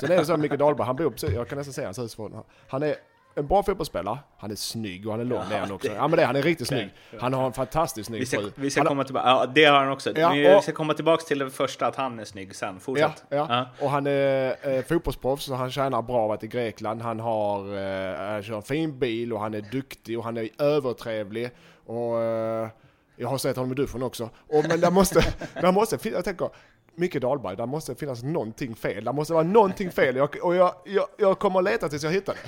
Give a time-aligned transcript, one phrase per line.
[0.00, 2.14] Sen är det så Micke Dahlberg, han bor precis, jag kan nästan säga hans hus
[2.14, 2.94] från, han är
[3.36, 5.88] en bra fotbollsspelare, han är snygg och han är lång det är han också.
[5.92, 6.88] Ja men det, han är riktigt snygg.
[7.20, 8.50] Han har en fantastiskt snygg Vi ska, fru.
[8.54, 10.18] vi ska Han- komma tillbaka, ja det har han också.
[10.18, 12.74] Ja, vi ska komma tillbaka till det första, att han är snygg sen.
[12.74, 13.24] Ja, Fortsätt.
[13.28, 13.66] ja.
[13.80, 17.02] och han är eh, fotbollsproffs så han tjänar bra, varit i Grekland.
[17.02, 20.48] Han har, eh, han kör en fin bil och han är duktig och han är
[20.58, 21.50] övertrevlig.
[21.86, 22.68] Och eh,
[23.16, 24.24] jag har sett honom i duschen också.
[24.48, 25.20] Och, men där måste,
[25.60, 26.48] där måste jag tänker,
[26.96, 29.04] Micke Dahlberg, där måste finnas någonting fel.
[29.04, 32.10] Där måste vara någonting fel jag, och jag, jag, jag kommer att leta tills jag
[32.10, 32.40] hittar det.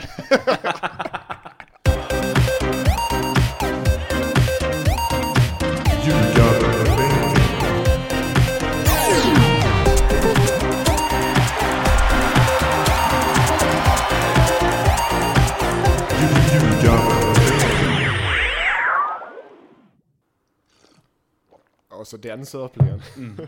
[22.06, 23.02] Och så den sörplingen.
[23.16, 23.46] Mm.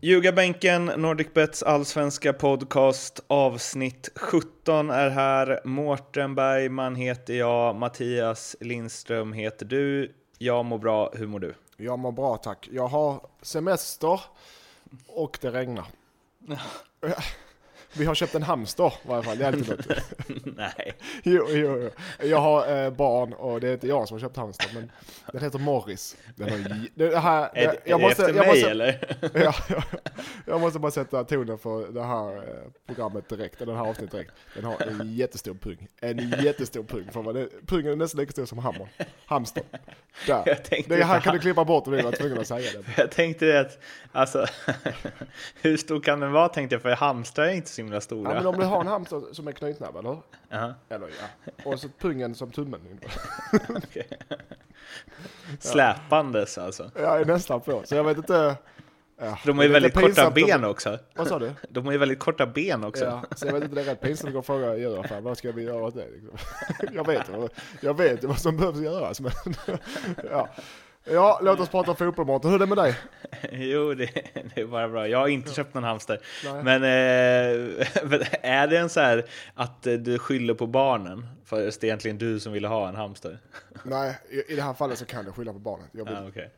[0.00, 5.60] Ljugarbänken, Nordicbets allsvenska podcast, avsnitt 17 är här.
[5.64, 10.12] Mårten Bergman heter jag, Mattias Lindström heter du.
[10.38, 11.54] Jag mår bra, hur mår du?
[11.76, 12.68] Jag mår bra tack.
[12.72, 14.20] Jag har semester
[15.06, 15.86] och det regnar.
[17.92, 19.86] Vi har köpt en hamster i varje fall, det är alltid något.
[20.56, 20.92] Nej.
[21.22, 21.90] Jo, jo, jo.
[22.26, 24.90] Jag har eh, barn och det är inte jag som har köpt hamster, men
[25.32, 26.16] den heter Morris.
[26.36, 29.18] Den har, det här, Är, är jag det efter jag mig måste, eller?
[29.34, 29.82] Ja, ja,
[30.46, 32.42] jag måste bara sätta tonen för det här eh,
[32.86, 34.32] programmet direkt, det här avsnittet direkt.
[34.54, 35.88] Den har en jättestor pung.
[36.00, 37.08] En jättestor pung.
[37.12, 38.88] För vad det, pungen är nästan lika stor som hammern.
[39.26, 39.62] Hamster.
[40.26, 40.42] Där.
[40.46, 42.84] Jag Det här kan du klippa bort om du var tvungen att säga det.
[43.02, 43.78] Jag tänkte det att,
[44.12, 44.46] alltså,
[45.62, 48.34] hur stor kan den vara tänkte jag, för hamstrar är inte så himla Ja, stora.
[48.34, 50.18] men om du har en hamster som är knytnäbb, eller hur?
[50.48, 51.52] Jaha, Eller ja.
[51.64, 52.80] Och så pungen som tummen.
[53.68, 54.08] okej.
[55.58, 56.90] Släpandes alltså.
[56.94, 57.82] Är nästan på.
[57.84, 58.56] Så jag vet inte.
[59.22, 60.98] Ja, De har ju väldigt korta ben också.
[61.14, 61.52] Vad sa du?
[61.68, 63.04] De har ju väldigt korta ben också.
[63.04, 65.38] Ja, så jag vet inte, det är rätt pinsamt att gå och fråga djuraffären, vad
[65.38, 66.06] ska vi göra åt det?
[66.10, 66.38] Liksom.
[66.96, 67.50] Jag vet, vad-
[67.80, 69.32] jag vet ju vad som behövs göras, men
[70.30, 70.48] ja.
[71.10, 72.50] Ja, låt oss prata fotboll Mårten.
[72.50, 72.96] Hur är det med dig?
[73.52, 74.10] Jo, det,
[74.54, 75.08] det är bara bra.
[75.08, 76.20] Jag har inte köpt någon hamster.
[76.44, 76.62] Nej.
[76.64, 77.86] Men eh,
[78.42, 81.26] är det en så här att du skyller på barnen?
[81.44, 83.38] För det är egentligen du som ville ha en hamster?
[83.82, 85.86] Nej, i, i det här fallet så kan jag skylla på barnet.
[85.92, 86.50] Jag vill, Ja, okej.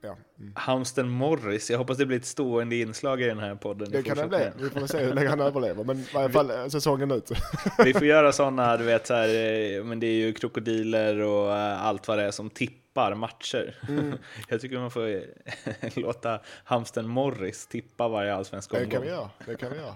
[0.00, 0.16] Ja.
[0.38, 0.52] mm.
[0.56, 3.90] Hamsten Morris, jag hoppas det blir ett stående inslag i den här podden.
[3.90, 4.50] Det kan det bli.
[4.58, 7.30] Vi får se hur länge han överlever, men i varje fall eh, säsongen ut.
[7.84, 11.56] Vi får göra sådana, du vet så här, eh, men det är ju krokodiler och
[11.56, 13.74] eh, allt vad det är som tippar matcher.
[13.88, 14.14] Mm.
[14.48, 15.22] Jag tycker man får
[16.00, 18.90] låta hamsten Morris tippa varje allsvensk Det omgång.
[18.90, 19.30] kan vi göra.
[19.46, 19.94] Det kan vi göra.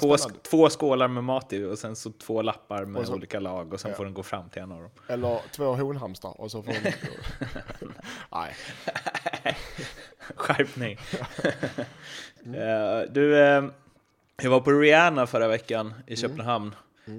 [0.00, 0.40] Två, spännande.
[0.42, 3.80] två skålar med mat i och sen så två lappar med så- olika lag och
[3.80, 3.96] sen Ja.
[3.96, 4.90] får den gå fram till en av dem.
[5.08, 6.92] Eller två honhamstrar och så får de...
[8.32, 8.54] Nej.
[10.36, 10.98] Skärpning!
[12.46, 13.64] Eh, du, eh,
[14.42, 16.02] jag var på Rihanna förra veckan Mm.
[16.06, 16.74] i Köpenhamn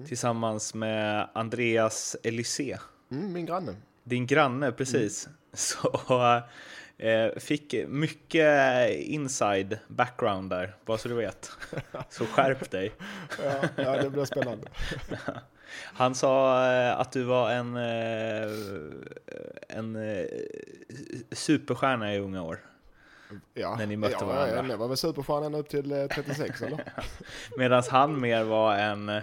[0.08, 2.78] tillsammans med Andreas Elysée.
[3.12, 3.76] Mm, min granne.
[4.04, 5.30] Din granne, precis.
[5.54, 6.44] Så eh,
[7.38, 11.52] fick mycket inside background där, bara så du vet.
[12.10, 12.92] Så skärp dig.
[13.44, 14.68] Ja, ja, det blir spännande.
[15.94, 18.52] Han sa eh, att du var en, eh,
[19.68, 20.26] en eh,
[21.32, 22.60] superstjärna i unga år.
[23.54, 24.56] Ja, När ni mötte ja, varandra.
[24.56, 26.84] Ja, jag var väl superstjärnan upp till eh, 36 eller?
[27.58, 29.22] Medan han mer var en...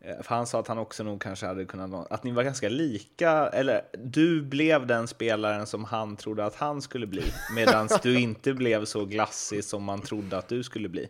[0.00, 2.12] eh, För han sa att han också nog kanske hade kunnat...
[2.12, 6.82] Att ni var ganska lika, eller du blev den spelaren som han trodde att han
[6.82, 7.22] skulle bli.
[7.54, 11.08] Medan du inte blev så glassig som man trodde att du skulle bli.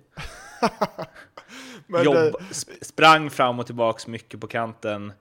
[2.04, 5.12] Jobb, det, sp- sprang fram och tillbaks mycket på kanten.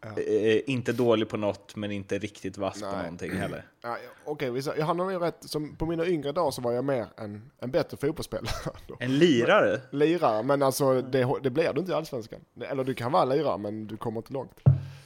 [0.00, 3.64] Eh, inte dålig på något, men inte riktigt vass på någonting heller.
[3.82, 5.36] ja, okej, sa- jag hade nog rätt.
[5.40, 8.52] Som på mina yngre dagar så var jag mer en, en bättre fotbollsspelare.
[9.00, 9.80] En lirare?
[9.90, 12.40] lirare, men alltså det, det blir du inte i Allsvenskan.
[12.60, 14.60] Eller du kan vara lirare, men du kommer inte långt.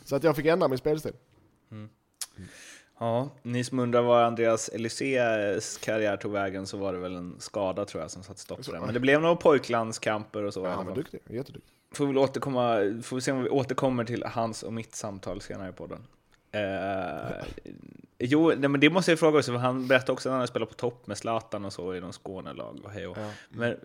[0.05, 1.13] Så att jag fick ändra min spelstil.
[2.99, 7.37] Ja, ni som undrar var Andreas Elysées karriär tog vägen så var det väl en
[7.41, 8.81] skada tror jag som satte stopp för det.
[8.81, 10.65] Men det blev några pojklandskamper och så.
[10.65, 11.75] Ja, han var duktig, jätteduktig.
[11.93, 15.69] Får väl återkomma, får vi se om vi återkommer till hans och mitt samtal senare
[15.69, 16.07] i podden.
[16.53, 17.45] Eh,
[18.19, 20.69] jo, nej, men det måste jag fråga också, för han berättade också att han spelat
[20.69, 23.19] på topp med Zlatan och så i någon Skånelag och hej och.
[23.19, 23.31] Ja.
[23.49, 23.77] Men eh,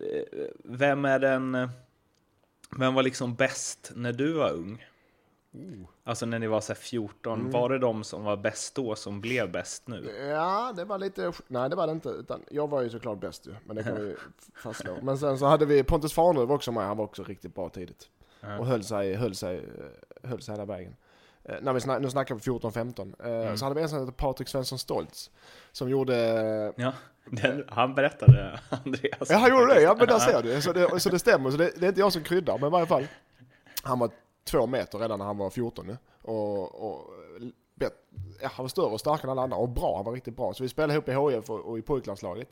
[0.63, 1.69] vem är den,
[2.77, 4.85] vem var liksom bäst när du var ung?
[5.55, 5.87] Oh.
[6.03, 7.51] Alltså när ni var så här 14, Mm.
[7.51, 10.11] var det de som var bäst då som blev bäst nu?
[10.29, 11.31] Ja, det var lite...
[11.47, 12.09] Nej, det var det inte.
[12.09, 14.15] Utan jag var ju såklart bäst ju, men det kan vi
[14.63, 14.97] fastslå.
[15.01, 18.09] Men sen så hade vi Pontus Farnerud också med, han var också riktigt bra tidigt.
[18.41, 18.57] Ja.
[18.59, 19.65] Och höll sig, höll sig,
[20.23, 20.95] höll sig hela vägen.
[21.43, 23.15] Eh, när vi snack, nu snackar vi 14-15.
[23.19, 23.57] Eh, Mm.
[23.57, 25.31] Så hade vi en som hette Patrik Svensson Stoltz.
[25.71, 26.15] Som gjorde...
[26.75, 26.93] Ja,
[27.25, 29.29] den, han berättade, Andreas.
[29.29, 30.61] Ja han gjorde det, ja men där ser du.
[30.61, 32.71] Så det, så det stämmer, så det, det är inte jag som kryddar, men i
[32.71, 33.07] varje fall.
[33.83, 34.09] Han var
[34.45, 35.97] två meter redan när han var 14 nu.
[36.21, 37.11] Och, och
[37.79, 37.89] ja,
[38.41, 40.53] han var större och starkare än alla andra och bra, han var riktigt bra.
[40.53, 42.49] Så vi spelade ihop i HIF och, och i pojklandslaget.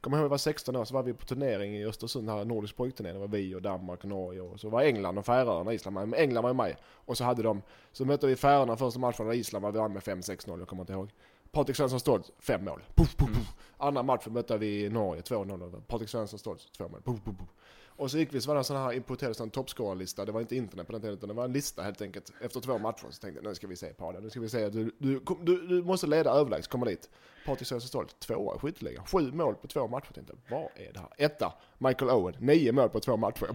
[0.00, 2.76] Kommer ihåg, jag var 16 år, så var vi på turnering i Östersund, här nordisk
[2.76, 3.12] pojkturné.
[3.12, 6.14] Det var vi och Danmark och Norge och så var England och Färöarna, Island, men
[6.14, 6.76] England var ju med.
[6.84, 7.62] Och så hade de,
[7.92, 10.82] så mötte vi Färöarna första matchen och Island var vi vann med 5-6-0, jag kommer
[10.82, 11.10] inte ihåg.
[11.52, 12.82] Patrik Svensson Stoltz, fem mål.
[12.94, 13.54] Puff, puff, puff.
[13.76, 15.80] Andra matchen mötte vi Norge, 2-0.
[15.80, 17.02] Patrik Svensson Stoltz, två mål.
[17.02, 17.48] Puff, puff, puff.
[17.96, 20.24] Och så gick vi, så var det en sån här importerad sån toppscorerlista.
[20.24, 22.32] Det var inte internet på den tiden, utan det var en lista helt enkelt.
[22.40, 24.20] Efter två matcher så tänkte jag, nu ska vi se på det.
[24.20, 27.10] Nu ska vi se, du, du, du, du måste leda överlägset, komma dit.
[27.46, 29.06] Patrik Svensson tvåa i skytteligan.
[29.06, 30.12] Sju mål på två matcher.
[30.12, 31.08] Tänkte, vad är det här?
[31.16, 33.46] Etta, Michael Owen, nio mål på två matcher.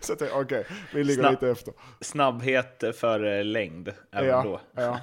[0.00, 1.74] så jag tänkte, okej, vi ligger Snabb- lite efter.
[2.00, 4.60] Snabbhet för eh, längd, även ja, då.
[4.82, 5.00] Ja.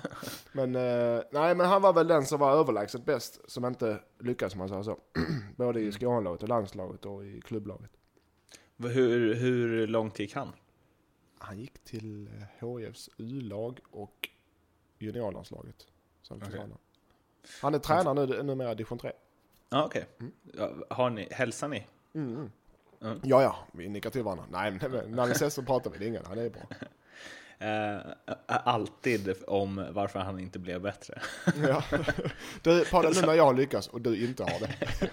[0.52, 4.54] Men, eh, nej, men han var väl den som var överlägset bäst, som inte lyckades,
[4.54, 4.98] om man säger så.
[5.56, 5.90] Både Mm.
[5.90, 7.92] i Skånelaget och landslaget och i klubblaget.
[8.78, 10.54] Hur, hur långt gick han?
[11.40, 14.30] Han gick till eh, HIFs U-lag och
[15.00, 15.76] juniorlandslaget.
[16.28, 16.78] Sen försvann han.
[17.62, 19.12] Han är tränare nu, numera i division 3.
[19.70, 20.06] Ja, okej.
[20.90, 21.88] Har ni, hälsar ni?
[22.16, 22.52] Mm.
[23.02, 23.20] Mm.
[23.24, 24.46] Ja, ja, vi nickar till varandra.
[24.50, 26.62] Nej, men när vi ses så pratar vi, det är ingen, han är bra.
[27.60, 28.00] Eh,
[28.46, 31.22] alltid om varför han inte blev bättre.
[31.68, 31.84] Ja.
[32.62, 35.10] Du, prata nu när jag lyckas och du inte har det.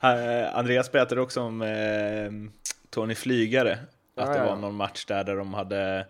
[0.46, 2.30] Eh, Andreas berättade också om eh,
[2.90, 3.72] Tony Flygare.
[3.72, 3.78] Att
[4.14, 6.06] Ja, det ja, var någon match där, där de hade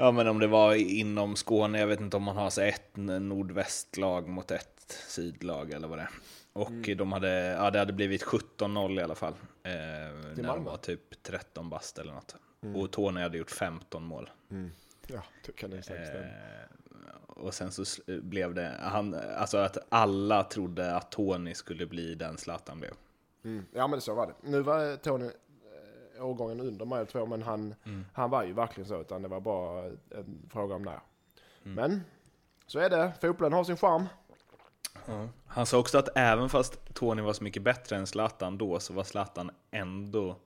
[0.00, 2.96] Ja men om det var inom Skåne, jag vet inte om man har så ett
[2.96, 6.10] nordvästlag mot ett sydlag eller vad det är.
[6.52, 6.96] Och Mm.
[6.96, 9.32] de hade, ja det hade blivit 17-0 i alla fall.
[9.62, 10.70] Eh, när de Malmö?
[10.70, 12.36] var typ 13 bast eller något.
[12.62, 12.76] Mm.
[12.76, 14.30] Och Tony hade gjort 15 mål.
[15.06, 15.76] Ja, det kan det.
[15.76, 16.24] Eh,
[17.26, 22.38] och sen så blev det, han, alltså att alla trodde att Tony skulle bli den
[22.38, 22.92] Zlatan blev.
[23.44, 23.66] Mm.
[23.74, 24.34] Ja men så var det.
[24.50, 25.30] Nu var Tony
[26.20, 28.04] årgången under mig två, men han, Mm.
[28.12, 31.00] han var ju verkligen så, utan det var bara en fråga om när.
[31.64, 31.74] Mm.
[31.74, 32.00] Men
[32.66, 34.04] så är det, fotbollen har sin charm.
[35.46, 38.92] Han sa också att även fast Tony var så mycket bättre än Zlatan då, så
[38.92, 40.36] var Zlatan ändå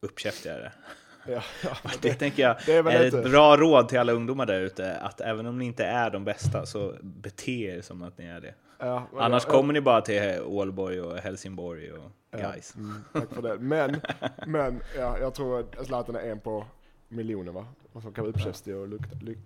[0.00, 0.72] uppkäftigare.
[1.26, 4.60] Ja, ja, Det tänker jag det är är ett bra råd till alla ungdomar där
[4.60, 8.24] ute, att även om ni inte är de bästa, så bete er som att ni
[8.24, 8.54] är det.
[8.78, 12.74] Ja, Annars kommer ni bara till Ålborg och Helsingborg och guys.
[12.76, 13.58] Mm, tack för det.
[13.58, 14.00] Men,
[14.46, 16.64] men ja, jag tror att Zlatan är en på
[17.08, 17.66] miljoner va?
[17.92, 18.98] Och som kan vara uppkäftig och Det,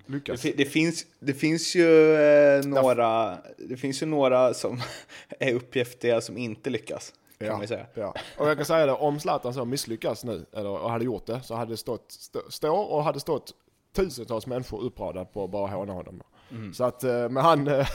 [0.07, 0.41] lyckas.
[0.41, 4.81] fi- det, finns, det finns ju eh, några, det finns ju några som
[5.41, 7.59] är uppgiftiga som inte lyckas, kan Ja.
[7.59, 7.87] man säga.
[7.95, 8.15] Ja.
[8.39, 11.41] Och jag kan säga det, om Zlatan så misslyckas nu, eller och hade gjort det,
[11.43, 13.55] så hade det stått, stå, står och hade stått
[13.97, 16.23] tusentals människor uppradade på att bara håna honom.
[16.51, 16.75] Mm.
[16.75, 17.89] Så att, eh, men han, eh,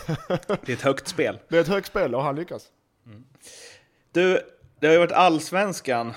[0.65, 1.39] Det är ett högt spel.
[1.47, 2.67] det är ett högt spel och han lyckas.
[4.11, 4.39] Du,
[4.79, 6.13] det har ju varit allsvenskan.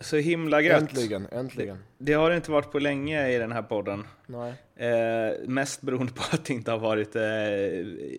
[0.00, 0.72] Så himla gött.
[0.72, 0.82] Mm.
[0.82, 1.78] Äntligen, äntligen.
[1.98, 4.06] Det har det inte varit på länge i den här podden.
[4.26, 4.54] Nej.
[4.76, 7.22] Eh, mest beroende på att det inte har varit eh,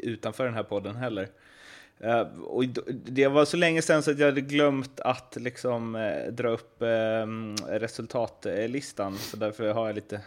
[0.10, 1.30] utanför den här podden heller.
[2.00, 2.64] Eh, och
[3.06, 6.82] det var så länge sedan så att jag hade glömt att liksom, eh, dra upp
[6.82, 7.28] eh,
[7.68, 9.18] resultatlistan.
[9.18, 10.22] Så därför har jag lite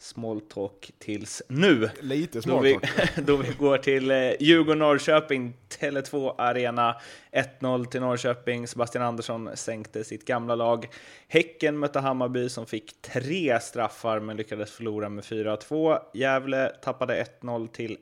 [0.00, 1.90] small talk tills nu.
[2.00, 2.78] Lite Då smart vi,
[3.22, 6.96] då vi går till eh, Djurgården-Norrköping, Tele2 Arena.
[7.32, 8.66] 1-0 till Norrköping.
[8.66, 10.88] Sebastian Andersson sänkte sitt gamla lag.
[11.28, 15.98] Häcken mötte Hammarby som fick tre straffar men lyckades förlora med 4-2.
[16.14, 17.98] Gävle tappade 1-0 till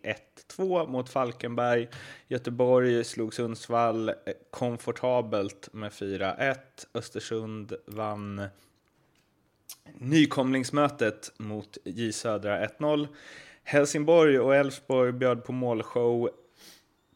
[0.56, 1.88] 1-2 mot Falkenberg.
[2.28, 4.14] Göteborg slog Sundsvall eh,
[4.50, 6.56] komfortabelt med 4-1.
[6.94, 8.48] Östersund vann
[9.98, 13.08] nykomlingsmötet mot J Södra 1-0.
[13.64, 16.30] Helsingborg och Elfsborg bjöd på målshow.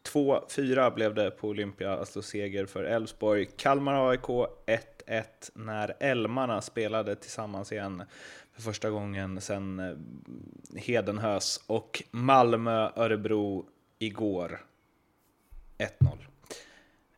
[0.03, 3.45] 2-4 blev det på Olympia, alltså seger för Elfsborg.
[3.45, 8.03] Kalmar AIK 1-1 när Elmarna spelade tillsammans igen
[8.53, 9.95] för första gången sedan eh,
[10.75, 11.63] Hedenhös.
[11.67, 13.65] Och Malmö-Örebro
[13.99, 14.65] igår
[15.77, 16.17] 1-0.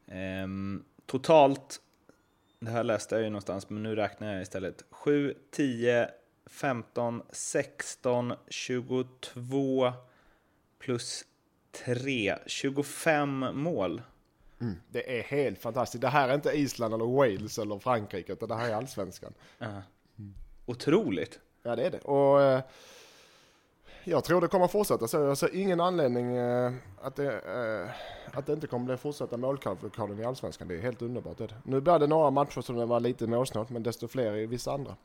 [0.07, 1.81] Ehm, totalt
[2.59, 4.83] det här läste jag ju någonstans, men nu räknar jag istället.
[4.89, 6.09] 7, 10,
[6.45, 9.93] 15, 16, 22
[10.79, 11.25] plus
[11.71, 14.01] 3, 25 mål.
[14.61, 14.75] Mm.
[14.89, 16.01] Det är helt fantastiskt.
[16.01, 19.33] Det här är inte Island eller Wales eller Frankrike, utan det här är allsvenskan.
[19.61, 19.79] Uh,
[20.65, 21.39] otroligt.
[21.63, 21.99] Ja, det är det.
[21.99, 22.61] Och eh,
[24.05, 25.17] jag tror det kommer fortsätta så.
[25.17, 26.71] Jag ser ingen anledning eh,
[27.01, 30.67] att, det, eh, att det inte kommer bli fortsatta målkvalifikation i Allsvenskan.
[30.67, 31.37] Det är helt underbart.
[31.37, 31.47] Det.
[31.63, 34.71] Nu blir det några matcher som det var lite målsnålt, men desto fler i vissa
[34.71, 34.95] andra.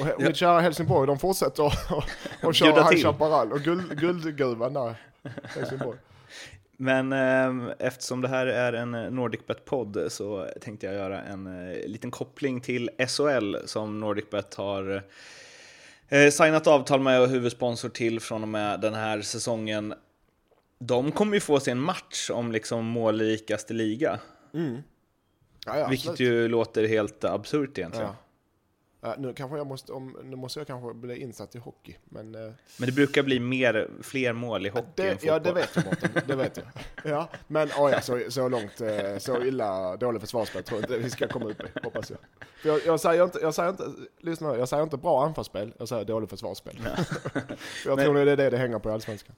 [0.00, 2.04] Och, och mitt kära Helsingborg, de fortsätter att
[2.44, 3.02] och köra High.
[3.02, 4.94] Chaparral och guld, guldgruvan där.
[5.42, 5.98] Helsingborg.
[6.76, 12.10] Men eh, eftersom det här är en NordicBet-podd så tänkte jag göra en eh, liten
[12.10, 15.02] koppling till SHL som NordicBet har
[16.08, 19.94] eh, signat avtal med och huvudsponsor till från och med den här säsongen.
[20.78, 24.18] De kommer ju få sig en match om liksom målrikaste liga,
[25.66, 26.30] Ja, ja, vilket absolut.
[26.30, 28.06] ju låter helt absurt egentligen.
[28.08, 28.16] Ja.
[29.06, 32.34] Ja, nu, kanske jag måste, om, nu måste jag kanske bli insatt i hockey, men...
[32.34, 32.40] eh,
[32.76, 35.28] Men det brukar bli mer, fler mål i hockey än Det, fotboll.
[35.28, 36.66] ja, det vet jag Mårten, det vet jag.
[37.12, 41.04] Ja, men oh ja, så, så långt, eh, så illa dålig försvarsspel tror jag inte
[41.04, 42.18] vi ska komma upp i, hoppas jag.
[42.62, 43.84] För jag, jag, säger inte, jag säger inte,
[44.20, 46.78] lyssna nu, jag säger inte bra anfallsspel, jag säger dåligt försvarsspel.
[46.78, 46.90] För
[47.90, 49.34] jag Men- tror det är det det hänger på i Allsvenskan.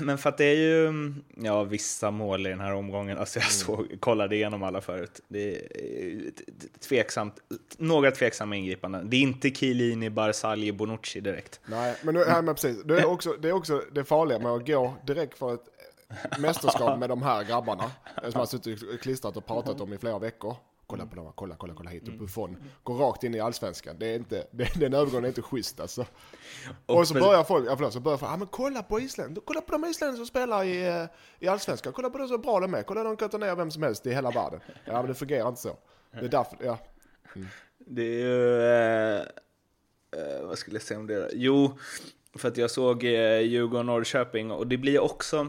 [0.00, 3.18] Men för att det är ju ja, vissa mål i den här omgången.
[3.18, 5.20] Alltså jag såg, kollade igenom alla förut.
[5.28, 6.44] Det är t-
[6.88, 7.34] tveksamt,
[7.78, 8.91] några tveksamma ingripanden.
[8.92, 11.60] Det är inte Chiellini, Barzagli, Bonucci direkt.
[11.64, 12.82] Nej, men, nu, ja, men precis.
[12.84, 15.68] Det är, också, det är också det farliga med att gå direkt för ett
[16.38, 17.90] mästerskap med de här grabbarna.
[18.22, 20.56] Som har suttit och klistrat och pratat om i flera veckor.
[20.86, 22.08] Kolla på dem, kolla, kolla, kolla hit.
[22.08, 23.96] Och Buffon går rakt in i allsvenskan.
[23.98, 26.06] Det är inte, det, den övergången är inte schysst alltså.
[26.86, 29.60] Och så börjar folk, ja förlåt, så börjar folk, ja men kolla på Island, kolla
[29.60, 31.04] på de isländare som spelar i, eh,
[31.38, 33.70] i allsvenskan, kolla på de så bra de är, kolla de kan ta ner vem
[33.70, 34.60] som helst i hela världen.
[34.84, 35.76] Ja men det fungerar inte så.
[36.12, 36.78] Det är därför, ja.
[37.86, 38.62] Det är ju...
[38.62, 39.20] Eh,
[40.16, 41.30] eh, vad skulle jag säga om det?
[41.32, 41.78] Jo,
[42.34, 45.48] för att jag såg eh, Djurgården-Norrköping och det blir också...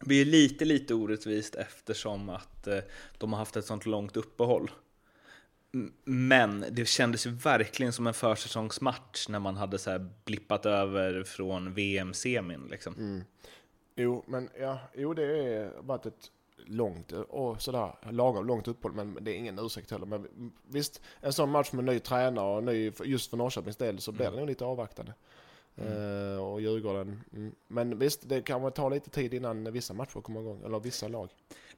[0.00, 2.78] Det blir lite, lite orättvist eftersom att eh,
[3.18, 4.70] de har haft ett sånt långt uppehåll.
[6.04, 11.24] Men det kändes ju verkligen som en försäsongsmatch när man hade så här blippat över
[11.24, 12.68] från VM-semin.
[12.70, 12.94] Liksom.
[12.94, 13.24] Mm.
[13.96, 16.30] Jo, men ja, jo det har varit ett
[16.66, 20.06] långt och sådär lagom långt uppehåll, men det är ingen ursäkt heller.
[20.06, 24.12] Men visst, en sån match med ny tränare och ny, just för Norrköpings del så
[24.12, 25.14] blir det nog lite avvaktande.
[25.76, 27.20] Eh, och Djurgården.
[27.32, 27.54] Mm.
[27.68, 31.08] Men visst, det kan väl ta lite tid innan vissa matcher kommer igång, eller vissa
[31.08, 31.28] lag.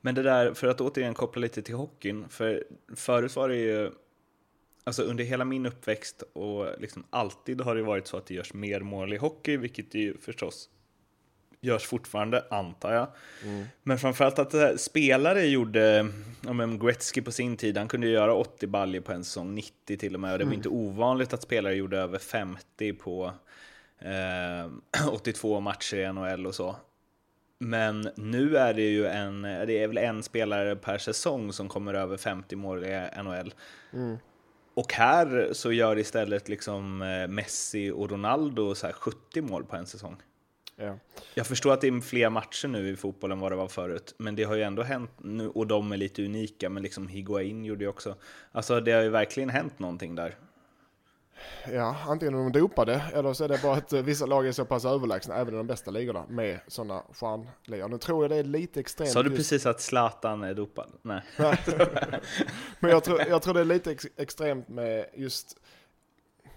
[0.01, 2.65] Men det där, för att återigen koppla lite till hockeyn, för
[2.97, 3.91] förut var det ju,
[4.85, 8.55] alltså under hela min uppväxt och liksom alltid har det varit så att det görs
[8.55, 10.69] mer mål i hockey, vilket det ju förstås
[11.65, 13.07] görs fortfarande, antar jag.
[13.83, 16.09] Men framförallt att här, spelare gjorde,
[16.41, 19.97] ja men Gretzky på sin tid, han kunde göra 80 baljor på en säsong, 90
[19.97, 23.33] till och med, och det var inte ovanligt att spelare gjorde över 50 på
[23.99, 26.77] eh, 82 matcher i NHL och så.
[27.59, 31.95] Men nu är det ju en, det är väl en spelare per säsong som kommer
[31.95, 33.55] över 50 mål i NHL.
[34.75, 39.77] Och här så gör istället liksom eh, Messi och Ronaldo så här 70 mål på
[39.77, 40.17] en säsong.
[40.77, 40.99] Ja.
[41.35, 44.15] Jag förstår att det är fler matcher nu i fotboll än vad det var förut,
[44.19, 47.65] men det har ju ändå hänt nu, och de är lite unika, men liksom Higuain
[47.65, 48.15] gjorde ju också.
[48.53, 50.37] Alltså det har ju verkligen hänt någonting där.
[51.73, 54.53] ja, antingen är de dopade eller så är det bara att eh, vissa lag är
[54.53, 57.89] så pass överlägsna, även i de bästa ligorna, med sådana stjärnligor.
[57.89, 59.11] Nu tror jag det är lite extremt.
[59.11, 60.93] Sa du just- precis att Zlatan är dopad?
[61.03, 61.23] Nej.
[62.81, 65.57] Men jag tror, jag tror det är lite ex extremt med just,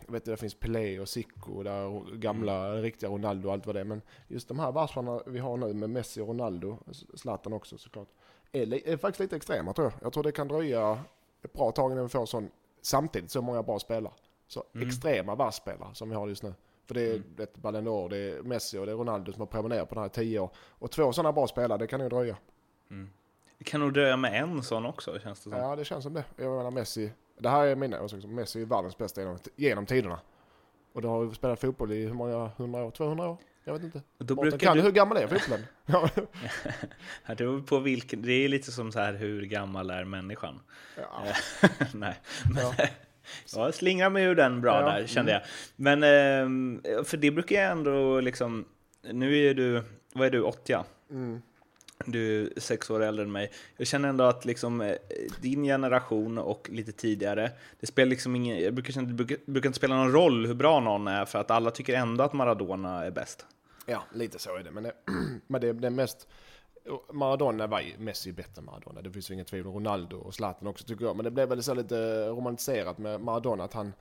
[0.08, 3.76] jag vet inte, det finns Pelé och Zico, där gamla riktiga Ronaldo och allt vad
[3.76, 3.86] det är.
[3.86, 6.78] Men just de här varvsarna vi har nu med Messi och Ronaldo,
[7.14, 8.08] Zlatan också såklart,
[8.52, 9.94] är, är faktiskt lite extrema tror jag.
[10.02, 11.00] Jag tror det kan dröja
[11.42, 12.50] ett bra tag innan vi får sån,
[12.82, 14.14] samtidigt så många bra spelare.
[14.48, 16.54] Så extrema varvsspelare som vi har just nu.
[16.86, 19.48] För det är ett Ballon d'Or, det är Messi och det är Ronaldo som har
[19.48, 20.50] promenerat på den här tio år.
[20.58, 22.38] Och två sådana bra spelare, det kan nog dröja.
[23.58, 25.60] Det kan nog dröja med en sån också, känns det som.
[25.60, 26.24] Ja, det känns som det.
[26.36, 30.20] Jag menar Messi, det här är mina åsikter, Messi är världens bästa genom, genom tiderna.
[30.94, 32.92] Och då har vi spelat fotboll i hur många hundra år?
[32.92, 33.38] 200 år?
[33.64, 34.02] Jag vet inte.
[34.18, 35.66] Då Mårten, kan du hur gammal är fotbollen?
[37.28, 40.60] Det beror på vilken, det är lite som så här, hur gammal är människan?
[40.96, 41.24] ja.
[41.94, 42.16] Nej,
[42.54, 42.88] men, Ja.
[43.56, 43.72] ja.
[43.72, 45.42] slingra mig ur den bra Ja, där, kände jag.
[45.76, 48.66] Men, ehm, för det brukar jag ändå liksom,
[49.12, 49.84] nu är du,
[50.14, 50.78] vad är du, 80?
[51.10, 51.42] Mm.
[52.06, 53.52] Du är sex år äldre än mig.
[53.78, 54.96] Jag känner ändå att liksom, eh,
[55.42, 59.70] din generation och lite tidigare, det spelar liksom ingen, jag brukar känna det brukar, brukar
[59.70, 63.06] inte spela någon roll hur bra någon är, för att alla tycker ändå att Maradona
[63.06, 63.46] är bäst.
[63.86, 64.72] ja, lite så är det.
[64.72, 64.94] Men det,
[65.48, 66.28] men det, det är mest...
[67.14, 69.02] Maradona var ju Messi bättre än Maradona.
[69.02, 69.74] Det finns ju inget tvivel.
[69.74, 71.16] Ronaldo och Zlatan också tycker jag.
[71.16, 73.94] Men det blev väl så lite romantiserat med Maradona att han...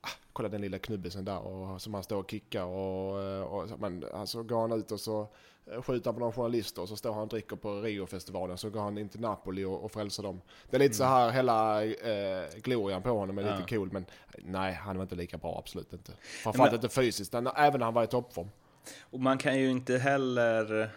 [0.00, 3.22] Ah, kolla den lilla knubbisen där och, som han står och kickar och...
[3.22, 5.28] Eh, och men, alltså går han ut och så
[5.72, 8.70] eh, skjuter han på någon journalister och så står han och dricker på Rio-festivalen så
[8.70, 10.40] går han in till Napoli och, och frälser dem.
[10.70, 13.64] Det är lite så här hela eh, glorian på honom är lite Mm.
[13.70, 13.76] Ja.
[13.76, 14.06] cool men
[14.38, 16.12] nej han var inte lika bra, absolut inte.
[16.42, 18.48] Framförallt Men- inte fysiskt, men även när han var i toppform.
[19.00, 20.90] Och man kan ju inte heller...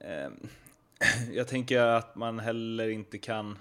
[0.00, 0.30] Eh,
[1.32, 3.58] jag tänker att man heller inte kan...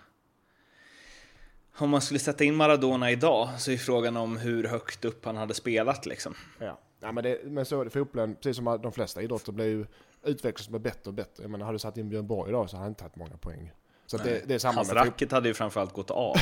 [1.78, 5.38] Om man skulle sätta in Maradona idag så är frågan om hur högt upp han
[5.38, 6.36] hade spelat liksom.
[6.60, 9.66] Ja, ja men, det, men så är det fotbollen, precis som de flesta idrotter, blir
[9.66, 9.86] ju
[10.24, 11.44] utvecklas med bättre och bättre.
[11.44, 13.38] Jag menar, hade du satt in Björn Borg idag så hade han inte tagit många
[13.38, 13.72] poäng.
[14.06, 16.36] Så det, det, är samma Hans med racket hade ju framförallt gått av.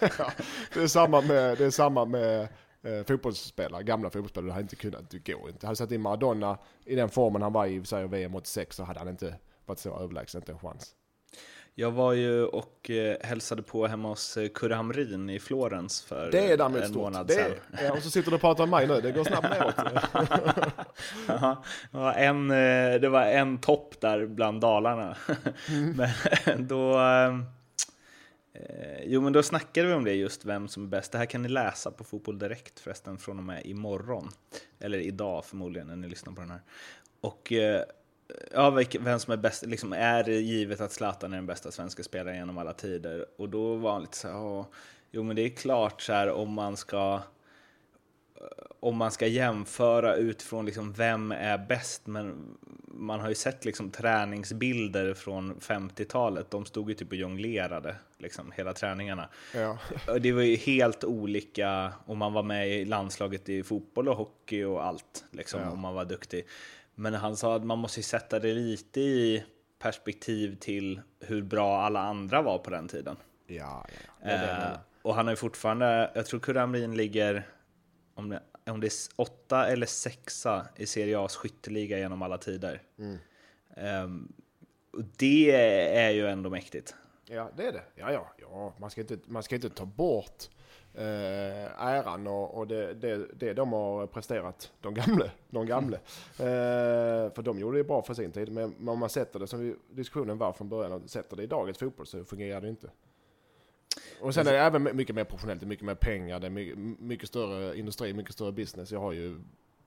[0.00, 0.32] ja,
[0.74, 2.48] det är samma med, det är samma med
[2.82, 4.48] eh, fotbollsspelare, gamla fotbollsspelare.
[4.48, 5.66] Det hade inte kunnat, det går inte.
[5.66, 8.98] Hade satt in Maradona i den formen han var i, säger VM 86, så hade
[8.98, 9.34] han inte
[9.66, 10.94] varit så överlägsen, inte en chans.
[11.80, 16.30] Jag var ju och eh, hälsade på hemma hos eh, Kurre Hamrin i Florens för
[16.30, 17.02] Det är därmed en stort.
[17.02, 19.50] månad Det är, och så sitter du och pratar om mig nu, det går snabbt
[19.50, 19.74] neråt.
[21.28, 25.16] Ja, det, var en, eh, det var en topp där bland Dalarna.
[25.68, 25.96] Mm.
[26.46, 27.38] Men då, eh,
[28.54, 31.12] eh, jo, men då snackade vi om det just, vem som är bäst.
[31.12, 34.28] Det här kan ni läsa på Fotboll Direkt förresten från och med imorgon.
[34.80, 36.60] Eller idag förmodligen när ni lyssnar på den här.
[37.20, 37.82] Och eh,
[38.52, 38.70] ja,
[39.00, 42.36] vem som är bäst, liksom, är det givet att Zlatan är den bästa svenska spelaren
[42.36, 43.26] genom alla tider?
[43.38, 44.68] Och då var han lite så här, "Ja,
[45.10, 47.20] jo men det är klart så här om man ska
[48.80, 52.56] om man ska jämföra utifrån liksom vem är bäst, men
[52.86, 56.50] man har ju sett liksom träningsbilder från 50-talet.
[56.50, 59.28] De stod ju typ och jonglerade liksom hela träningarna.
[59.54, 59.78] Ja.
[60.20, 64.64] Det var ju helt olika om man var med i landslaget i fotboll och hockey
[64.64, 65.70] och allt, liksom, Ja.
[65.70, 66.46] om man var duktig.
[67.00, 69.44] Men han sa att man måste sätta det lite i
[69.78, 73.16] perspektiv till hur bra alla andra var på den tiden.
[73.46, 74.12] Ja, ja.
[74.22, 74.78] Det det Eh, menar.
[75.02, 77.48] och han har ju fortfarande, jag tror Kurre Hamrin ligger,
[78.14, 82.82] om det, om det är åtta eller sexa i Serie A's skytteliga genom alla tider.
[82.98, 83.18] Mm.
[83.76, 84.32] Ehm,
[84.92, 85.50] och det
[85.96, 86.94] är ju ändå mäktigt.
[87.28, 87.82] Ja, det är det.
[87.94, 88.74] Ja, ja, ja.
[88.78, 90.48] Man, ska inte, man ska inte ta bort
[90.94, 95.30] eh, äran och, och det, det, det de har presterat, de gamla.
[95.50, 95.96] De gamla.
[96.38, 98.52] Eh, för de gjorde det bra för sin tid.
[98.52, 101.46] Men om man sätter det som vi, diskussionen var från början och sätter det i
[101.46, 102.90] dagens fotboll så fungerar det inte.
[104.20, 107.28] Och sen är det även mycket mer professionellt, mycket mer pengar, det är mycket, mycket
[107.28, 108.92] större industri, mycket större business.
[108.92, 109.40] Jag har ju,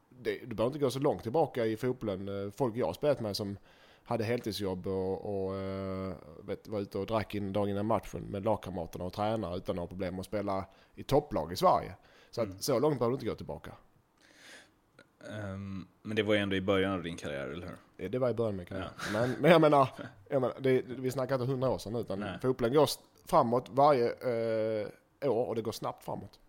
[0.09, 2.45] det, du behöver inte gå så långt tillbaka i fotbollen.
[2.45, 3.57] Eh, Folk jag har spelat med som
[4.05, 8.45] hade heltidsjobb och, och eh, vet, var ute och drack in dagen innan matchen med
[8.45, 11.93] lagkamraterna och tränare utan några problem att spela i topplag i Sverige.
[12.31, 13.71] Så att, så långt behöver du inte gå tillbaka.
[15.29, 18.05] Ehm, men det var ju ändå i början av din karriär, eller hur?
[18.05, 18.91] Eh, Det var i början med karriären.
[19.13, 19.89] Men, men jag menar,
[20.29, 22.39] jag menar det, vi snackar inte hundra år sedan utan Nej.
[22.41, 22.89] fotbollen går
[23.25, 24.87] framåt varje eh,
[25.31, 26.39] år och det går snabbt framåt.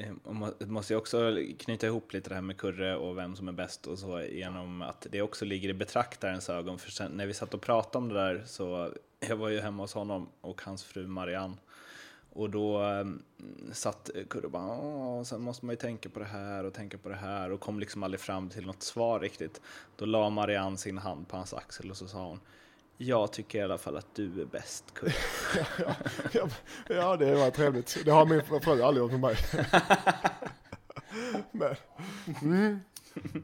[0.00, 3.48] Eh, man måste ju också knyta ihop lite det här med Kurre och vem som
[3.48, 6.78] är bäst och så genom att det också ligger i betraktarens ögon.
[6.78, 9.82] För sen, när vi satt och pratade om det där så, jag var ju hemma
[9.82, 11.56] hos honom och hans fru Marianne.
[12.32, 13.22] Och då um,
[13.72, 16.98] satt Kurre och bara, Åh, sen måste man ju tänka på det här och tänka
[16.98, 19.60] på det här och kom liksom aldrig fram till något svar riktigt.
[19.96, 22.40] Då la Marianne sin hand på hans axel och så sa hon,
[23.02, 25.12] jag tycker i alla fall att du är bäst Kurre.
[26.32, 26.48] ja,
[26.88, 27.98] ja, det var trevligt.
[28.04, 29.36] Det har min fru aldrig gjort med mig.
[31.52, 31.74] Men,
[32.42, 32.80] mm.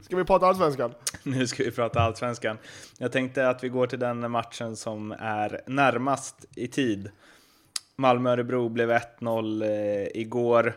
[0.03, 0.95] Ska vi prata allsvenskan?
[1.23, 2.59] Nu ska vi prata allsvenskan.
[2.99, 7.11] Jag tänkte att vi går till den matchen som är närmast i tid.
[7.97, 10.75] Malmö-Örebro blev 1-0 eh, igår.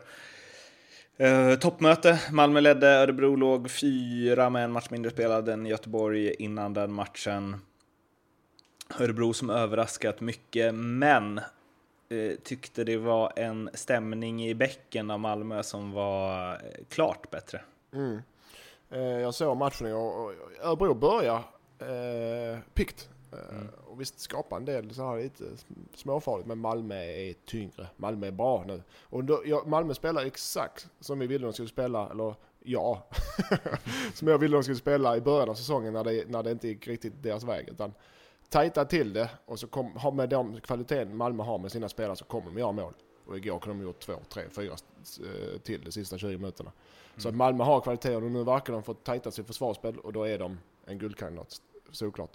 [1.17, 2.21] Eh, toppmöte.
[2.31, 7.55] Malmö ledde, Örebro låg fyra med en match mindre spelad än Göteborg innan den matchen.
[8.99, 11.37] Örebro som överraskat mycket, men
[12.09, 17.61] eh, tyckte det var en stämning i bäcken av Malmö som var eh, klart bättre.
[17.93, 18.21] Mm.
[18.89, 21.43] Eh, jag såg matchen och, och Örebro börjar
[21.79, 23.09] eh, pikt.
[23.31, 23.67] Eh, Mm.
[23.85, 25.43] Och visst skapa en del så här lite
[25.95, 27.87] småfarligt men Malmö är tyngre.
[27.95, 28.83] Malmö är bra nu.
[29.01, 33.07] Och då, ja, Malmö spelar exakt som vi ville de skulle spela, eller ja,
[34.13, 36.67] som jag ville de skulle spela i början av säsongen när det, när det inte
[36.67, 37.69] gick riktigt deras väg.
[37.69, 37.93] Utan
[38.49, 42.15] tajta till det och så kom, ha med de kvaliteten Malmö har med sina spelare
[42.15, 42.93] så kommer de göra mål.
[43.25, 46.71] Och igår kunde de gjort två, tre, fyra eh, till de sista 20 minuterna.
[47.17, 50.23] Så att Malmö har kvalitet och nu verkar de få tajta sitt försvarsspel och då
[50.23, 52.31] är de en guldkandidat, såklart.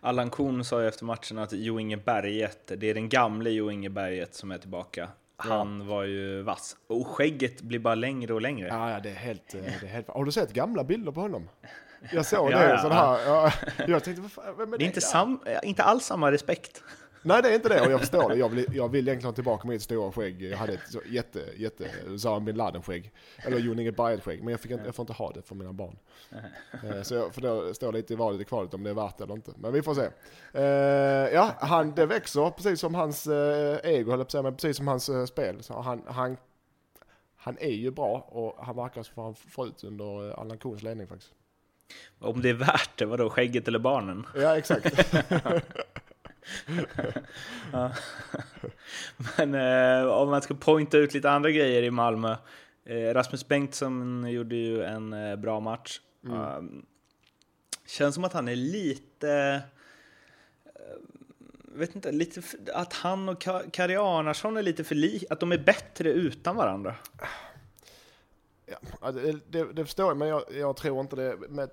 [0.00, 3.70] Allan Kuhn sa ju efter matchen att Jo Inge Berget, det är den gamle Jo
[3.70, 5.08] Inge Berget som är tillbaka.
[5.36, 6.76] Han var ju vass.
[6.86, 8.68] Och skägget blir bara längre och längre.
[8.68, 10.08] Ja, ja det, är helt, eh, det är helt...
[10.08, 11.48] Har du sett gamla bilder på honom?
[12.12, 13.18] Jag såg det, ja, sån här.
[13.26, 13.52] Ja,
[13.88, 14.22] jag tänkte,
[14.58, 16.82] vem är Det är inte, sam, inte alls samma respekt.
[17.24, 18.36] Nej, det är inte det och jag förstår det.
[18.36, 20.42] Jag vill, jag vill egentligen tillbaka mitt stora skägg.
[20.42, 23.12] Jag hade ett så jätte, jätte Usama bin Laden-skägg.
[23.46, 24.42] Eller Jon Inge Berget-skägg.
[24.42, 25.98] Men jag, fick inte, jag får inte ha det för mina barn.
[26.84, 29.18] Eh, Så jag, för det står lite i valet i kvalet om det är värt
[29.18, 29.52] det eller inte.
[29.56, 30.08] Men vi får se.
[30.52, 34.42] Eh, ja, han, det växer precis som hans eh, ego, höll jag på att säga,
[34.42, 35.62] men precis som hans spel.
[35.62, 36.36] Så han, han,
[37.36, 41.06] han är ju bra och han verkar som han får ut under Allan Kuhns ledning
[41.06, 41.32] faktiskt.
[42.18, 44.26] Om det är värt det, vadå, skägget eller barnen?
[44.36, 45.14] Ja, exakt.
[47.72, 47.92] ja.
[49.36, 52.36] Men eh, om man ska pointa ut lite andra grejer i Malmö.
[52.84, 56.00] Eh, Rasmus Bengtsson gjorde ju en eh, bra match.
[56.24, 56.38] Mm.
[56.40, 56.86] Um,
[57.86, 59.62] känns som att han är lite...
[60.64, 60.80] eh,
[61.74, 62.42] vet inte, lite
[62.74, 66.56] att han och Ka- Kari Arnarsson är lite för li, att de är bättre utan
[66.56, 66.94] varandra.
[68.66, 71.36] Ja, ja, det, det, det förstår jag, men jag, jag tror inte det.
[71.48, 71.70] Med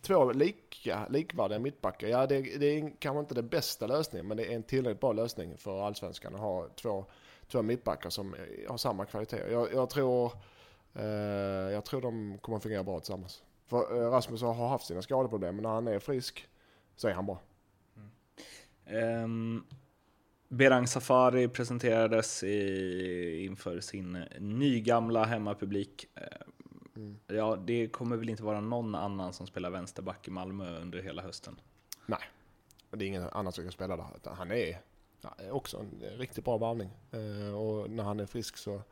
[0.00, 4.52] två lika, likvärdiga mittbackar, ja det, det är kanske inte den bästa lösningen, men det
[4.52, 7.04] är en tillräckligt bra lösning för allsvenskan att ha två,
[7.48, 8.36] två mittbackar som
[8.68, 9.42] har samma kvalitet.
[9.50, 10.32] Jag, jag tror,
[10.94, 11.04] eh,
[11.72, 13.42] jag tror de kommer att fungera bra tillsammans.
[13.66, 16.48] För eh, Rasmus har haft sina skadeproblem, men när han är frisk
[16.96, 17.40] så är han bra.
[18.86, 19.64] Ehm, um,
[20.48, 26.06] Berang Safari presenterades i, inför sin nygamla hemmapublik.
[26.14, 26.22] Eh,
[26.98, 27.18] Mm.
[27.26, 31.22] Ja, det kommer väl inte vara någon annan som spelar vänsterback i Malmö under hela
[31.22, 31.60] hösten.
[32.06, 32.18] Nej,
[32.90, 34.34] det är ingen annan som kan spela där.
[34.34, 34.80] Han är
[35.50, 36.90] också en riktigt bra varvning.
[37.10, 38.82] Eh, och när han är frisk så,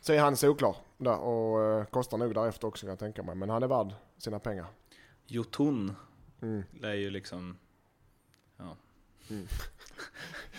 [0.00, 3.34] så är han solklar där och eh, kostar nog därefter också kan jag tänka mig.
[3.34, 4.66] Men han är värd sina pengar.
[5.26, 5.92] Jotun
[6.42, 6.62] Mm.
[6.80, 7.58] lär ju liksom...
[8.56, 8.76] Ja,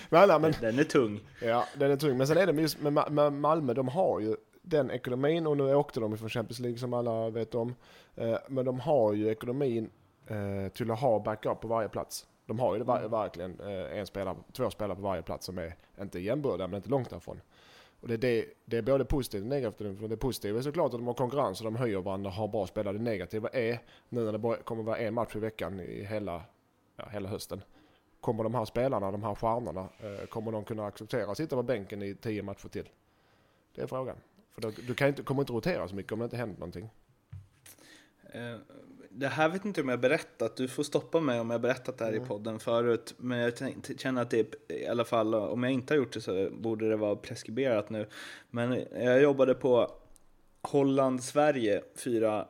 [0.10, 1.19] Men, nej, men, den är tung.
[1.41, 2.17] ja, den är tung.
[2.17, 4.36] Men sen är det just med, med Malmö, de har ju
[4.69, 7.75] den ekonomin och nu åkte de från Champions League som alla vet om.
[8.15, 9.89] Eh, men de har ju ekonomin
[10.27, 12.27] eh, till att ha backup på varje plats.
[12.45, 15.75] De har ju var, verkligen eh, en spelare, två spelare på varje plats som är
[16.01, 17.41] inte jämbördiga men inte långt därifrån.
[18.01, 19.99] Och det, är det, det är både positivt och negativt.
[19.99, 22.47] För det positiva är såklart att de har konkurrens och de höjer varandra och har
[22.47, 22.97] bra spelare.
[22.97, 26.41] Det negativa är nu när det bara kommer vara en match i veckan i hela,
[26.95, 27.62] ja, hela hösten.
[28.19, 29.89] Kommer de här spelarna, de här stjärnorna,
[30.30, 32.89] kommer de kunna acceptera att sitta på bänken i tio matcher till?
[33.75, 34.15] Det är frågan.
[34.58, 36.89] För då, du kan inte, kommer inte rotera så mycket om det inte händer någonting.
[38.34, 38.56] Eh,
[39.10, 42.06] Det här vet inte om jag berättat, du får stoppa mig om jag berättat det
[42.06, 42.28] här i Mm.
[42.28, 43.13] podden förut.
[43.17, 43.54] Men jag
[43.98, 46.89] känner att det är, i alla fall, om jag inte har gjort det så borde
[46.89, 48.08] det vara preskriberat nu.
[48.50, 49.91] Men jag jobbade på
[50.62, 52.46] Holland-Sverige 4-1,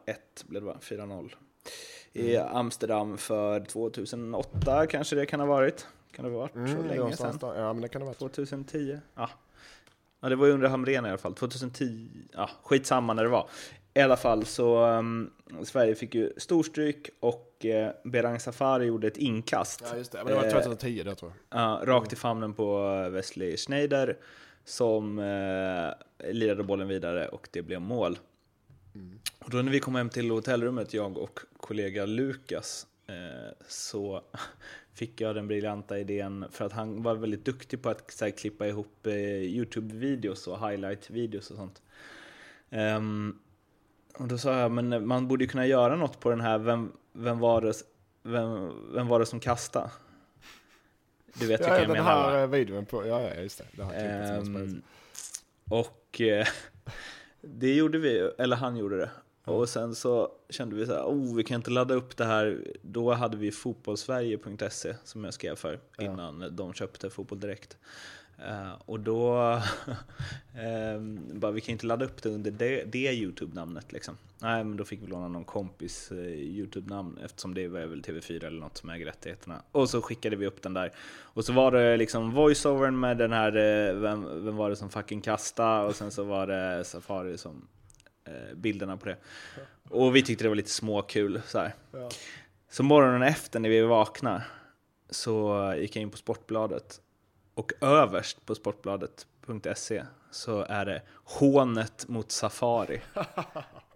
[0.48, 0.78] blev det va?
[0.82, 1.36] 4-0.
[2.14, 2.48] I Mm.
[2.56, 5.88] Amsterdam för 2008 kanske det kan ha varit.
[6.12, 7.40] Kan det ha varit så Mm, länge sedan?
[7.42, 8.16] Ja men det kan det vara.
[8.16, 9.00] 2010?
[9.16, 9.30] Ja.
[10.22, 11.36] Ja, det var ju under Hamrén i alla fall.
[11.36, 13.50] 2010, ja skitsamma när det var.
[13.94, 15.32] I alla fall så um,
[15.64, 19.84] Sverige fick ju storstryk och uh, Berang Safari gjorde ett inkast.
[19.92, 21.60] Ja just det, men det var Eh, 2010 det tror jag.
[21.62, 24.18] Ja, rakt i famnen på Wesley Schneider
[24.66, 25.94] som uh,
[26.32, 28.20] lirade bollen vidare och det blev mål.
[29.40, 32.97] Och då när vi kom hem till hotellrummet, jag och kollega Lukas, eh,
[33.68, 34.22] så
[34.94, 38.68] fick jag den briljanta idén, för att han var väldigt duktig på att här, klippa
[38.68, 41.82] ihop eh, YouTube-videos och highlight-videos och sånt.
[42.70, 43.40] Ehm,
[44.18, 46.92] och då sa jag, men man borde ju kunna göra något på den här, vem,
[47.14, 47.74] vem, var, det,
[48.24, 49.90] vem, vem var det som kastade?
[51.34, 52.30] Du vet Ja, jag den menar va?
[52.30, 53.66] här eh, videon på, ja ja just det.
[53.72, 54.38] det här.
[54.38, 54.82] Ehm,
[55.70, 56.48] och eh,
[57.42, 59.10] det gjorde vi, eller han gjorde det.
[59.48, 62.64] Och sen så kände vi så här, oh, vi kan inte ladda upp det här.
[62.82, 66.04] Då hade vi fotbollsverige.se som jag skrev för Ja.
[66.04, 67.78] innan de köpte Fotboll Direkt.
[68.48, 69.34] Eh, och då,
[70.58, 74.18] ehm, bara vi kan inte ladda upp det under det, det YouTube-namnet liksom.
[74.40, 78.46] Nej, men då fick vi låna någon kompis eh, YouTube-namn eftersom det var väl TV4
[78.46, 79.62] eller något som äger rättigheterna.
[79.72, 80.92] Och så skickade vi upp den där.
[81.22, 84.90] Och så var det liksom voiceovern med den här, eh, vem, vem var det som
[84.90, 87.68] fucking kasta och sen så var det Safari som
[88.56, 89.18] bilderna på det.
[89.90, 91.74] Och vi tyckte det var lite småkul så här.
[91.92, 92.10] Ja.
[92.70, 94.44] Så morgonen efter när vi vaknade
[95.10, 97.02] så gick jag in på Sportbladet
[97.54, 103.02] och överst på sportbladet.se så är det hånet mot Safari.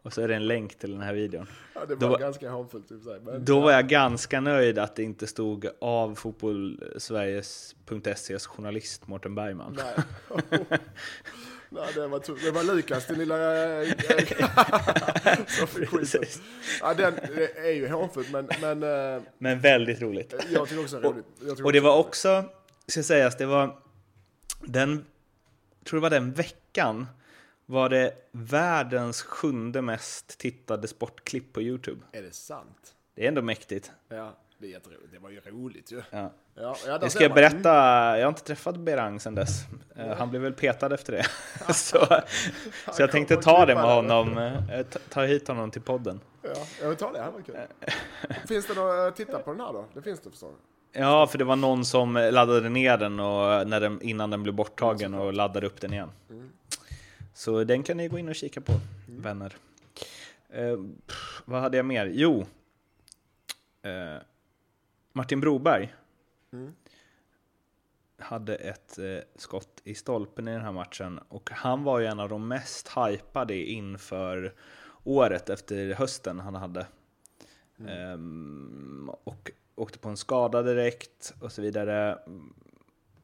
[0.04, 1.48] Och så är det en länk till den här videon.
[1.76, 3.20] Ja, det Då var var- ganska hånfullt sig.
[3.24, 9.78] Men, Då var jag ganska nöjd att det inte stod av fotbollsveriges.ses journalist Mårten Bergman.
[9.78, 9.96] Nej.
[11.74, 13.36] Nej, det var, det var Lukas, din lilla...
[15.48, 15.98] som fick skiten.
[15.98, 16.42] Precis.
[16.82, 20.34] Ja, den det är ju hånfullt, men, men äh, Men väldigt roligt.
[20.50, 21.26] jag tycker också det är roligt.
[21.40, 22.44] Tycker Och det var också,
[22.88, 23.80] ska sägas, det var
[24.62, 25.06] den,
[25.86, 27.08] tror det var den veckan,
[27.66, 32.02] var det världens sjunde mest tittade sportklipp på Youtube.
[32.12, 32.96] Är det sant?
[33.16, 33.92] Det är ändå mäktigt.
[34.10, 35.12] Ja, det är jätteroligt.
[35.12, 36.02] Det var ju roligt ju.
[36.12, 36.32] Ja.
[36.56, 37.36] Ja, ja, Jag ska man.
[37.36, 37.70] berätta,
[38.18, 39.64] jag har inte träffat Berang sedan dess.
[39.96, 41.26] Eh, Han blev väl petad efter det.
[41.74, 41.98] så,
[42.94, 46.20] så jag tänkte ta det med honom, eh, ta- hit honom till podden.
[46.42, 46.50] Ja,
[46.82, 47.20] jag vill ta det.
[47.22, 47.56] här var kul.
[48.48, 49.86] Finns det något att titta på den här då?
[49.94, 50.50] Det finns det förstår
[50.94, 51.02] jag.
[51.04, 54.56] Ja, för det var någon som laddade ner den och när den, innan den blev
[54.56, 56.10] borttagen och laddade upp den igen.
[57.34, 58.74] Så den kan ni gå in och kika på,
[59.08, 59.56] vänner.
[60.50, 60.78] Eh,
[61.46, 62.12] vad hade jag mer?
[62.14, 62.46] Jo,
[63.84, 64.22] eh,
[65.14, 65.96] Martin Broberg.
[68.18, 72.20] hade ett eh, skott i stolpen i den här matchen och han var ju en
[72.20, 74.54] av de mest hypade inför
[75.04, 76.88] året efter hösten han hade.
[77.88, 82.20] Ehm, och åkte på en skada direkt och så vidare.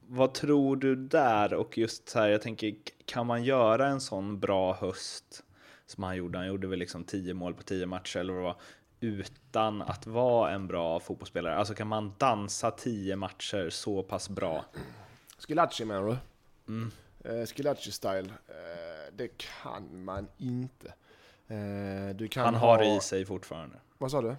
[0.08, 1.54] Vad tror du där?
[1.54, 5.44] Och just så här, jag tänker, kan man göra en sån bra höst
[5.86, 6.38] som han gjorde?
[6.38, 8.62] Han gjorde väl liksom 10 mål på 10 matcher eller vad det var,
[9.00, 11.56] utan att vara en bra fotbollsspelare?
[11.56, 14.66] Alltså kan man dansa 10 matcher så pass bra?
[15.38, 16.18] Skilacci menar du?
[16.68, 16.92] Mm.
[17.24, 20.94] Eh, Skilacci-style, eh, det kan man inte.
[22.16, 22.68] Du kan han ha...
[22.68, 23.76] har det i sig fortfarande.
[23.98, 24.36] Vad sa du?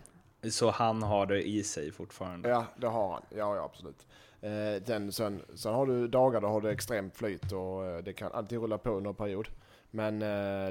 [0.51, 2.49] Så han har det i sig fortfarande?
[2.49, 3.23] Ja, det har han.
[3.31, 4.07] Ja, ja absolut.
[4.87, 8.59] Den, sen, sen har du dagar där har du extremt flyt och det kan alltid
[8.59, 9.49] rulla på under en period.
[9.91, 10.19] Men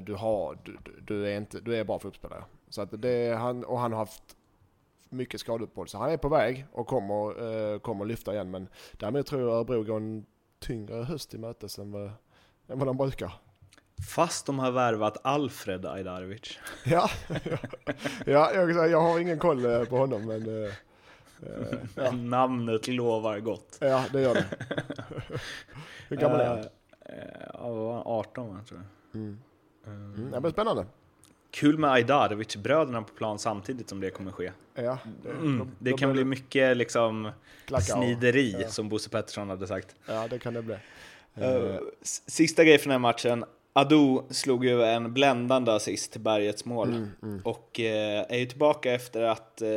[0.04, 2.44] du, har, du, du, är inte, du är bra fotbollsspelare.
[2.70, 4.38] Så att det, han, och han har haft
[5.10, 5.88] mycket skadeuppehåll.
[5.88, 8.52] Så han är på väg och kommer, eh, kommer lyfta igen.
[8.52, 10.26] Men därmed tror jag Örebro går en
[10.60, 12.12] tyngre höst i mötes än vad,
[12.68, 13.34] än vad de brukar.
[14.10, 16.60] Fast de har värvat Alfred Ajdarevic.
[16.86, 17.10] Ja,
[17.46, 17.58] ja,
[18.26, 20.48] ja jag, jag har ingen koll eh, på honom men...
[20.48, 20.74] Uh,
[21.96, 22.12] ja.
[22.16, 23.78] Namnet lovar gott.
[23.82, 24.46] Ja, det gör det.
[26.08, 26.66] Hur gammal är han?
[27.54, 29.22] Ja, 18 tror jag.
[29.22, 29.40] Mm.
[29.86, 30.86] Mm, det blir spännande.
[31.58, 34.52] Kul med Ajdarevic-bröderna på plan samtidigt som det kommer ske.
[34.76, 37.32] Ja, det, mm, de, det de kan bli mycket liksom
[37.82, 38.68] snideri, ja.
[38.70, 39.96] som Bosse Pettersson hade sagt.
[40.06, 40.76] Ja, det kan det bli.
[41.42, 41.78] Uh,
[42.28, 43.46] sista grejen för den här matchen.
[43.74, 47.42] Ado slog ju en bländande assist till Bergets mål mm, mm.
[47.44, 49.70] och eh, är ju tillbaka efter att eh,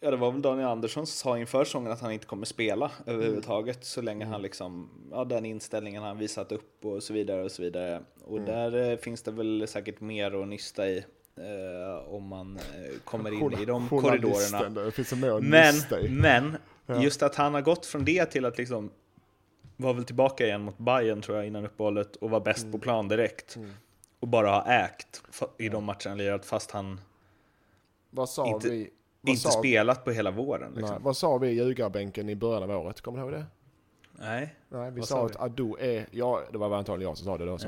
[0.00, 2.90] Ja, det var väl Daniel Andersson som sa inför säsongen att han inte kommer spela
[3.06, 3.84] överhuvudtaget mm.
[3.84, 4.42] så länge han mm.
[4.42, 8.02] liksom, ja den inställningen han visat upp och så vidare och så vidare.
[8.24, 8.46] Och mm.
[8.46, 11.04] där eh, finns det väl säkert mer att nysta i
[11.36, 14.90] eh, om man eh, kommer in i de korridorerna.
[15.40, 15.74] men,
[16.10, 16.56] men
[16.86, 17.02] ja.
[17.02, 18.90] just att han har gått från det till att liksom
[19.76, 22.72] var väl tillbaka igen mot Bayern tror jag innan uppehållet och var bäst mm.
[22.72, 23.56] på plan direkt.
[23.56, 23.70] Mm.
[24.20, 25.22] Och bara har ägt
[25.58, 27.00] i de matcherna han lirat fast han
[28.10, 28.90] Vad sa inte, vi?
[29.26, 30.72] Inte sa, spelat på hela våren.
[30.74, 30.94] Liksom.
[30.94, 33.00] Nej, vad sa vi i ljugarbänken i början av året?
[33.00, 33.46] Kommer du ihåg det?
[34.12, 34.54] Nej.
[34.68, 37.44] Nej, vi sa, sa att Ado är, ja det var antagligen jag som sa det
[37.44, 37.58] då.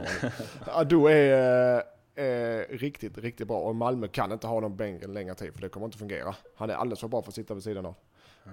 [0.72, 1.82] Ado är
[2.14, 5.60] eh, riktigt, riktigt bra och Malmö kan inte ha honom på bänken längre tid för
[5.60, 6.34] det kommer inte fungera.
[6.56, 7.94] Han är alldeles för bra för att sitta vid sidan av.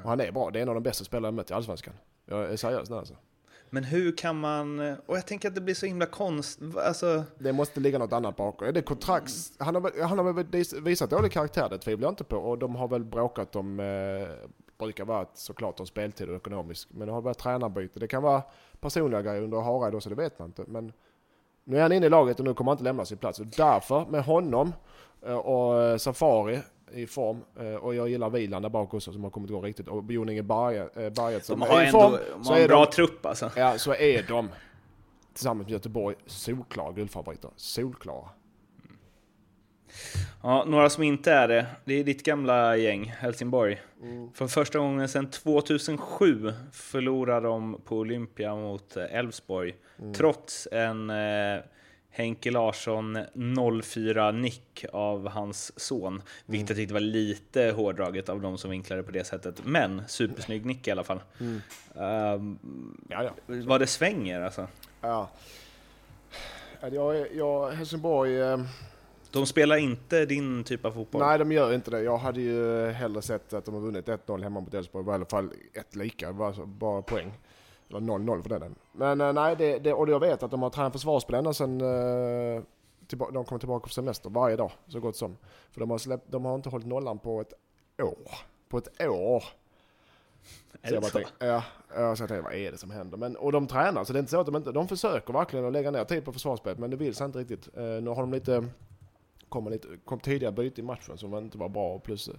[0.03, 1.93] Och han är bra, det är en av de bästa spelarna jag mött i Allsvenskan.
[2.25, 3.15] Jag är seriös nu alltså.
[3.69, 7.23] Men hur kan man, och jag tänker att det blir så himla konst, alltså...
[7.39, 8.67] Det måste ligga något annat bakom.
[8.67, 9.53] Är det kontrakts...
[9.59, 12.37] Han har, han har väl visat dålig karaktär, det tvivlar jag inte på.
[12.37, 16.87] Och de har väl bråkat om, eh, brukar vara såklart om speltid och ekonomiskt.
[16.91, 17.99] Men det har varit tränarbyte.
[17.99, 18.43] Det kan vara
[18.79, 20.63] personliga grejer under Harald också, det vet man inte.
[20.67, 20.93] Men
[21.63, 23.39] nu är han inne i laget och nu kommer han inte lämna sin plats.
[23.39, 24.73] Och därför, med honom
[25.25, 26.59] eh, och Safari,
[26.93, 27.43] i form.
[27.59, 29.87] Eh, och jag gillar Vilan där bak också som har kommit igång riktigt.
[29.87, 32.19] Och Bjoninge Berget som är i form.
[32.43, 33.51] De har en bra de, trupp alltså.
[33.55, 34.49] Ja, så är de
[35.33, 37.49] tillsammans med Göteborg solklara guldfavoriter.
[37.55, 38.29] Solklara.
[40.43, 43.81] Ja, några som inte är det, det är ditt gamla gäng, Helsingborg.
[44.01, 44.33] Mm.
[44.33, 49.75] För första gången sedan 2007 förlorar de på Olympia mot Elfsborg.
[49.99, 50.13] Mm.
[50.13, 51.59] Trots en eh,
[52.17, 56.21] Henke Larsson 04-nick av hans son.
[56.45, 59.61] Vilket jag tyckte var lite hårdraget av de som vinklade på det sättet.
[59.65, 61.19] Men supersnygg nick i alla fall.
[61.39, 61.61] Mm.
[61.93, 62.59] Um,
[63.09, 63.31] ja, ja.
[63.45, 64.67] Var det svänger alltså?
[65.01, 65.29] Ja.
[66.91, 68.41] Jag, jag, Helsingborg...
[68.41, 68.59] Eh...
[69.31, 71.21] De spelar inte din typ av fotboll?
[71.21, 72.01] Nej, de gör inte det.
[72.01, 75.25] Jag hade ju hellre sett att de har vunnit 1-0 hemma mot Elfsborg, i alla
[75.25, 77.31] fall ett lika, bara, bara poäng.
[77.89, 80.69] Eller 0-0 för den Men uh, nej, det, det, och jag vet att de har
[80.69, 82.63] tränat försvarsspel ända sedan uh,
[83.07, 85.37] tillba- de kommer tillbaka på semester varje dag, så gott som.
[85.71, 87.53] För de har, släppt, de har inte hållit nollan på ett
[88.01, 88.31] år.
[88.69, 89.43] På ett år.
[90.81, 91.11] Är så det så?
[91.11, 91.63] Tänkte, ja,
[91.95, 93.17] jag tänkte, vad är det som händer?
[93.17, 95.65] Men, och de tränar, så det är inte så att de inte, de försöker verkligen
[95.65, 97.77] att lägga ner tid på försvarsspelet, men det vill sig inte riktigt.
[97.77, 98.65] Uh, nu har de lite,
[99.49, 102.29] kommer lite, kom tidigare byte i matchen som inte var bra, plus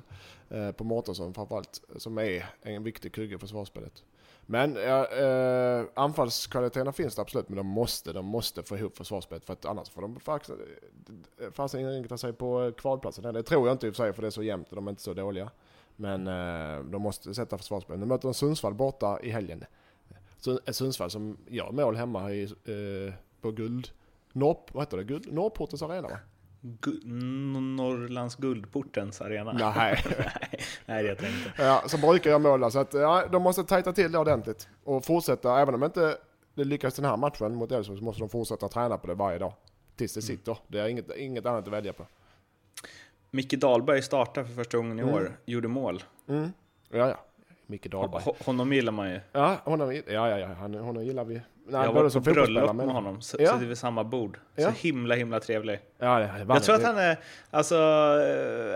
[0.54, 4.02] uh, på Mårtensson framförallt, som är en viktig kugge i försvarsspelet.
[4.50, 9.52] Men eh, anfallskvaliteterna finns det absolut, men de måste, de måste få ihop försvarsspelet för
[9.52, 10.20] att annars får de
[11.52, 13.34] fasen inrikta sig på kvalplatsen.
[13.34, 14.87] Det tror jag inte i och för sig för det är så jämnt och de
[14.87, 15.50] är inte så dåliga.
[15.96, 18.00] Men eh, de måste sätta försvarsspelet.
[18.00, 19.64] Nu möter de Sundsvall borta i helgen.
[20.46, 23.90] Eh, Sundsvall som gör mål hemma i, eh, på guld...
[24.32, 25.04] Norp, vad heter det?
[25.04, 26.18] Guld, Norrportens arena va?
[26.60, 29.52] Gu Norrlands Guldportens arena?
[29.52, 30.04] Nej.
[30.86, 31.52] Nej, det jag inte.
[31.58, 32.70] Ja, så brukar jag måla.
[32.70, 34.68] Så att, ja, de måste tajta till det ordentligt.
[34.84, 36.16] Och fortsätta, även om inte
[36.54, 39.38] det lyckas den här matchen mot Elfsborg, så måste de fortsätta träna på det varje
[39.38, 39.52] dag.
[39.96, 40.26] Tills det mm.
[40.26, 40.56] sitter.
[40.68, 42.06] Det är inget, inget annat att välja på.
[43.30, 45.14] Micke Dahlberg startar för första gången i mm.
[45.14, 46.02] år, gjorde mål.
[46.28, 46.52] Mm.
[46.88, 47.20] Ja, ja.
[47.66, 48.22] Micke Dahlberg.
[48.22, 49.20] Ho- Honom gillar man ju.
[49.32, 51.40] Ja, honom, ja, ja, ja han, honom gillar vi.
[51.70, 53.54] Nej, Jag som på bröllop med honom, så, Ja.
[53.54, 54.38] är vid samma bord.
[54.54, 54.64] Ja.
[54.64, 55.81] Så himla, himla trevlig.
[55.98, 57.18] Ja, det, Jag tror att han är,
[57.50, 57.76] alltså,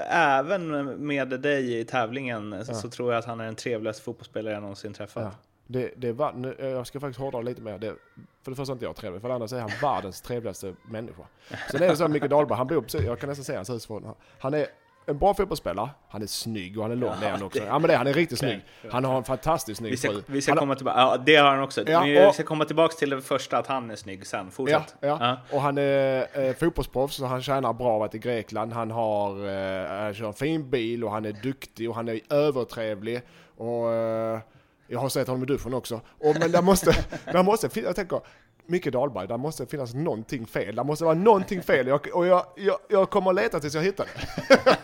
[0.09, 4.55] även med dig i tävlingen så, så tror jag att han är den trevligaste fotbollsspelare
[4.55, 5.23] jag någonsin träffat.
[5.23, 5.31] Ja.
[5.67, 7.79] Det, det var, nu, jag ska faktiskt hårdra lite mer.
[7.79, 7.95] Det,
[8.43, 10.75] för det första är inte jag trevlig, för det andra så är han världens trevligaste
[10.85, 11.23] människa.
[11.71, 13.71] Sen är det så att Micke Dahlberg, han bor precis, jag kan nästan se hans
[13.71, 14.67] hus från, han är
[15.07, 17.59] en bra fotbollsspelare, han är snygg och han är lång, det han också.
[17.67, 18.61] Ja men det, han är riktigt snygg.
[18.91, 20.23] Han har en fantastiskt snygg Vi ska, fru.
[20.27, 21.89] vi ska Han- komma tillbaka, ja det har han också.
[21.89, 24.45] Ja, Men vi och- ska komma tillbaka till det första, att han är snygg sen.
[24.47, 24.95] Ja, Fortsätt.
[25.01, 25.37] ja.
[25.51, 28.73] och han är eh, fotbollsproffs och han tjänar bra varit i Grekland.
[28.73, 32.21] Han har, eh, han kör en fin bil och han är duktig och han är
[32.31, 33.23] övertrevlig.
[33.57, 34.39] Och eh,
[34.87, 35.95] jag har sett honom i duschen också.
[36.21, 36.93] Och, men där måste,
[37.33, 38.21] där måste, jag tänker,
[38.67, 40.75] Micke Dahlberg, där måste finnas någonting fel.
[40.77, 43.83] Det måste vara någonting fel jag, och jag, jag, jag kommer att leta tills jag
[43.83, 44.79] hittar det.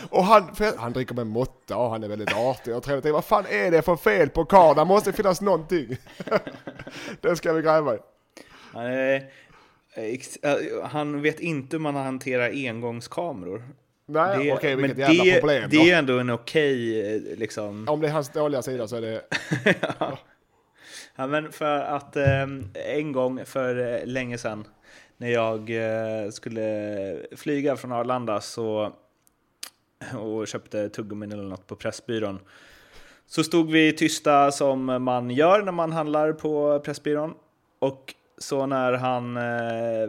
[0.10, 3.12] och han, han dricker med måtta och han är väldigt artig och trevlig.
[3.12, 4.76] Vad fan är det för fel på karln?
[4.78, 5.96] Det måste finnas någonting.
[7.20, 7.98] det ska vi gräva i.
[8.72, 8.86] Han,
[9.94, 13.62] ex- äh, han vet inte hur man hanterar engångskameror.
[14.06, 17.88] Nej, Det- okej, vilket men jävla det, problem det är ändå en okej, eh, liksom...
[17.88, 19.22] Om det är hans dåliga sida så är det...
[19.98, 20.18] Ja,
[21.16, 22.42] men för att eh,
[22.74, 24.64] en gång för eh, länge sedan
[25.16, 28.92] när jag eh, skulle flyga från Arlanda så,
[30.18, 32.38] och köpte tuggummin eller något på Pressbyrån
[33.30, 37.34] så stod vi tysta som man gör när man handlar på Pressbyrån.
[37.78, 40.08] Och så när han, eh,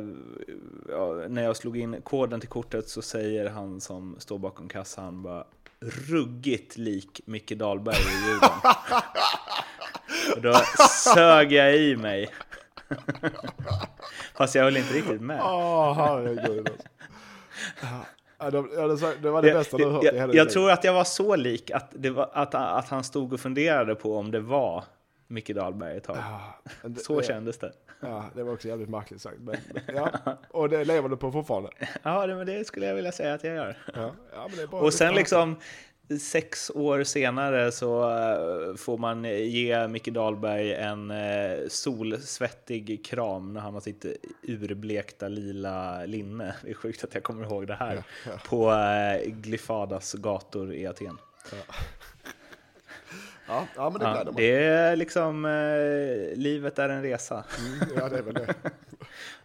[0.90, 5.24] ja, när jag slog in koden till kortet så säger han som står bakom kassan
[5.24, 5.44] bara
[6.10, 8.50] ruggigt lik Micke Dahlberg i ljuden.
[10.36, 10.54] Och då
[11.14, 12.30] sög jag i mig.
[14.36, 15.42] Fast jag höll inte riktigt med.
[15.44, 16.88] Åh, herregud alltså.
[18.40, 18.52] Ja,
[19.22, 21.36] det, var det bästa du hört i jag, hela jag tror att jag var så
[21.36, 24.84] lik att, var, att, att han stod och funderade på om det var
[25.28, 26.18] Micke Dahlberg ett tag.
[26.18, 26.56] Ja,
[26.90, 27.72] det- Så det- kändes det.
[28.00, 29.38] Ja, det var också jävligt märkligt sagt.
[29.40, 29.56] Men,
[29.96, 30.10] ja,
[30.50, 31.70] och det lever du på fortfarande.
[32.04, 33.78] Ja, det, men det skulle jag vilja säga att jag gör.
[33.96, 34.78] Ja, ja.
[34.78, 35.56] Och sen liksom
[36.20, 43.62] sex år senare så eh, får man ge Micke Dahlberg en eh, solsvettig kram när
[43.62, 44.06] han har sitt
[44.42, 46.56] urblekta lila linne.
[46.64, 47.96] Det är sjukt att jag kommer ihåg det här.
[47.96, 48.40] Ja, ja.
[48.46, 51.18] På eh, Glyfadas gator i Aten.
[51.52, 51.76] Ja,
[53.76, 54.34] ja men det Ja, mig.
[54.36, 57.44] det är liksom, eh, livet är en resa.
[57.60, 58.54] Mm, ja, det är väl det.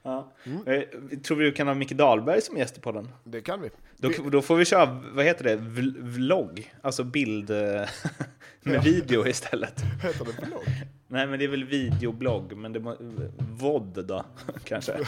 [0.03, 0.33] Ja.
[0.45, 0.67] Mm.
[0.69, 0.83] Eh,
[1.19, 3.09] Tror vi du kan ha Micke Dahlberg som gäst i podden?
[3.25, 3.71] Det kan vi.
[3.97, 6.75] Då, då får vi köra, vad heter det, Vl- vlogg?
[6.83, 7.57] Alltså bild eh,
[8.61, 8.81] med Ja.
[8.81, 9.81] video istället.
[10.03, 10.63] Heter det vlogg?
[11.09, 12.97] Nej, men det är väl videoblogg, men det må,
[13.39, 14.25] VOD då,
[14.65, 14.99] kanske.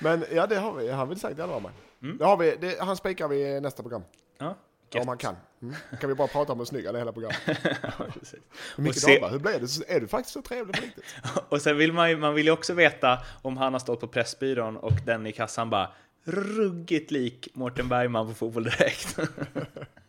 [0.00, 0.90] Men ja, det har vi.
[0.90, 1.70] Han vill sagt det alla med.
[2.02, 2.18] Mm.
[2.18, 2.56] Det har vi.
[2.60, 4.02] Det, han spikar vi nästa program.
[4.38, 4.54] Ja,
[5.00, 5.36] Om han kan.
[5.62, 5.74] Mm.
[6.00, 7.40] Kan vi bara prata om hur snygg hela programmet.
[7.82, 8.40] ja, precis.
[8.76, 9.94] Micke se- Dahlberg, hur blev det?
[9.96, 11.04] Är du faktiskt så trevlig på riktigt?
[11.48, 14.06] Och sen vill man ju, man vill ju också veta om han har stått på
[14.08, 15.90] Pressbyrån och den i kassan bara
[16.24, 19.18] ruggigt lik Mårten Bergman på Fotboll Direkt.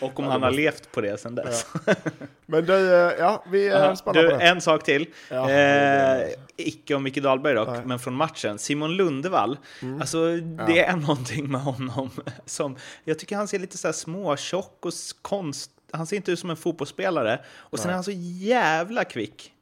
[0.00, 1.66] och om Ja, han har måste- levt på det sen dess.
[2.46, 4.42] Men du, eh, ja, vi är Ja, spända du, på det.
[4.44, 5.06] en sak till.
[5.30, 7.76] Ja, eh, icke om Micke Dahlberg dock, Nej.
[7.76, 7.88] Mm.
[7.88, 8.58] men från matchen.
[8.58, 9.58] Simon Lundevall.
[10.00, 10.36] Alltså,
[10.66, 12.10] det är någonting med honom
[12.44, 12.76] som...
[13.04, 15.70] Jag tycker han ser lite så här småtjock och konst...
[15.92, 17.40] Han ser inte ut som en fotbollsspelare.
[17.58, 17.92] Och sen Nej.
[17.92, 18.10] är han så
[18.44, 19.52] jävla kvick.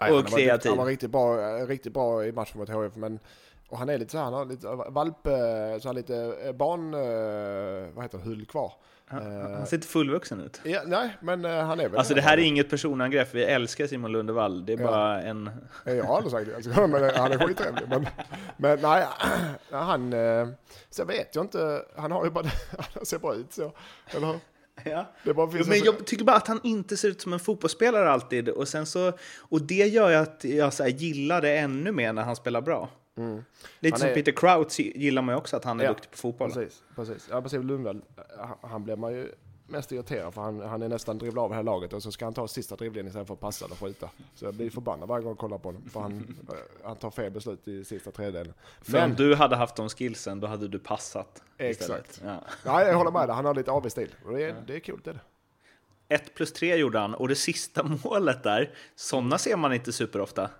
[0.00, 0.68] Nej, och kreativ.
[0.70, 3.18] Han var riktigt bra, eh, riktigt bra i matchen mot HF, men
[3.68, 5.32] och han är lite så här, han har lite valp, eh,
[5.80, 8.72] så här lite eh, barn, eh, vad heter det, hull kvar.
[9.12, 10.60] Han, Eh, han ser inte fullvuxen ut.
[10.64, 13.86] ja, nej, men eh, han är väl Alltså det här är inget personangrepp, vi älskar
[13.86, 14.66] Simon Lundevall.
[14.66, 14.86] Det är Ja.
[14.86, 15.50] bara en...
[15.86, 17.82] Eh, Jag har aldrig sagt det, alltså, men eh, han är skittrevlig.
[17.88, 18.06] Men,
[18.56, 19.06] men nej,
[19.70, 20.48] han, eh,
[20.90, 22.44] så vet jag inte, han har ju bara,
[22.94, 23.72] han ser bra ut så,
[24.10, 24.38] eller?
[24.84, 25.06] Ja.
[25.24, 28.48] Jo, men en- jag tycker bara att han inte ser ut som en fotbollsspelare alltid.
[28.48, 32.22] Och, sen så, och det gör ju att jag så gillar det ännu mer när
[32.22, 32.88] han spelar bra.
[33.16, 33.44] Lite Mm.
[33.90, 36.16] Han som är- Peter Crouch gillar man ju också att han är Ja, duktig på
[36.16, 36.52] fotboll.
[36.52, 37.28] Precis, precis.
[37.30, 37.64] Ja, precis.
[37.64, 38.02] Lundvall,
[38.38, 39.32] han- han man ju
[39.66, 42.34] mest irriterad för han, han är nästan dribblar av hela laget och så ska han
[42.34, 44.10] ta sista dribblingen istället för att passa och skjuta.
[44.34, 47.10] Så jag blir förbannad varje gång jag kollar på honom för han, eh, han tar
[47.10, 48.54] fel beslut i sista tredjedelen.
[48.82, 51.42] För om Men, du hade haft de skillsen, då hade du passat.
[51.58, 52.00] istället.
[52.06, 52.22] Exakt.
[52.24, 52.44] Ja.
[52.64, 54.14] nej jag håller med dig, han har lite avig stil.
[54.28, 55.20] Det är, det är kul det är det.
[56.14, 60.50] 1 plus 3 gjorde han, och det sista målet där, sådana ser man inte superofta.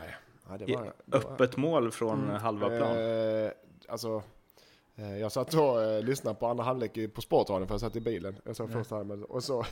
[0.00, 0.14] Nej,
[0.48, 2.98] nej, det var, det var, Öppet mål från halva plan.
[2.98, 3.50] Eh,
[3.88, 4.22] alltså,
[4.96, 8.00] eh, jag satt och eh, lyssnade på andra halvlek på Sportradion för jag satt i
[8.00, 8.36] bilen.
[8.44, 9.64] Jag såg första halvlek och så,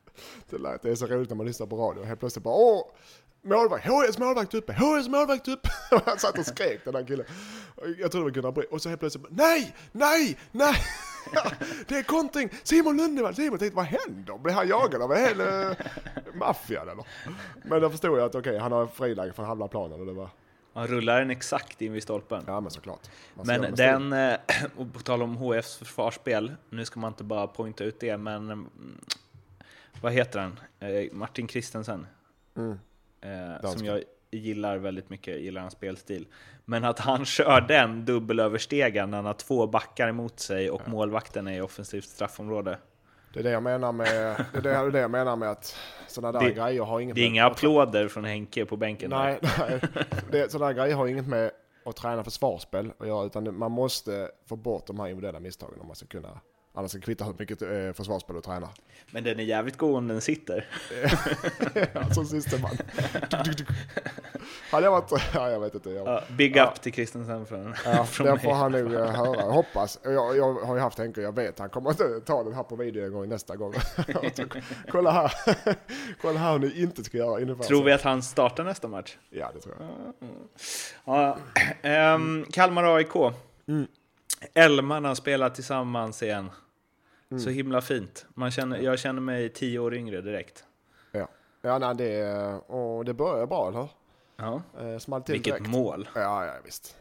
[0.50, 2.04] det, lät, det är så roligt när man lyssnar på radio.
[2.04, 2.90] Helt plötsligt bara åh,
[3.42, 5.68] målvakt, HS målvakt uppe, HS målvakt uppe.
[5.96, 7.26] Och han satt och skrek den där killen.
[7.98, 8.64] Jag tror det var Gunnar Bry.
[8.70, 10.76] Och så helt plötsligt bara, nej, nej, nej.
[11.88, 12.50] Det är kontring!
[12.62, 14.38] Simon Lundevall, Simon tänkte vad händer?
[14.38, 15.72] Blir han jagad av en hel uh,
[16.34, 17.04] maffian eller?
[17.64, 20.12] Men då förstod jag att okej, okay, han har friläge från halva planen och det
[20.12, 20.28] var...
[20.72, 22.44] Han rullar den exakt in vid stolpen.
[22.46, 23.00] Ja men såklart.
[23.34, 24.38] Men den, eh,
[24.76, 28.50] och på tal om HFs försvarsspel, nu ska man inte bara poängta ut det, men
[28.50, 28.70] mm,
[30.00, 30.60] vad heter han?
[30.80, 32.06] Eh, Martin Christensen.
[32.56, 32.78] Mm.
[33.20, 34.02] Eh, som jag
[34.38, 36.26] gillar väldigt mycket, gillar hans spelstil.
[36.64, 40.90] Men att han kör den dubbelöverstegen när han har två backar emot sig och ja.
[40.90, 42.78] målvakten är i offensivt straffområde.
[43.32, 45.76] Det är det jag menar med, det är det jag menar med att
[46.06, 49.10] sådana där det, grejer har inget Det är inga applåder från Henke på bänken.
[49.10, 49.80] Nej, nej
[50.30, 51.50] det, sådana grejer har inget med
[51.84, 55.86] att träna försvarsspel att göra, utan man måste få bort de här individuella misstagen om
[55.86, 56.40] man ska kunna
[56.78, 58.68] Annars kan kvitta hur mycket eh, försvarsspel du tränar.
[59.10, 60.66] Men den är jävligt god om den sitter.
[61.92, 62.76] ja, som systerman.
[64.70, 65.12] Hade jag varit...
[65.34, 65.90] Ja, jag vet inte.
[65.90, 69.42] Jag, ja, big up till Kristensen från, ja, från Den får han nog eh, höra.
[69.42, 70.00] Hoppas.
[70.02, 72.76] Jag, jag har ju haft Henke, jag vet han kommer inte ta den här på
[72.76, 73.74] video en gång nästa gång.
[74.90, 75.32] Kolla här.
[76.20, 77.40] Kolla här hur ni inte ska göra.
[77.40, 79.16] Ungefär tror vi att han startar nästa match?
[79.30, 79.88] Ja, det tror jag.
[81.04, 81.38] Ja,
[81.82, 83.16] ähm, Kalmar AIK.
[83.68, 83.86] Mm.
[84.54, 86.50] Elmarna spelar tillsammans igen.
[87.30, 87.40] Mm.
[87.40, 88.26] Så himla fint.
[88.34, 90.64] Man känner, jag känner mig tio år yngre direkt.
[91.12, 91.28] Ja,
[91.62, 93.88] ja nej, det, och det börjar bra, eller
[94.36, 94.62] Ja.
[94.80, 95.70] Eh, small till Vilket direkt.
[95.70, 96.08] mål!
[96.14, 96.96] Ja, ja, visst.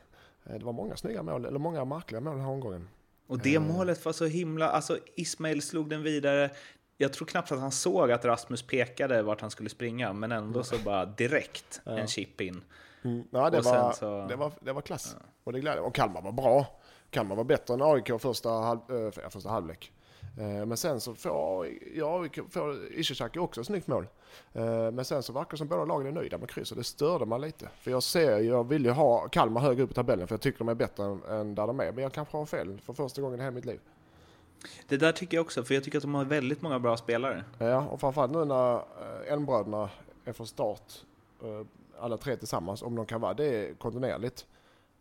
[0.45, 2.87] Eh, det var många snygga mål, eller många märkliga mål den här omgången.
[3.27, 3.61] Och det eh.
[3.61, 6.49] målet var så himla, alltså Ismail slog den vidare.
[6.97, 10.63] Jag tror knappt att han såg att Rasmus pekade vart han skulle springa, men ändå
[10.63, 11.97] så bara direkt ja.
[11.97, 12.61] en chip in.
[13.03, 13.23] Mm.
[13.31, 14.27] Ja, det, var, så...
[14.29, 15.15] det, var, det var klass.
[15.19, 15.25] Ja.
[15.43, 16.65] Och det glädde Och Kalmar var bra.
[17.09, 19.91] Kalmar var bättre än AIK första, halv, äh, första halvlek.
[20.37, 24.07] Eh, men sen så får, ja, får Ishizaki också ett snyggt mål.
[24.53, 26.83] Eh, men sen så verkar det som båda lagen är nöjda med kryss och det
[26.83, 27.69] störde man lite.
[27.79, 30.59] För jag ser, jag vill ju ha Kalmar högre upp i tabellen för jag tycker
[30.59, 31.91] de är bättre än, där de är.
[31.91, 33.79] Men jag kanske har fel för första gången i hela mitt liv.
[34.87, 37.43] Det där tycker jag också, för jag tycker att de har väldigt många bra spelare.
[37.57, 39.89] Ja, och framförallt nu när eh, Elmbröderna
[40.25, 40.93] är från start,
[41.99, 44.45] alla tre tillsammans, om de kan vara det kontinuerligt.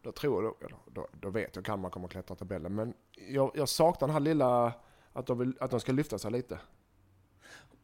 [0.02, 0.54] Då tror jag,
[0.86, 2.74] då, då vet jag Kalmar kommer att klättra tabellen.
[2.74, 2.94] Men
[3.28, 4.72] jag, jag saknar den här lilla
[5.14, 6.58] att de, vill, att de ska lyfta sig lite.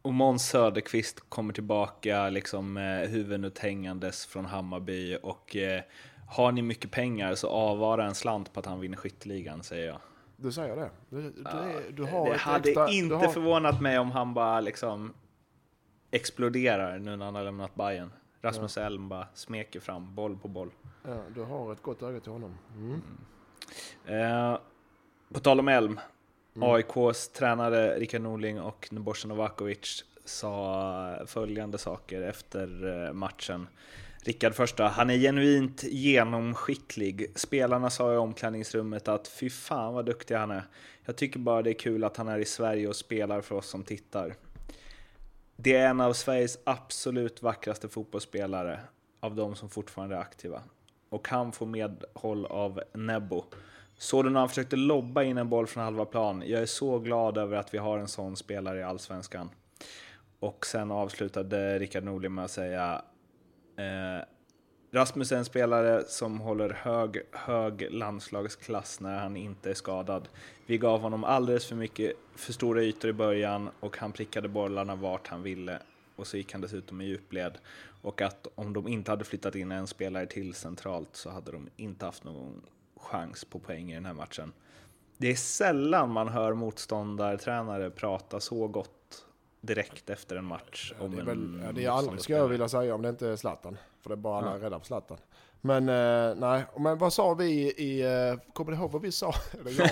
[0.01, 5.81] Och Måns Söderqvist kommer tillbaka liksom med huvudet hängandes från Hammarby och eh,
[6.29, 9.99] har ni mycket pengar så avvara en slant på att han vinner skytteligan säger jag.
[10.37, 10.89] Du säger det?
[11.09, 13.27] Du, du, du har det hade extra, inte har...
[13.27, 15.13] förvånat mig om han bara liksom
[16.11, 18.13] exploderar nu när han har lämnat Bayern.
[18.41, 18.83] Rasmus ja.
[18.83, 20.71] Elm bara smeker fram boll på boll.
[21.03, 22.57] Ja, du har ett gott öga till honom.
[22.75, 23.01] Mm.
[24.07, 24.51] Mm.
[24.51, 24.59] Eh,
[25.33, 25.99] på tal om Elm,
[26.55, 26.69] Mm.
[26.69, 33.67] AIKs tränare Rickard Norling och Nebojsa Novakovic sa följande saker efter eh, matchen.
[34.23, 37.31] Rickard första, han är genuint genomskicklig.
[37.35, 40.63] Spelarna sa i omklädningsrummet att fy fan vad duktig han är.
[41.05, 43.67] Jag tycker bara det är kul att han är i Sverige och spelar för oss
[43.67, 44.35] som tittar.
[45.55, 48.79] Det är en av Sveriges absolut vackraste fotbollsspelare
[49.19, 50.61] av de som fortfarande är aktiva.
[51.09, 53.43] Och han får medhåll av Nebo.
[54.01, 56.43] Såg du när han försökte lobba in en boll från halva plan?
[56.45, 59.49] Jag är så glad över att vi har en sån spelare i Allsvenskan.
[60.39, 63.01] Och sen avslutade Rickard Norling med att säga
[63.77, 64.25] eh,
[64.91, 70.29] Rasmus är en spelare som håller hög, hög landslagsklass när han inte är skadad.
[70.65, 74.95] Vi gav honom alldeles för mycket, för stora ytor i början och han prickade bollarna
[74.95, 75.79] vart han ville.
[76.15, 77.57] Och så gick han dessutom i djupled.
[78.01, 81.69] Och att om de inte hade flyttat in en spelare till centralt så hade de
[81.75, 82.61] inte haft någon
[83.01, 84.53] chans på poäng i den här matchen.
[85.17, 89.25] Det är sällan man hör motståndartränare prata så gott
[89.61, 90.93] direkt efter en match.
[90.99, 93.27] Om det är, väl, ja, det är aldrig, ska jag vilja säga, om det inte
[93.27, 93.77] är Zlatan.
[94.01, 94.65] För det är bara alla ja.
[94.65, 95.17] rädda för Zlatan.
[95.61, 99.33] Men eh, nej, men vad sa vi i, eh, kommer du ihåg vad vi sa?
[99.59, 99.89] Eller jag,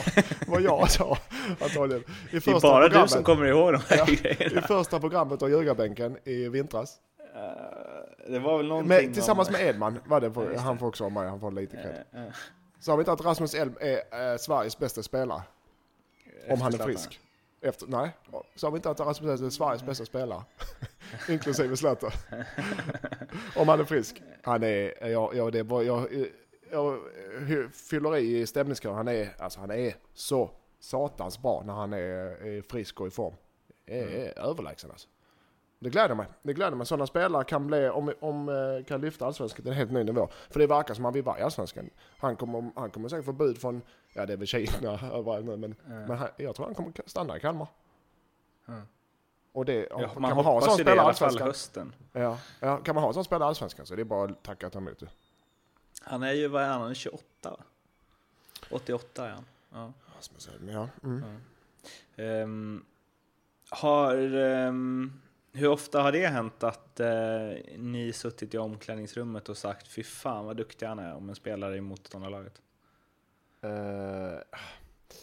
[0.48, 1.18] vad jag sa
[1.62, 2.04] antagligen.
[2.32, 4.60] I första det är bara du som kommer ihåg de här ja, grejerna.
[4.60, 6.98] I första programmet av ljugarbänken i vintras.
[7.36, 9.54] Uh, det var väl någonting med, Tillsammans om...
[9.54, 12.22] med Edman, var det för, han får också vara med, han får lite cred.
[12.22, 12.34] Uh, uh.
[12.80, 15.42] Sa vi inte att Rasmus Elm är äh, Sveriges bästa spelare?
[16.50, 17.20] Om han är frisk.
[17.62, 18.12] Efter, nej,
[18.56, 20.44] sa vi inte att Rasmus Elm är Sveriges bästa spelare?
[21.30, 22.12] Inklusive Zlatan.
[23.56, 24.22] om han är frisk.
[24.44, 26.08] Han är, ja, ja det var, jag,
[26.72, 27.00] jag,
[27.50, 28.96] jag fyller i stämningskören.
[28.96, 31.98] Han är, alltså han är så satans bra när han är,
[32.48, 33.34] är frisk och i form.
[33.86, 34.14] Är, mm.
[34.14, 35.08] är överlägsen alltså.
[35.80, 36.28] Det gläder mig.
[36.44, 36.88] Det gläder mig.
[36.88, 40.30] Sådana spelare kan, bli, om, om, eh, kan lyfta allsvenskan till en helt ny nivå.
[40.50, 41.90] För det verkar som att han vill vara i allsvenskan.
[42.18, 43.82] Han kommer, han kommer säkert få bud från,
[44.14, 46.06] ja det är väl Kina överallt nu, men, mm.
[46.06, 47.68] men han, jag tror han kommer stanna i Kalmar.
[48.68, 48.82] Mm.
[49.52, 51.96] Och det, ja, kan man, man ha en sån spelare i fall hösten.
[52.12, 54.44] Ja, ja, kan man ha en sån spelare i allsvenskan så är det bara att
[54.44, 55.10] tacka och ta emot det.
[56.02, 57.58] Han är ju, vad är han, 28 va?
[58.72, 59.46] 88 är han.
[59.74, 59.94] Ja.
[60.68, 60.88] Ja.
[61.04, 61.24] Mm.
[62.16, 62.86] Ehm,
[63.70, 65.22] har, ehm,
[65.60, 67.08] hur ofta har det hänt att eh,
[67.78, 71.78] ni suttit i omklädningsrummet och sagt fy fan vad duktig han är om en spelare
[71.78, 72.62] i motståndarlaget?
[73.62, 74.60] Eh,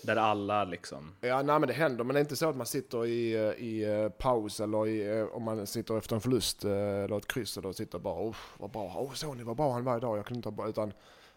[0.02, 1.14] Där alla liksom...
[1.20, 3.64] Ja, nej men det händer, men det är inte så att man sitter i, eh,
[3.64, 7.76] i eh, paus eller i, om man sitter efter en förlust eller ett kryss och
[7.76, 10.48] sitter bara oh, vad bra, oh, såg ni vad bra han var idag, jag kunde
[10.48, 10.92] inte ha utan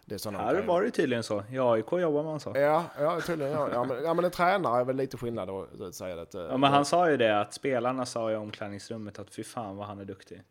[0.09, 1.43] det Här var det tydligen så.
[1.51, 2.51] I AIK jobbar man så.
[2.55, 3.53] Ja, ja tydligen.
[3.53, 6.27] Ja, ja, men, ja, men en tränare är väl lite skillnad att säga det.
[6.33, 9.87] Ja, men han sa ju det att spelarna sa i omklädningsrummet att fy fan vad
[9.87, 10.43] han är duktig.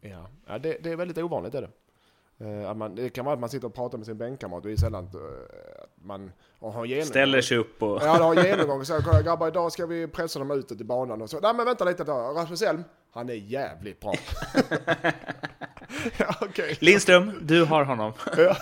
[0.00, 1.70] Ja, ja det, det är väldigt ovanligt är det.
[2.40, 4.68] Eh, Att man, det kan vara att man sitter och pratar med sin bänkkamrat och
[4.68, 5.20] det är sällan att eh,
[5.94, 7.06] man och har genomgång.
[7.06, 8.02] Ställer sig upp och...
[8.02, 11.22] Ja, har genomgång och säger kolla grabbar idag ska vi pressa dem utåt i banan
[11.22, 11.40] och så.
[11.40, 14.14] Nej men vänta lite då, Rasmus Elm, han är jävligt bra.
[16.18, 16.76] ja, okej.
[16.80, 18.12] Lindström, du har honom.
[18.36, 18.56] Ja.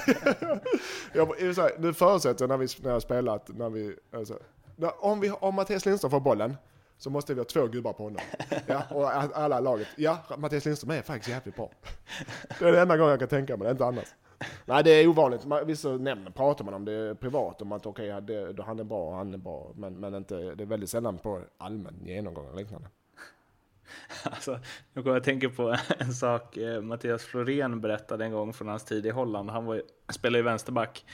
[1.12, 4.38] jag, så här, nu förutsätter jag när vi när jag spelat, när vi, alltså,
[4.76, 6.56] när, om, vi, om Mattias Lindström får bollen
[6.98, 8.22] så måste vi ha två gubbar på honom.
[8.66, 9.88] Ja, och alla laget.
[9.96, 11.70] Ja, Mattias Lindström är faktiskt jävligt bra.
[12.58, 14.14] Det är den enda gången jag kan tänka mig det, inte annars.
[14.64, 15.40] Nej, det är ovanligt.
[15.66, 18.20] Vissa nämner, pratar man om det privat, om att okej,
[18.54, 19.72] då han är bra, han är bra.
[19.74, 22.88] Men, men inte, det är väldigt sällan på allmän genomgång och liknande.
[24.22, 24.58] Alltså,
[24.92, 28.68] nu kommer jag att tänka på en sak eh, Mattias Florén berättade en gång från
[28.68, 29.50] hans tid i Holland.
[29.50, 31.04] Han var, spelade ju vänsterback.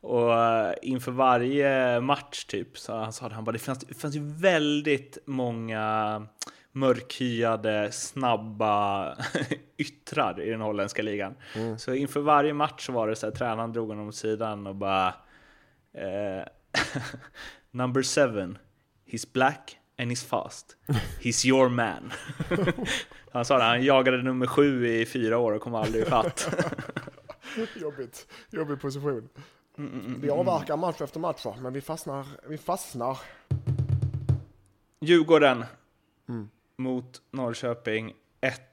[0.00, 3.94] Och eh, inför varje match typ så han sa det, han bara, det fanns, det
[3.94, 6.26] fanns ju väldigt många
[6.72, 9.14] mörkhyade, snabba
[9.76, 11.34] yttrar i den holländska ligan.
[11.78, 14.74] Så inför varje match så var det så här, tränaren drog honom åt sidan och
[14.74, 15.14] bara
[15.92, 16.44] eh,
[17.70, 18.58] Number seven,
[19.06, 20.76] he's black and he's fast.
[21.20, 22.12] He's your man.
[23.32, 26.54] han sa det, han jagade nummer sju i fyra år och kom aldrig ifatt.
[27.76, 29.28] Jobbigt, jobbig position.
[29.78, 31.54] Mm, Vi avverkar match efter match va?
[31.60, 33.18] men vi fastnar, vi fastnar.
[35.00, 35.64] Djurgården
[36.76, 38.14] mot Norrköping.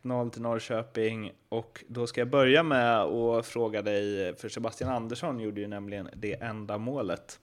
[0.04, 5.40] 1-0 till Norrköping och då ska jag börja med att fråga dig, för Sebastian Andersson
[5.40, 7.40] gjorde ju nämligen det enda målet.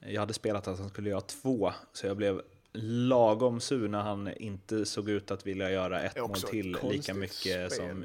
[0.00, 2.42] Jag hade spelat att han skulle göra två, så jag blev
[2.82, 7.36] lagom sur när han inte såg ut att vilja göra ett mål till lika mycket
[7.36, 8.04] spel, som...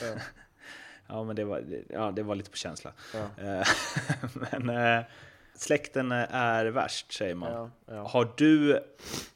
[0.00, 0.14] ja.
[1.10, 2.92] Ja, men det var, ja, det var lite på känsla.
[3.14, 3.64] Ja.
[4.50, 5.04] Men eh,
[5.54, 7.70] släkten är värst, säger man.
[7.86, 8.08] Ja.
[8.08, 8.80] Har du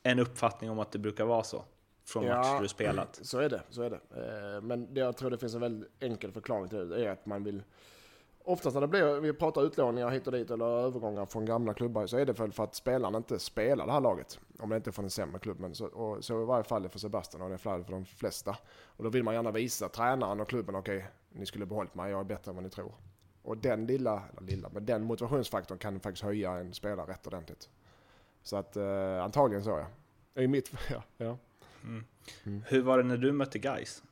[0.03, 1.65] en uppfattning om att det brukar vara så?
[2.05, 2.37] Från Ja.
[2.37, 3.21] matcher du spelat?
[3.23, 4.01] Så är det, så är det.
[4.57, 7.27] Eh, Men det jag tror det finns en väldigt enkel förklaring till det, är att
[7.27, 7.63] man vill
[8.45, 12.07] Oftast när det blir, vi pratar utlåningar hit och dit eller övergångar från gamla klubbar
[12.07, 14.41] så är det väl för att spelarna inte spelar det här laget.
[14.59, 15.61] Om det inte är från en sämre klubb.
[15.61, 18.57] Men så, och så i varje fall för Sebastian och det är för de flesta.
[18.85, 22.21] Och då vill man gärna visa tränaren och klubben, okej, ni skulle behållit mig, jag
[22.21, 22.95] är bättre än vad ni tror.
[23.43, 27.69] Och den lilla, eller lilla, men den motivationsfaktorn kan faktiskt höja en spelare rätt ordentligt.
[28.43, 30.43] Så att eh, antagligen så ja.
[30.43, 31.03] I mitt, ja.
[31.17, 31.39] ja.
[32.67, 34.03] Hur var det när du mötte Guys?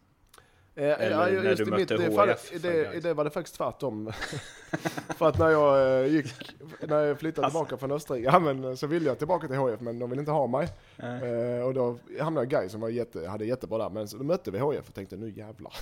[0.75, 3.31] Eh, Eller ja, när just du i mitt, mötte för i det, det var det
[3.31, 4.12] faktiskt tvärtom.
[5.16, 6.27] för att när jag eh, gick,
[6.81, 7.59] när jag flyttade Alltså.
[7.59, 10.21] tillbaka från Österrike, ja men eh, så ville jag tillbaka till HIF men de ville
[10.21, 10.68] inte ha mig.
[10.99, 14.51] Eh, och då hamnade Gais som var jätte, hade jättebra där, men så då mötte
[14.51, 15.73] vi HIF och tänkte nu jävlar.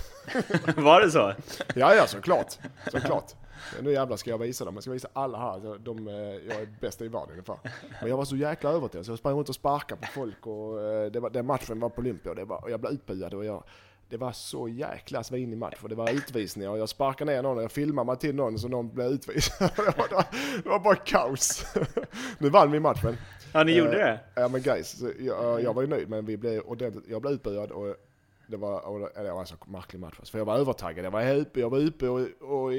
[0.81, 1.33] var det så?
[1.75, 2.57] ja ja såklart,
[2.91, 3.35] såklart.
[3.81, 6.07] Nu jävlar ska jag visa dem, jag ska visa alla här, de,
[6.47, 7.57] jag är bäst i världen ungefär.
[8.01, 10.75] Men jag var så jäkla övertygad så jag sprang runt och sparkade på folk och
[11.11, 13.45] det var, den matchen var på Olympia och, det var, och jag blev utbuad och
[13.45, 13.63] jag
[14.09, 17.57] det var så jäkla svinig match för det var utvisningar och jag sparkade ner någon
[17.57, 19.69] och jag filmade mig till någon så någon blev utvisad.
[19.75, 20.25] det, var,
[20.63, 21.65] det var bara kaos.
[22.39, 23.17] nu vann vi matchen.
[23.53, 24.19] Ja, ni gjorde Eh, det?
[24.41, 27.71] Ja men guys, jag, jag var ju nöjd men vi blev ordentligt, jag blev utbuad
[27.71, 27.95] och
[28.47, 30.31] det var, och det det var en så märklig match.
[30.31, 32.71] För jag var övertaggad, jag var uppe, jag var uppe och, och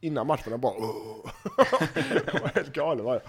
[0.00, 1.30] innan matchen jag bara "Åh."
[2.32, 3.22] Jag var helt galen var jag.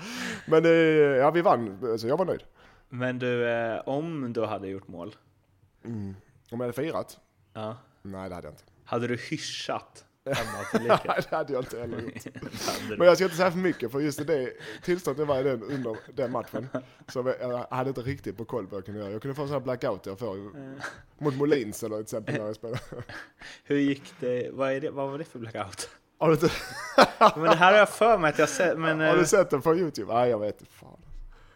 [0.48, 0.72] Men eh,
[1.18, 2.44] ja vi vann, så jag var nöjd.
[2.90, 5.16] Men du, eh, om du hade gjort mål,
[6.52, 7.20] Om jag hade firat?
[7.54, 8.64] ja, Nej det hade jag inte.
[8.86, 10.06] hade du hyschat?
[10.24, 10.36] Nej
[11.30, 12.26] det hade jag inte heller gjort.
[12.98, 15.98] Men jag ska inte säga för mycket för just det tillståndet var i den under
[16.14, 16.68] den matchen.
[17.08, 19.12] Så jag hade inte riktigt på koll vad jag kunde göra.
[19.12, 20.38] Jag kunde få en sån här blackout jag får
[21.24, 22.80] mot Molins eller till exempel när jag spelar.
[23.64, 24.50] Hur gick det?
[24.52, 24.90] Vad, är det?
[24.90, 25.90] vad var det för blackout?
[26.18, 26.50] Har du, inte,
[27.36, 29.50] Men det här har jag för mig att jag sett, men har eh, du sett
[29.50, 30.14] den på Youtube?
[30.14, 30.64] Nej jag vet.
[30.70, 31.00] Fan.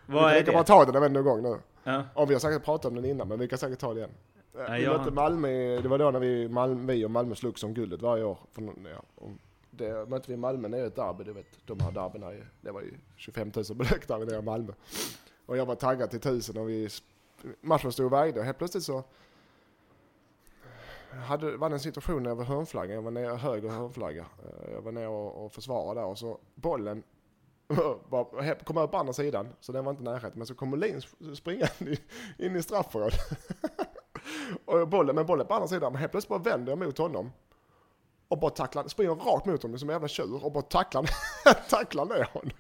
[0.06, 0.68] vad vi är kan bara det?
[0.68, 1.60] ta den en gång nu.
[1.84, 2.04] Ja.
[2.14, 4.12] Om vi har säkert pratat om den innan men vi kan säkert ta det igen.
[4.58, 7.64] Ja, vi jag- mötte Malmö, det var då när vi, Malmö, vi och Malmö slogs
[7.64, 8.38] om guldet varje år.
[8.51, 9.28] För, någon- ja,
[9.72, 12.32] det mötte vi Malmö nere i ett derby, du vet de här derbyna,
[12.62, 14.74] det var ju 25 000 på läktaren nere i Malmö.
[15.45, 16.89] Och jag var taggad till tusen och vi,
[17.62, 19.04] matchen stod och vägde och helt plötsligt så
[21.28, 24.26] hade, var det en situation när jag var hörnflagga, jag var nere höger hörnflagga.
[24.45, 27.04] Eh, Jag var nere och, och försvarade där och så bollen
[28.10, 30.32] bara kom över på andra sidan, så den var inte i närheten.
[30.36, 31.97] Men så kom Molin sp- springande
[32.38, 33.20] in i straffområdet.
[34.66, 37.32] och bollen, men bollen på andra sidan, men helt plötsligt bara vänder jag mot honom.
[38.28, 41.10] Och bara tacklar, springer rakt mot honom som en jävla tjur och bara tacklar,
[41.70, 42.52] tacklar ner honom.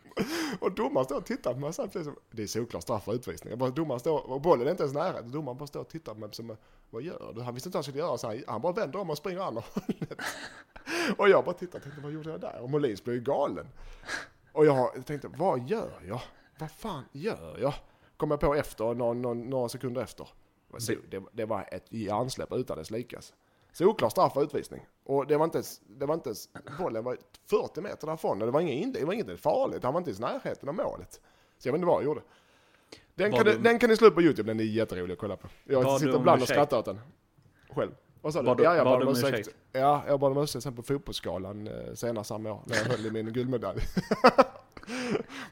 [0.59, 3.49] Och domaren står och tittar på mig samtidigt som, det är solklar straff och utvisning.
[3.49, 6.13] Jag bara, domaren står, och bollen är inte ens nära, domaren bara står och tittar
[6.13, 6.57] på mig som,
[6.89, 7.41] vad gör du?
[7.41, 9.39] Han visste inte vad han skulle göra, så han, han bara vänder om och springer
[9.39, 10.19] andra hållet.
[11.17, 12.61] Och jag bara tittar och tänkte, vad gjorde jag där?
[12.61, 13.67] Och Molins blev ju galen.
[14.51, 16.21] Och jag tänkte, vad gör jag?
[16.59, 17.73] Vad fan gör jag?
[18.17, 20.27] Kom jag på efter, någon, någon, några sekunder efter.
[20.79, 23.33] Så det, det var ett hjärnsläpp utan dess likas.
[23.71, 24.85] Solklar straff och utvisning.
[25.03, 26.49] Och det var inte, ens- det var inte, ens-
[26.79, 27.17] bollen var
[27.49, 29.83] 40 meter därifrån och det var inget, det var inget farligt.
[29.83, 31.21] Han var inte ens i närheten av målet.
[31.57, 32.21] Så jag vet inte vad jag gjorde.
[33.15, 35.19] Den Var kan, du- den kan ni slå upp på Youtube, den är jätterolig att
[35.19, 35.47] kolla på.
[35.63, 36.99] Jag sitter ibland och skrattar åt den.
[37.69, 37.91] Själv.
[38.21, 38.45] Vad sa du?
[38.45, 39.49] Bad du- ja, jag bad om ursäkt?
[39.71, 43.05] Ja, jag bad om ursäkt sen på fotbollsskalan eh, senare samma år när jag höll
[43.05, 43.79] i min guldmedalj.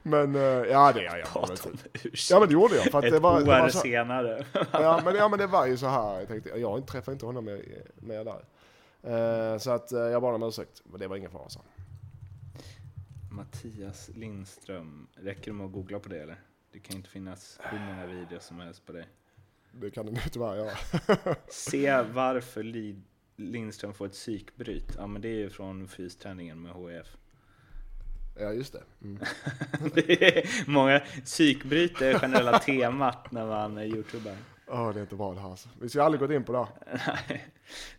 [0.03, 1.27] men eh, ja, det gör jag.
[1.33, 2.29] Bad om ursäkt.
[2.31, 2.85] Ja men det gjorde jag.
[2.91, 4.45] För att Ett det var, det var så, senare.
[4.71, 6.19] ja, men, ja men det var ju så här.
[6.19, 7.61] Jag tänkte, jag träffade inte honom mer,
[7.95, 8.45] mer där.
[9.53, 10.81] Eh, så att eh, jag bad om ursäkt.
[10.85, 11.61] Men det var ingen fara så.
[13.31, 16.39] Mattias Lindström, räcker det med att googla på det eller?
[16.73, 19.07] Det kan inte finnas hur många videos som helst på dig.
[19.71, 20.71] Det kan det nog tyvärr göra.
[21.49, 23.01] Se varför Li-
[23.35, 24.95] Lindström får ett psykbryt.
[24.97, 27.17] Ja men det är ju från fysträningen med HIF.
[28.39, 28.83] Ja just det.
[29.01, 29.19] Mm.
[29.93, 34.35] Det är många psykbryt är generella temat när man är youtuber.
[34.67, 35.69] Åh, det är inte bra det här alltså.
[35.81, 36.67] Vi ska aldrig gått in på det.
[37.07, 37.47] Nej.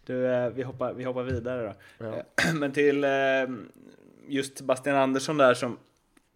[0.07, 2.05] Du, eh, vi hoppar, vi hoppar vidare då.
[2.07, 2.16] Ja.
[2.16, 3.11] Eh, Men till eh,
[4.28, 5.78] just Sebastian Andersson där som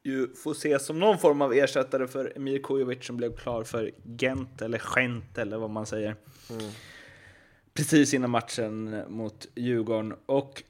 [0.03, 3.91] ju får ses som någon form av ersättare för Emir Kujovic som blev klar för
[4.19, 6.17] Gent eller Gent eller vad man säger.
[6.51, 6.71] Mm.
[7.75, 10.15] Precis innan matchen mot Djurgården.
[10.27, 10.63] Och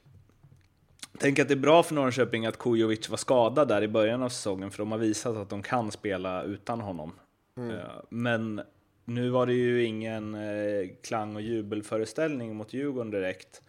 [1.19, 4.29] tänk att det är bra för Norrköping att Kujovic var skadad där i början av
[4.29, 7.13] säsongen för de har visat att de kan spela utan honom.
[7.57, 7.71] Mm.
[7.75, 8.61] Eh, Men
[9.05, 13.61] nu var det ju ingen eh, klang och jubelföreställning mot Djurgården direkt.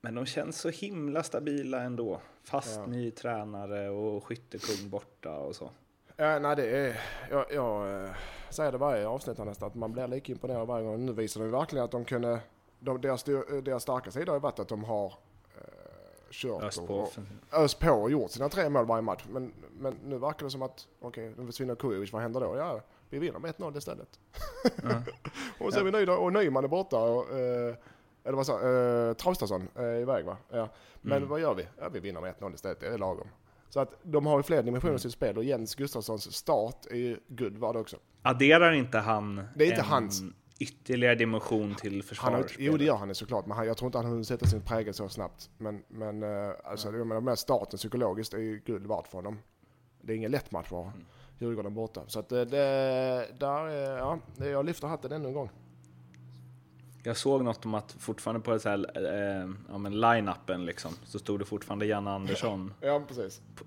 [0.00, 2.20] Men de känns så himla stabila ändå.
[2.44, 2.86] Fast Ja.
[2.86, 5.70] ny tränare och skyttekung borta och så.
[6.16, 7.00] Ja, nej det är,
[7.30, 8.10] jag, jag eh,
[8.50, 11.06] säger det varje avsnitt nästan, att man blir lika imponerad varje gång.
[11.06, 12.40] Nu visar de verkligen att de kunde,
[12.78, 13.24] de, deras,
[13.62, 15.14] deras starka sida har varit att de har
[16.30, 17.12] kört Öst på och
[17.52, 19.24] öst på och gjort sina tre mål varje match.
[19.30, 22.56] Men, men nu verkar det som att, okej, nu försvinner Kujovic, vad händer då?
[22.56, 24.20] Ja, vi vinner med 1-0 istället.
[24.82, 25.02] Ja.
[25.66, 27.74] och så är vi nöjda, och Nyman är borta och, eh,
[28.24, 30.36] eller vad sa eh, Traustason är iväg va?
[30.50, 30.68] Ja.
[31.00, 31.28] Men Mm.
[31.28, 31.66] vad gör vi?
[31.80, 33.28] Ja, vi vinner med 1-0 istället, det är lagom.
[33.68, 34.96] Så att de har ju fler dimensioner Mm.
[34.96, 37.96] i sitt spel och Jens Gustafssons start är ju det också.
[38.22, 40.22] Adderar inte han Det är inte en hans-
[40.58, 42.52] ytterligare dimension till försvarsspelet?
[42.58, 44.94] jo det gör han såklart, men han, jag tror inte han hunnit sätta sin prägel
[44.94, 45.50] så snabbt.
[45.58, 49.38] Men, men eh, alltså, jag menar, med starten psykologiskt är ju guld värt för honom.
[50.00, 51.04] Det är ingen lätt match för Mm.
[51.38, 52.00] Djurgården borta.
[52.06, 52.58] Så att det, det,
[53.40, 55.50] där, är- ja, jag lyfter hatten ännu en gång.
[57.06, 60.92] Jag såg något om att fortfarande på det så här, eh, ja, men line-upen liksom,
[61.04, 63.02] så stod det fortfarande Janne Andersson Ja,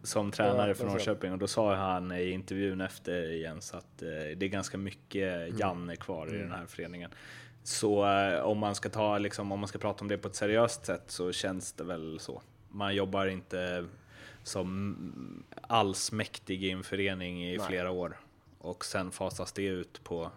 [0.03, 0.85] som tränare Ja, för.
[0.85, 4.77] Norrköping och då sa han i intervjun efter igen så att eh, det är ganska
[4.77, 7.11] mycket Janne kvar i den här föreningen.
[7.63, 10.35] Så eh, om man ska ta liksom, om man ska prata om det på ett
[10.35, 12.41] seriöst sätt så känns det väl så.
[12.69, 13.85] Man jobbar inte
[14.43, 17.67] som allsmäktig i en förening i Nej.
[17.67, 18.19] flera år
[18.57, 20.31] och sen fasas det ut på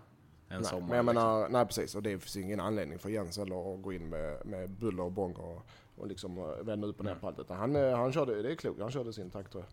[0.53, 0.87] en Nej, sommar.
[0.89, 1.25] men jag liksom.
[1.25, 1.95] menar, nej precis.
[1.95, 5.13] Och det finns ingen anledning för Jens heller att gå in med, med buller och
[5.13, 5.63] bång och,
[5.97, 7.49] och liksom eh, vända upp och ner på allt.
[7.49, 9.71] Han, eh, han körde, det är klokt, han körde sin takt tror jag.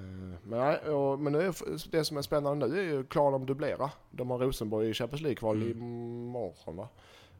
[0.00, 0.06] Eh,
[0.42, 1.52] Men, nej, och, men nu
[1.90, 3.90] det som är spännande nu är ju klarar de dubblera.
[4.10, 6.88] De har Rosenborg i Champions League-kval imorgon va?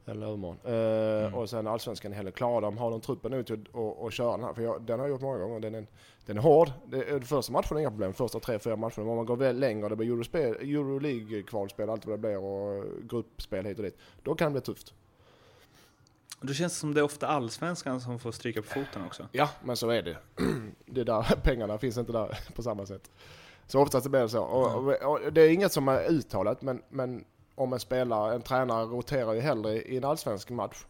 [0.07, 0.59] Eller övermorgon.
[1.27, 2.61] Eh, Och sen allsvenskan är heller klara.
[2.61, 4.55] De har de truppen nu till att och, och köra den här.
[4.55, 5.61] För jag, den har jag gjort många gånger.
[5.61, 5.87] Den är,
[6.27, 6.73] den är hård.
[6.87, 8.13] Det, är- första matchen är inga problem.
[8.13, 9.11] Första tre, fyra matcherna.
[9.11, 10.09] Om man går väl längre det blir
[10.63, 13.97] Euroleague-kvalspel, allt vad det blir och gruppspel hit och dit.
[14.23, 14.95] Då kan det bli tufft.
[16.41, 19.29] Då känns det som det är ofta allsvenskan som får stryka på foten också.
[19.33, 20.17] Ja, men så är det.
[20.87, 23.11] det där, pengarna finns inte där på samma sätt.
[23.67, 24.43] Så oftast blir det så.
[24.43, 27.25] Och, och, och det är inget som är uttalat, men, men
[27.61, 30.85] om en spelare, en tränare roterar ju hellre i en allsvensk match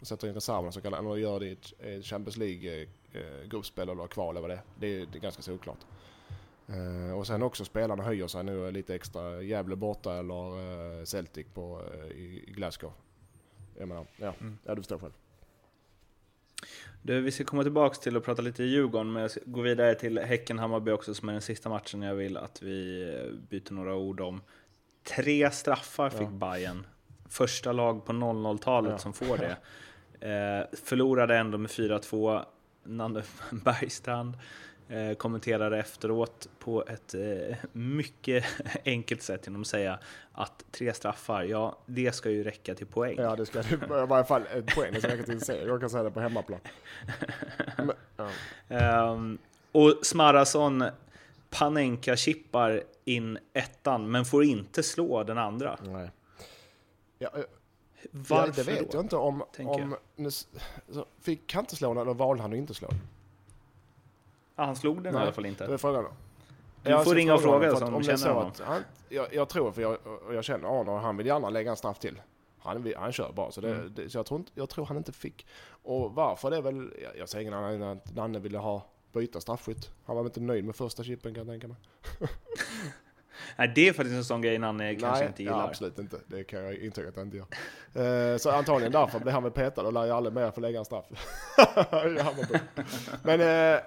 [0.00, 3.88] och sätter in reserverna så än att göra det i ett, Champions League eh, gruppspel
[3.88, 4.62] eller kval eller vad det är.
[4.80, 5.78] Det är, det är ganska såklart.
[6.68, 9.42] Eh, och sen också spelarna höjer sig nu lite extra.
[9.42, 12.92] Gävle borta eller eh, Celtic på, eh, i, i Glasgow.
[13.78, 15.12] Jag menar, ja, ja du förstår själv.
[17.02, 19.94] Du, vi ska komma tillbaka till att prata lite Djurgården, men jag ska gå vidare
[19.94, 23.94] till Häcken-Hammarby också, som är den sista matchen jag vill att vi eh, byter några
[23.94, 24.40] ord om.
[25.06, 26.26] Tre straffar fick Ja.
[26.30, 26.86] Bayern.
[27.28, 28.98] Första lag på 00-talet Ja.
[28.98, 29.56] som får det.
[30.20, 32.44] Eh, förlorade ändå med 4-2.
[32.84, 34.34] Nanne Bergstrand
[34.88, 38.44] eh, kommenterade efteråt på ett eh, mycket
[38.84, 39.98] enkelt sätt genom att säga
[40.32, 43.16] att tre straffar, ja, det ska ju räcka till poäng.
[43.18, 43.76] Ja, det ska i
[44.08, 44.92] varje fall ett poäng.
[44.92, 45.66] Det ska räcka till seger.
[45.66, 46.60] Jag kan säga det på hemmaplan.
[47.76, 48.28] Men, ja.
[48.68, 49.38] Ehm,
[49.72, 50.84] och Smarason
[51.50, 55.78] Panenka-chippar in ettan, men får inte slå den andra.
[55.82, 56.10] Nej.
[57.18, 57.42] Ja, eh,
[58.10, 58.98] Varför ja, det vet då?
[58.98, 59.42] jag inte om...
[59.58, 62.98] om nu så fick han inte slå den eller valde han att inte slå den?
[64.56, 65.64] Ja, han slog den i Nej, alla fall Det inte.
[65.64, 66.10] är frågan då.
[66.82, 68.52] Du Jag får ringa och honom, fråga att om det känner honom.
[68.64, 69.98] han, jag, jag tror, för jag,
[70.30, 72.20] jag känner Arne och han vill gärna lägga en straff till.
[72.58, 73.92] Han, han kör bara, så, det, Mm.
[73.96, 75.46] det, så jag, tror inte, jag tror han inte fick.
[75.68, 78.82] Och varför det är väl, jag, jag säger ingen annan än att Nanne ville ha
[79.16, 79.90] byta straffskytt.
[80.04, 81.76] Han var väl inte nöjd med första chippen kan jag tänka mig.
[83.56, 85.68] Nej, det är faktiskt en sån grej Nanne kanske Nej, inte ja, gillar.
[85.68, 86.20] absolut inte.
[86.26, 88.32] Det kan jag intyga att han inte gör.
[88.32, 90.78] Eh, så antagligen därför blev han väl petad och lär ju aldrig mer få lägga
[90.78, 91.04] en straff.
[93.22, 93.80] Men eh,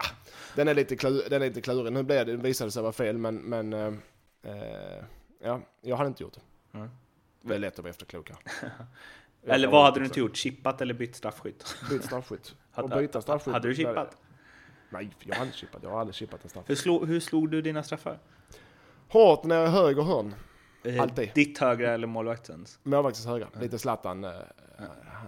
[0.56, 1.94] den, är lite klur, den är lite klurig.
[1.94, 3.94] Nu blev det, visade sig vara fel, men, men eh,
[4.44, 5.04] eh,
[5.44, 6.78] ja, jag hade inte gjort det.
[6.78, 6.90] Mm.
[7.42, 8.32] Det är lätt att vara efterklok.
[9.44, 10.38] Eller vad hade du inte gjort?
[10.38, 11.76] Chippat eller bytt straffskytt?
[11.90, 12.56] Bytt straffskytt.
[12.76, 13.54] Och byta straffskytt.
[13.54, 14.18] Hade du chippat?
[14.90, 15.84] Nej, jag har inte chippat.
[15.84, 16.64] Jag har aldrig chippat en straff.
[16.68, 18.20] Hur, slog, hur slog du dina straffar?
[19.10, 20.36] Hårt när höger hörn.
[20.84, 21.32] Eh, Alltid.
[21.36, 22.80] Ditt högra eller målvaktens?
[22.84, 23.48] Målvaktens högra.
[23.62, 24.24] Lite Zlatan.
[24.24, 24.32] Eh,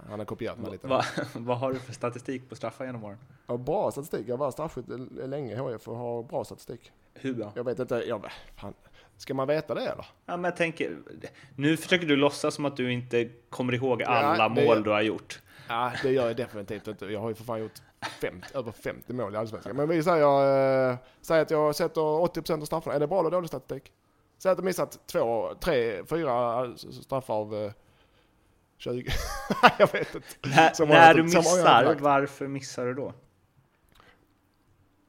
[0.09, 0.87] han har kopierat mig lite.
[0.87, 1.03] Va,
[1.33, 3.17] vad har du för statistik på straffar genom åren?
[3.47, 4.27] Ja, bra statistik.
[4.27, 4.85] Jag var straffskytt
[5.27, 6.91] länge i HIF och har bra statistik.
[7.13, 7.51] Hur då?
[7.55, 8.73] Jag vet inte, jag, fan,
[9.17, 10.05] ska man veta det eller?
[10.25, 10.97] Ja, men jag tänker,
[11.55, 15.01] nu försöker du låtsas som att du inte kommer ihåg alla det- mål du har
[15.01, 15.41] gjort.
[15.67, 17.05] Ja, det gör jag definitivt inte.
[17.05, 17.81] Jag har ju för fan gjort
[18.21, 19.75] 50, över 50 mål i Allsvenskan.
[19.75, 22.95] Men vi säger, eh, säger att jag sätter 80% av straffarna.
[22.95, 23.91] Är det bra eller dålig statistik?
[24.37, 27.71] Säg att jag missat två, tre, fyra straffar av eh,
[28.77, 29.11] 20.
[29.79, 30.27] jag vet inte.
[30.43, 33.13] När, när du missar, varför missar du då?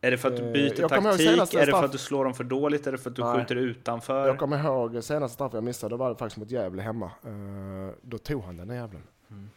[0.05, 1.55] Är det för att du Eh, byter taktik?
[1.55, 2.87] Är det för att du slår dem för dåligt?
[2.87, 3.39] Är det för att du Nej.
[3.39, 4.27] skjuter utanför?
[4.27, 7.11] Jag kommer ihåg senaste straffen jag missade, då var det faktiskt mot Gävle hemma.
[7.25, 9.03] Eh, då tog han den jävlen.
[9.31, 9.51] Mm.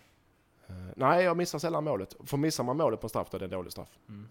[0.69, 2.15] Eh, nej, jag missar sällan målet.
[2.25, 3.89] För missar man målet på straff då är det en dålig straff.
[4.09, 4.27] Mm.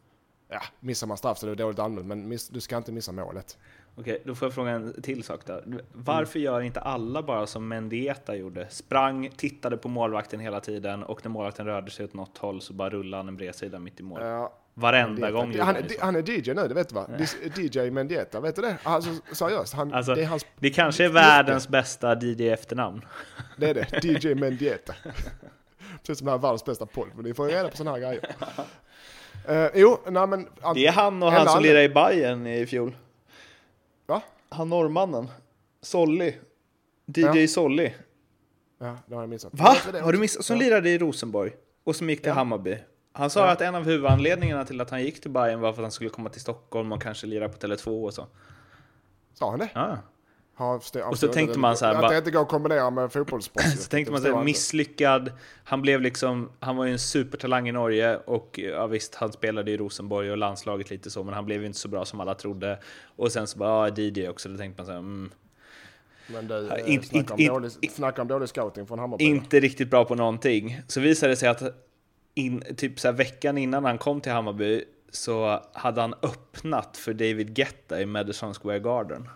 [0.48, 3.12] Ja, missar man straff så är det dåligt använt, men miss, du ska inte missa
[3.12, 3.58] målet.
[3.96, 5.64] Okej, då får jag fråga en till sak där.
[5.92, 8.68] Varför gör inte alla bara som Mendieta gjorde?
[8.70, 12.72] Sprang, tittade på målvakten hela tiden och när målvakten rörde sig åt något håll så
[12.72, 14.20] bara rullade han en bredsida mitt i mål.
[14.22, 15.30] Ja, Varenda Mendieta.
[15.32, 17.08] gång han, han är, DJ nu, det vet du va?
[17.56, 18.76] DJ Mendieta, vet du det?
[18.82, 20.46] Alltså seriöst, han, Alltså, det är hans...
[20.56, 23.04] Det kanske är världens bästa DJ-efternamn.
[23.56, 24.94] Det är det, DJ Mendieta.
[26.06, 28.00] Precis som den här världens bästa podd, men ni får ju reda på sådana här
[28.02, 28.36] grejer.
[29.64, 30.48] Uh, jo, nej men...
[30.74, 32.96] Det är han och han som lirade i Bayern i fjol.
[34.06, 34.22] Va?
[34.48, 35.28] Han norrmannen.
[35.82, 36.32] Solly.
[37.06, 37.48] DJ Ja.
[37.48, 37.90] Solly.
[38.78, 39.54] Ja, det har jag missat.
[39.54, 39.76] Va?
[39.92, 40.00] Det?
[40.00, 40.44] Har du missat?
[40.44, 40.62] Som Ja.
[40.62, 41.52] lirade i Rosenborg
[41.84, 42.34] och som gick till Ja.
[42.34, 42.78] Hammarby.
[43.12, 43.52] Han sa Ja.
[43.52, 46.10] att en av huvudanledningarna till att han gick till Bayern var för att han skulle
[46.10, 48.26] komma till Stockholm och kanske lira på Tele2 och så.
[49.34, 49.68] Sa han det?
[49.74, 49.98] Ja.
[50.58, 50.80] Ja,
[51.10, 53.62] Och så tänkte man så här, Att bara- det inte går att kombinera med fotbollssport.
[53.78, 55.32] Så tänkte man sig misslyckad.
[55.64, 59.70] Han blev liksom, han var ju en supertalang i Norge och ja visst, han spelade
[59.70, 62.34] i Rosenborg och landslaget lite så, men han blev ju inte så bra som alla
[62.34, 62.78] trodde.
[63.16, 65.30] Och sen så bara, ja, DJ också, då tänkte man så här, mm,
[66.26, 69.24] Men du, Ja, eh, inte- snacka, om inte- dålig, snacka om dålig scouting från Hammarby.
[69.24, 70.80] inte riktigt bra på någonting.
[70.88, 71.62] Så visade det sig att
[72.34, 77.12] in, typ så här veckan innan han kom till Hammarby så hade han öppnat för
[77.12, 79.28] David Guetta i Madison Square Garden.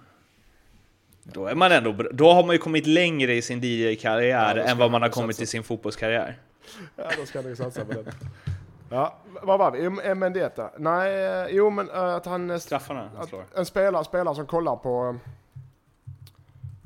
[1.32, 4.78] Då, är man ändå, då har man ju kommit längre i sin DJ-karriär Ja, än
[4.78, 6.38] vad man har kommit i sin fotbollskarriär.
[6.96, 8.04] Ja, då ska ni satsa på den.
[8.90, 10.14] Ja, vad var vi?
[10.14, 10.70] Mendieta.
[10.78, 12.50] Nej, eh, jo men eh, att han...
[12.50, 13.44] eh, Straffarna han slår.
[13.56, 15.16] en spelare, spelare som kollar på...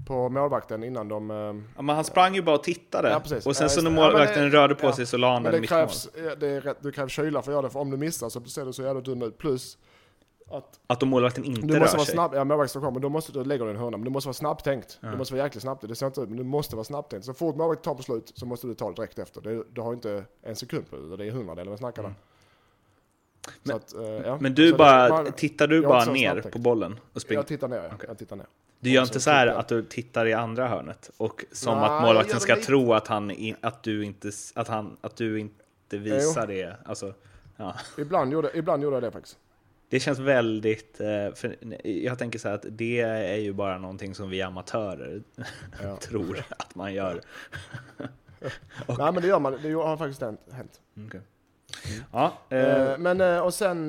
[0.06, 1.30] På målvakten innan de...
[1.76, 3.10] Ja, men han sprang ju bara och tittade.
[3.10, 3.46] Ja, precis.
[3.46, 3.96] och sen Ja, så när det.
[3.96, 4.92] Ja, målvakten det- rörde på ja.
[4.92, 5.78] sig så la han den det mittmål.
[5.80, 6.08] krävs,
[6.40, 8.40] det är rätt, du krävs kyla för att göra det, för om du missar så
[8.44, 9.38] ser du så jävla dum ut.
[9.38, 9.78] Plus
[10.50, 12.14] att Att då målvakten inte du rör måste vara sig.
[12.14, 14.28] snabb, ja målvakten kommer, då måste du lägga dig i en hörna, men du måste
[14.28, 14.98] vara snabbtänkt.
[15.00, 17.26] Du måste vara jäkligt snabbt, det ser inte ut, men du måste vara snabbtänkt.
[17.26, 19.40] Så fort målvakten tar beslut så måste du ta det direkt efter.
[19.40, 22.14] Det, du har inte en sekund på det, det är hundradel vad snackar mm.
[23.62, 24.38] Men- att, eh, ja.
[24.40, 26.52] Men du Så det- bara, man- tittar du bara ner snabbtänkt.
[26.52, 27.38] på bollen och springer?
[27.38, 28.06] Jag tittar ner, ja.
[28.08, 28.46] Jag tittar ner.
[28.80, 32.02] Du gör inte så här att du tittar i andra hörnet och som Nej, att
[32.02, 32.66] målvakten ska lite.
[32.66, 36.76] tro att, han, att, du inte, att, han, att du inte visar det.
[36.84, 37.14] Alltså,
[37.56, 37.74] ja.
[37.98, 39.38] Ibland gjorde, ibland gjorde jag det faktiskt.
[39.92, 41.00] Det känns väldigt...
[41.00, 41.56] eh, För
[41.88, 45.22] jag tänker så här att det är ju bara någonting som vi amatörer
[45.82, 45.96] Ja.
[46.00, 47.20] tror att man gör.
[48.88, 50.40] Nej men det gör man, det har faktiskt hänt.
[50.52, 50.80] hänt.
[51.06, 51.20] Okej.
[52.12, 53.86] Ja, eh, Eh, men eh, och sen,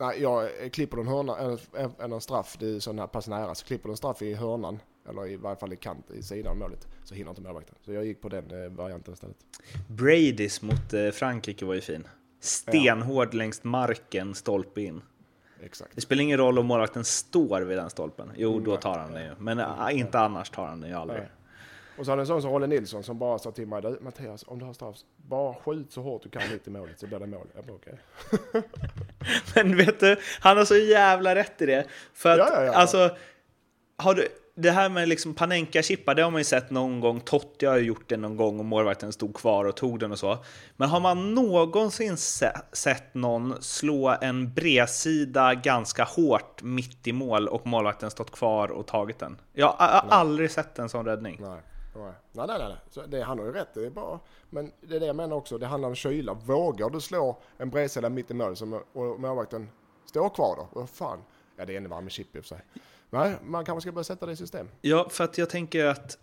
[0.00, 1.58] nej jag klipper en hörna, en,
[2.00, 4.78] en, en straff, det är så här pass nära, så klipper en straff i hörnan.
[5.08, 7.74] eller i varje fall i kant i sidan av målet, så hinner inte målvakten.
[7.84, 9.36] Så jag gick på den varianten istället.
[9.88, 12.04] Bradys mot Frankrike var ju fin.
[12.46, 15.02] Stenhård längs marken, stolpe in.
[15.62, 15.90] Exakt.
[15.94, 18.32] Det spelar ingen roll om målvakten står vid den stolpen.
[18.36, 18.80] Jo, då Nej.
[18.80, 19.30] tar han den ju.
[19.38, 19.66] Men äh,
[19.98, 21.18] inte annars tar han den ju aldrig.
[21.20, 21.28] Nej.
[21.98, 24.44] Och så hade en sån som Rolle Nilsson som bara sa till mig, "Du, Mattias
[24.46, 27.18] om du har straff, bara skjut så hårt du kan hit i målet så blir
[27.18, 27.46] det mål.
[27.54, 27.98] Jag bara, okej.
[29.54, 31.86] Men vet du, han har så jävla rätt i det.
[32.14, 32.72] För att, Ja, ja, ja.
[32.72, 33.16] alltså,
[33.96, 34.28] har du,
[34.58, 37.20] det här med liksom Panenka-chippar, det har man ju sett någon gång.
[37.20, 40.18] Totti har ju gjort det någon gång och målvakten stod kvar och tog den och
[40.18, 40.38] så.
[40.76, 47.48] Men har man någonsin se, sett någon slå en bredsida ganska hårt mitt i mål
[47.48, 49.38] och målvakten stått kvar och tagit den?
[49.52, 51.38] Jag har har aldrig sett en sån räddning.
[51.40, 51.60] Nej.
[51.96, 52.68] Nej, nej, nej.
[52.68, 52.76] nej.
[52.90, 54.20] Så det, han har ju rätt, det är bra.
[54.50, 56.34] Men det är det jag menar också, det handlar om kyla.
[56.34, 59.68] Vågar du slå en bredsida mitt i som- och målvakten
[60.06, 60.80] står kvar då?
[60.80, 61.18] Vad fan?
[61.56, 62.60] Ja, det är ännu varm med chip i och för sig.
[63.10, 64.68] Nej, man kanske ska börja sätta det i system.
[64.80, 66.18] Ja, för att jag tänker att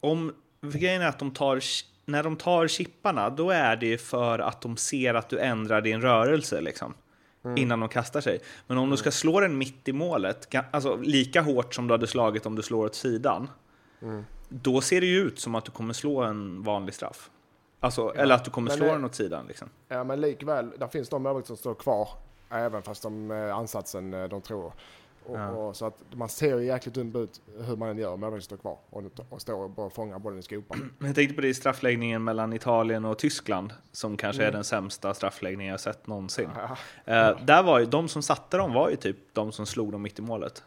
[0.00, 1.60] om grejen är att de tar,
[2.04, 6.00] när de tar chipparna, då är det för att de ser att du ändrar din
[6.00, 6.94] rörelse liksom.
[7.56, 8.40] Innan de kastar sig.
[8.66, 12.06] Men om du ska slå den mitt i målet, alltså lika hårt som du hade
[12.06, 13.50] slagit om du slår åt sidan,
[14.48, 17.30] då ser det ju ut som att du kommer slå en vanlig straff.
[17.80, 19.46] Alltså, eller att du kommer men slå det- den åt sidan.
[19.46, 19.68] Liksom.
[19.88, 22.08] Ja, men likväl, där finns de målvakter som står kvar.
[22.50, 24.72] Även fast de eh, ansatsen eh, de tror.
[25.26, 25.48] Och, Ja.
[25.48, 28.16] och, så att man ser ju jäkligt dumt ut hur man än gör.
[28.16, 30.90] Målvakten står kvar och, och står och bara fångar bollen i skopan.
[31.00, 35.14] Jag tänkte på det i straffläggningen mellan Italien och Tyskland, som kanske är den sämsta
[35.14, 36.48] straffläggningen jag sett någonsin.
[36.56, 36.76] Ja.
[37.30, 40.02] Eh, där var ju, de som satte dem var ju typ de som slog dem
[40.02, 40.62] mitt i målet.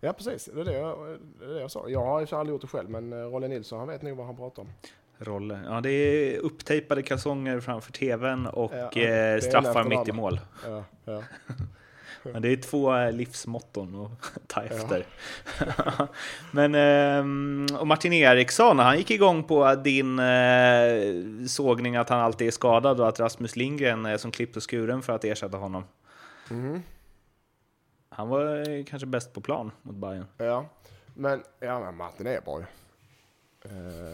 [0.00, 0.48] Ja, precis.
[0.54, 1.88] Det är det, jag, det är det jag sa.
[1.88, 4.26] Jag har ju aldrig gjort det själv, men eh, Rolle Nilsson han vet nog vad
[4.26, 4.68] han pratar om.
[5.18, 5.60] Rolle.
[5.66, 10.40] Ja, det är upptejpade kalsonger framför tvn och Ja, eh, straffar mitt i mål.
[10.66, 11.22] Ja, ja.
[12.22, 15.06] Ja, det är två eh, livsmotton att ta efter.
[16.52, 22.46] Men ehm, och Martin Eriksson, han gick igång på din eh, sågning att han alltid
[22.46, 25.84] är skadad och att Rasmus Lindgren är som klippt och skuren för att ersätta honom.
[26.50, 26.82] Mhm.
[28.08, 30.26] Han var eh, kanske bäst på plan mot Bayern.
[30.36, 30.66] ja.
[31.14, 32.64] Men, ja, men Martin är bra ju.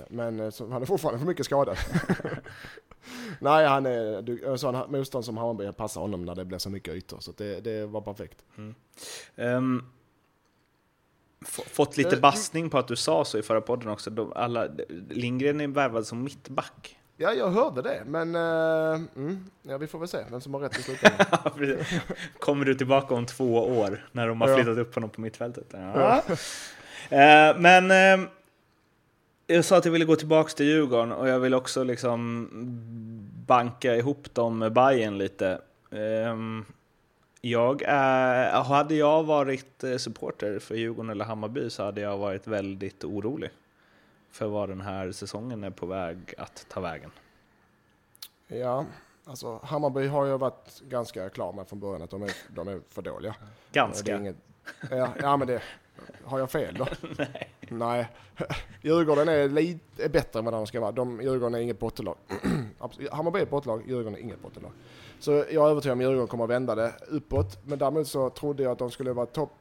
[0.09, 0.41] Men
[0.71, 1.77] han är fortfarande för mycket skadad.
[3.41, 7.19] Nej, han är sån motstånd som Hammarby passar honom när det blir så mycket ytor.
[7.21, 8.45] Så det, det var perfekt.
[9.37, 9.85] Ehm,
[11.43, 14.11] f- fått lite Eh, bassning på att du sa så i förra podden också.
[14.11, 14.69] De, alla,
[15.11, 16.99] Lindgren är värvad som mittback.
[17.19, 20.61] Ja, jag hörde det, men eh, mm, ja, vi får väl se vem som har
[20.61, 21.27] rätt i slutändan.
[22.39, 24.57] Kommer du tillbaka om två år när de har Ja.
[24.57, 25.67] flyttat upp honom på mittfältet?
[25.71, 26.23] Ja.
[27.11, 28.29] Eh, men eh,
[29.47, 32.49] jag sa att jag ville gå tillbaka till Djurgården och jag vill också liksom
[33.47, 35.61] banka ihop dem med Bayern lite.
[35.91, 36.65] Ehm,
[37.41, 42.47] jag är, hade jag varit eh, supporter för Djurgården eller Hammarby så hade jag varit
[42.47, 43.51] väldigt orolig
[44.31, 47.11] för vad den här säsongen är på väg att ta vägen.
[48.49, 48.85] ja,
[49.25, 52.81] alltså Hammarby har ju varit ganska klar med från början att de är, de är
[52.89, 53.35] för dåliga.
[53.73, 54.17] Ganska.
[54.17, 54.37] inget,
[54.91, 55.63] ja, ja, men det...
[56.25, 56.87] Har jag fel då?
[57.19, 57.51] Nej.
[57.69, 58.09] Nej.
[58.83, 60.93] Djurgården är lite är bättre än vad de ska vara.
[60.93, 62.17] De, Djurgården är inget bottenlag.
[63.11, 64.73] Hammarby är ett bottenlag, Djurgården är inget bottenlag.
[65.21, 67.59] Så jag är övertygad om att Djurgården kommer att vända det uppåt.
[67.65, 69.53] Men däremot så trodde jag att de skulle vara topp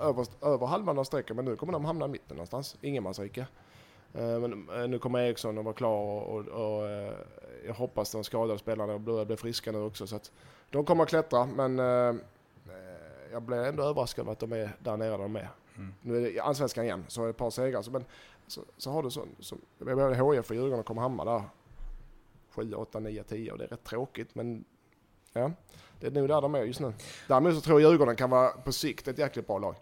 [0.00, 1.36] över, över halvan av strecket.
[1.36, 2.76] Men nu kommer de hamna i mitten någonstans.
[2.80, 3.46] Ingenmansrike.
[4.14, 7.12] Eh, Men eh, nu kommer Eriksson att vara klar och, och, och eh,
[7.66, 10.06] jag hoppas de skadade spelarna börjar bli friska nu också.
[10.06, 10.32] Så att
[10.70, 12.14] de kommer att klättra men eh, eh,
[13.32, 15.48] jag blev ändå överraskad över att de är där nere där de är.
[15.76, 15.94] Mm.
[16.02, 17.82] Nu är det allsvenskan igen, så är det ett par segrar.
[17.82, 18.04] Så, men
[18.46, 21.42] så, så har du sån, som, både HIF och Djurgården kommer hamna där
[22.50, 24.64] 7, 8, 9, 10 och det är rätt tråkigt men
[25.32, 25.52] ja,
[26.00, 26.92] det är nog där de är just nu.
[27.28, 29.76] Däremot så tror jag Djurgården kan vara på sikt ett jäkligt bra lag.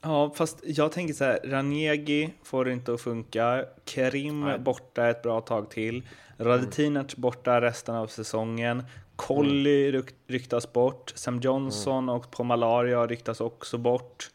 [0.00, 3.64] Ja, fast jag tänker så här, Ranegi får inte att funka.
[3.84, 4.58] Kerim Nej.
[4.58, 6.08] borta ett bra tag till.
[6.38, 8.82] Radetinac borta resten av säsongen.
[9.16, 11.12] Colli ryk, ryktas bort.
[11.16, 14.30] Sam Johnson och på malaria ryktas också bort.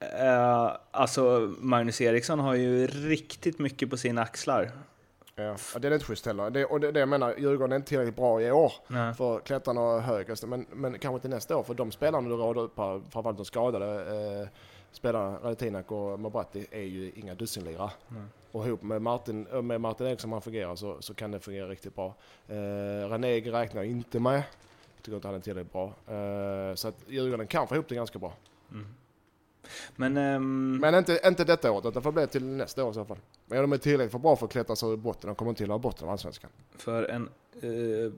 [0.00, 4.70] Eh, alltså, Magnus Eriksson har ju riktigt mycket på sina axlar.
[5.34, 5.56] Ja.
[5.80, 6.50] Det är inte schysst heller.
[6.50, 9.14] Det, och det, det jag menar, Djurgården är inte tillräckligt bra i år Nej.
[9.14, 10.46] för att klättra några högre.
[10.46, 13.44] Men, men kanske till nästa år, för de spelarna du radar upp här, framförallt de
[13.44, 13.86] skadade
[14.40, 14.48] eh,
[14.92, 17.90] spelarna, Radetinak och Mabratti, är ju inga dussinlirare.
[18.52, 21.94] Och ihop med Martin, med Martin Eriksson, han fungerar, så, så kan det fungera riktigt
[21.94, 22.14] bra.
[22.48, 24.42] Eh, Raneg räknar inte med.
[24.96, 25.86] Jag tycker inte han är tillräckligt bra.
[25.86, 28.32] Eh, så att Djurgården kan få ihop det ganska bra.
[29.96, 33.04] Men, ehm, Men inte, inte detta året, det får bli till nästa år i så
[33.04, 33.18] fall.
[33.46, 35.28] Men de är tillräckligt för bra för att klättra sig ur botten.
[35.28, 36.50] De kommer inte till att botten av Allsvenskan.
[36.76, 37.28] för en
[37.62, 38.12] eh,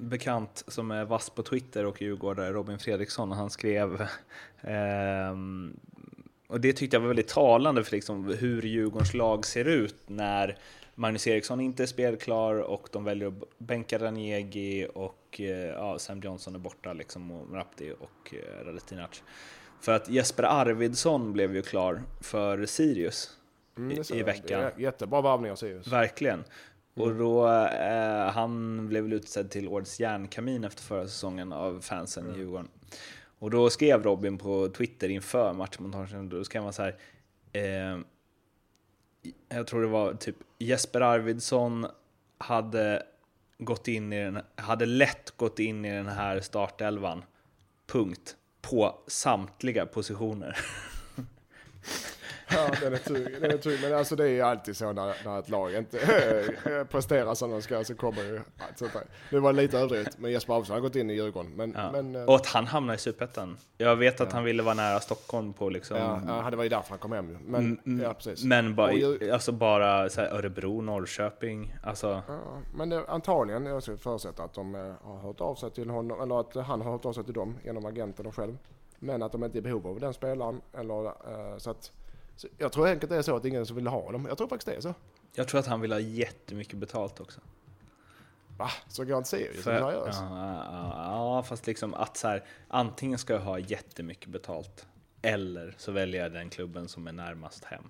[0.00, 4.06] bekant som är vass på Twitter och djurgårdare, Robin Fredriksson, han skrev
[4.60, 5.76] ehm,
[6.50, 10.58] och det tyckte jag var väldigt talande för liksom hur Djurgårdens lag ser ut när
[10.94, 16.20] Magnus Eriksson inte är spelklar och de väljer att bänka Ranegi och eh, ja, Sam
[16.20, 19.22] Johnson är borta liksom och Rapti och eh, Radetinac.
[19.80, 23.36] För att Jesper Arvidsson blev ju klar för Sirius
[23.76, 24.70] Mm, i, veckan.
[24.76, 25.86] Jättebra varvning av Sirius.
[25.86, 26.44] Verkligen.
[26.94, 32.34] Och då, eh, han blev väl utsedd till årets järnkamin efter förra säsongen av fansen
[32.34, 32.68] i Djurgården.
[33.38, 36.96] Och då skrev Robin på Twitter inför matchmontagen, då skrev han så här.
[37.52, 37.98] Eh,
[39.48, 41.86] jag tror det var typ Jesper Arvidsson
[42.38, 43.02] hade
[43.58, 47.22] gått in i den, hade lätt gått in i den här startelvan.
[47.86, 48.36] Punkt.
[48.60, 50.58] På samtliga positioner.
[52.52, 53.38] Ja, den är tur.
[53.40, 53.78] Den är tur.
[53.82, 55.98] Men alltså det är ju alltid så när, när ett lag inte
[56.64, 59.02] äh, presterar som de ska så kommer ju allt sånt där.
[59.30, 61.52] Det var lite överdrivet, men Jesper Arvidsson har gått in i Djurgården.
[61.56, 61.90] Men, Ja.
[61.92, 63.56] men äh, Och att han hamnade i Superettan.
[63.78, 65.96] Jag vet att han ville vara nära Stockholm på liksom...
[65.96, 67.38] ja, ja, det var ju därför han kom hem.
[67.46, 68.44] Men, Mm, ja, precis.
[68.44, 72.22] Men bara, Och alltså bara Örebro, Norrköping, alltså...
[72.28, 72.38] Ja,
[72.74, 76.20] men det, antagligen, jag ska förutsätta att de eh, har hört av sig till honom,
[76.20, 78.58] eller att han har hört av sig till dem genom agenten och själv.
[78.98, 80.60] Men att de inte är i behov av den spelaren.
[80.78, 81.92] Eller, eh, så att,
[82.40, 84.26] så jag tror enkelt det är så att ingen som vill ha dem.
[84.28, 84.94] Jag tror faktiskt det är så.
[85.32, 87.40] Jag tror att han vill ha jättemycket betalt också.
[88.58, 88.70] Va?
[88.88, 89.62] Så går han inte seriöst?
[89.62, 90.16] För, För, ja, seriös?
[90.20, 94.86] ja, ja, fast liksom att så här, antingen ska jag ha jättemycket betalt
[95.22, 97.84] eller så väljer jag den klubben som är närmast hem.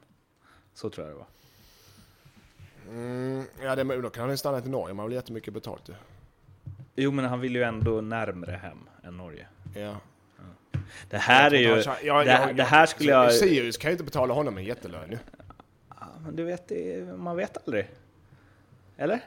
[0.74, 1.26] Så tror jag det var.
[2.88, 4.94] Mm, ja, det, då kan han ju stanna till Norge.
[4.94, 5.94] Man vill jättemycket betalt ju.
[6.94, 9.46] Jo, men han vill ju ändå närmre hem än Norge.
[9.74, 9.96] Ja.
[11.10, 11.74] Det här är ju...
[12.54, 13.32] det, här- skulle jag...
[13.32, 15.18] Sirius kan ju inte betala honom en jättelön ju.
[16.00, 16.72] Ja, men du vet,
[17.18, 17.88] man vet aldrig.
[18.96, 19.20] Eller?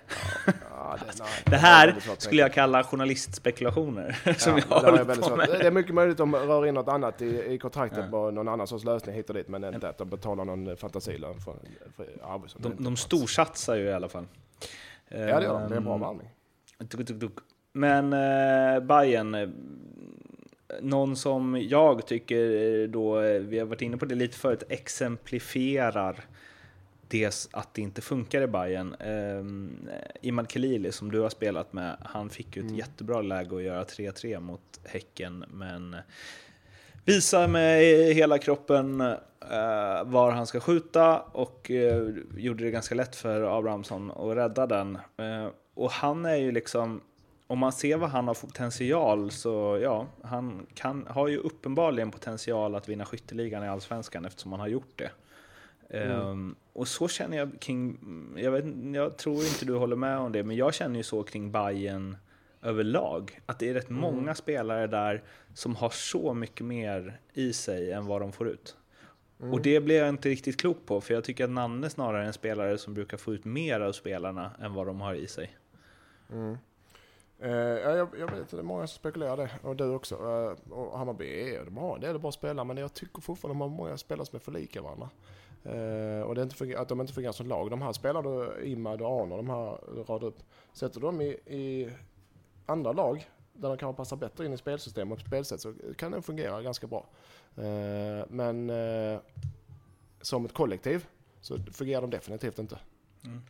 [0.70, 4.34] Ja, det, nej, Det är här svårt skulle jag kalla journalistspekulationer.
[4.38, 5.38] Som Ja, jag det, håller väldigt svårt.
[5.38, 5.48] med.
[5.50, 8.32] det är mycket möjligt att de rör in något annat i, i kontraktet Ja.
[8.32, 9.48] någon annan sorts lösning hit och dit.
[9.48, 11.56] Men inte att de betalar någon fantasilön för,
[11.96, 12.62] för Arvidsson.
[12.62, 14.26] De, de storsatsar ju i alla fall.
[15.10, 15.70] Ja det gör de.
[15.70, 16.30] Det är en bra Ehm, varvning.
[17.20, 17.34] Tuk.
[17.74, 19.50] Men eh, Bayern, eh,
[20.82, 24.64] någon som jag tycker eh, då, eh, vi har varit inne på det lite förut,
[24.70, 26.26] exemplifierar
[27.08, 28.96] det att det inte funkar i Bayern.
[29.00, 32.76] Eh, Imad Khalili som du har spelat med, han fick ju ett Mm.
[32.80, 35.96] jättebra läge att göra 3-3 mot Häcken, men
[37.06, 37.82] visar med
[38.16, 42.08] hela kroppen eh, var han ska skjuta och eh,
[42.38, 44.96] gjorde det ganska lätt för Abrahamsson att rädda den.
[44.96, 47.02] Eh, och han är ju liksom,
[47.48, 52.12] om man ser vad han har för potential så ja, han kan, har ju uppenbarligen
[52.12, 55.12] potential att vinna skytteligan i Allsvenskan eftersom han har gjort det.
[55.98, 57.98] Ehm, och så känner jag kring,
[58.38, 61.24] jag, vet, jag tror inte du håller med om det, men jag känner ju så
[61.24, 62.18] kring Bayern
[62.62, 63.40] överlag.
[63.46, 65.24] Att det är rätt många spelare där
[65.54, 68.78] som har så mycket mer i sig än vad de får ut.
[69.52, 72.28] Och det blir jag inte riktigt klok på, för jag tycker att Nanne snarare är
[72.28, 75.58] en spelare som brukar få ut mer av spelarna än vad de har i sig.
[77.44, 79.50] Uh, ja, jag, jag vet, det är många som spekulerar det.
[79.64, 80.16] Och du också.
[80.16, 83.62] Uh, och Hammarby är, de har en del bra spelare men jag tycker fortfarande de
[83.62, 85.10] har många spelare som är för lika varandra.
[85.66, 87.70] Uh, och det är inte att de inte fungerar som lag.
[87.70, 89.78] De här spelarna, Imad och Arnor, de här
[90.08, 90.40] radar upp.
[90.74, 91.90] Sätter de i, i
[92.66, 96.24] andra lag där de kanske passar bättre in i spelsystem och spelsätt så kan den
[96.24, 97.06] fungera ganska bra.
[98.28, 98.72] Men
[100.22, 101.08] som ett kollektiv
[101.42, 102.80] så fungerar de definitivt inte.
[103.26, 103.42] Mm.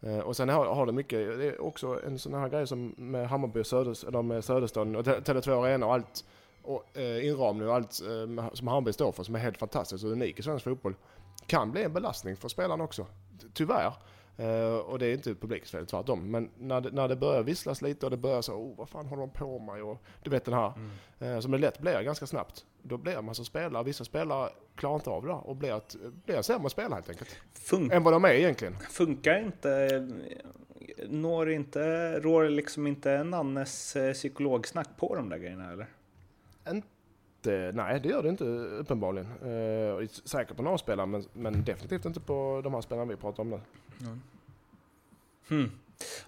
[0.00, 2.94] Eh, och sen har, har det mycket, det är också en sån här grej som
[2.96, 6.24] med Hammarby och Söders, eller med Söderstaden och Tele2 Arena och allt,
[6.62, 10.10] och eh, inramning och allt eh, som Hammarby står för som är helt fantastiskt och
[10.10, 10.94] unik i svensk fotboll,
[11.46, 13.06] kan bli en belastning för spelarna också.
[13.54, 13.92] Tyvärr.
[14.36, 16.30] Eh, och det är inte publikens fel, tvärtom.
[16.30, 19.06] Men när det, när det börjar visslas lite och det börjar så, oh, vad fan
[19.06, 19.82] håller de på med?
[19.82, 20.72] Och du vet den här,
[21.18, 22.64] eh, som det lätt blir ganska snabbt.
[22.82, 26.42] Då blir man som spelare, vissa spelare klarar inte av det och blir, ett, blir
[26.42, 27.36] sämre spelare helt enkelt.
[27.52, 28.78] Fun Än vad de är egentligen.
[28.78, 30.08] funkar inte,
[31.08, 31.80] når inte,
[32.20, 35.86] rår liksom inte Nannes eh, psykologsnack på de där grejerna eller?
[36.64, 36.82] Det,
[37.72, 39.26] nej, det gör det inte uppenbarligen.
[39.26, 43.42] Eh, säkert på några spelare, men, men definitivt inte på de här spelarna vi pratar
[43.42, 43.60] om nu.
[45.48, 45.70] Hmm.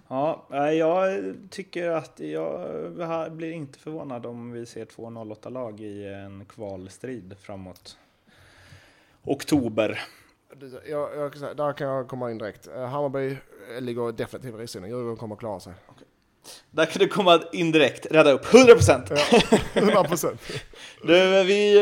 [0.08, 6.44] Ja, jag tycker att jag blir inte förvånad om vi ser två 08-lag i en
[6.44, 7.98] kvalstrid framåt
[9.24, 10.00] oktober.
[10.86, 12.66] Jag, jag, där kan jag komma in direkt.
[12.66, 13.36] Eh, Hammarby
[13.76, 14.84] eh, ligger definitivt i risken.
[14.84, 15.72] Djurgården kommer att klara sig.
[16.70, 19.18] Där kan du komma in direkt, rädda upp 100%!
[19.74, 20.40] 100 procent.
[21.02, 21.76] Du, vi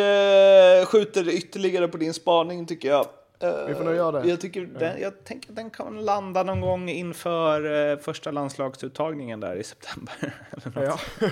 [0.80, 3.06] eh, skjuter ytterligare på din spaning tycker jag.
[3.40, 4.28] Eh, Vi får nog göra det.
[4.28, 9.40] Jag, tycker den, jag tänker att den kan landa någon gång inför eh, första landslagsuttagningen
[9.40, 10.34] där i september.
[10.74, 10.98] ja,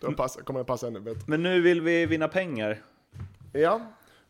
[0.00, 1.20] då pass, kommer det passa ännu bättre.
[1.26, 2.78] Men nu vill vi vinna pengar.
[3.52, 3.80] Ja,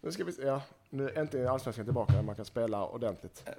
[0.01, 0.61] Nu ska vi se, ja.
[0.95, 3.51] Nu är äntligen allsvenskan tillbaka där man kan spela ordentligt.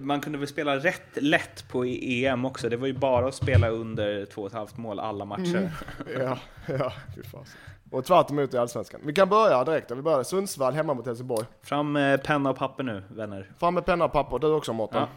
[0.00, 2.68] Man kunde väl spela rätt lätt på EM också?
[2.68, 5.72] Det var ju bara att spela under två och ett halvt mål alla matcher.
[6.18, 7.58] Ja, ja, fy fasen.
[7.90, 9.00] Och tvärt emot i allsvenskan.
[9.04, 9.90] Vi kan börja direkt.
[9.90, 11.46] Vi börjar Sundsvall hemma mot Helsingborg.
[11.62, 13.50] Fram med penna och papper nu, vänner.
[13.58, 14.38] Fram med penna och papper.
[14.38, 15.00] Du också Mårten.
[15.00, 15.08] Ja.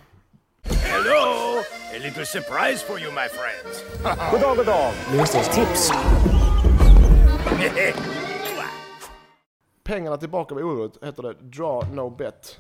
[0.70, 1.60] Hello!
[1.96, 3.84] A little surprise for you, my friends.
[4.32, 4.94] God dag, god dag.
[5.12, 5.92] Lindströms tips.
[9.88, 12.60] Pengarna tillbaka vid oavgjort heter det Draw No Bet.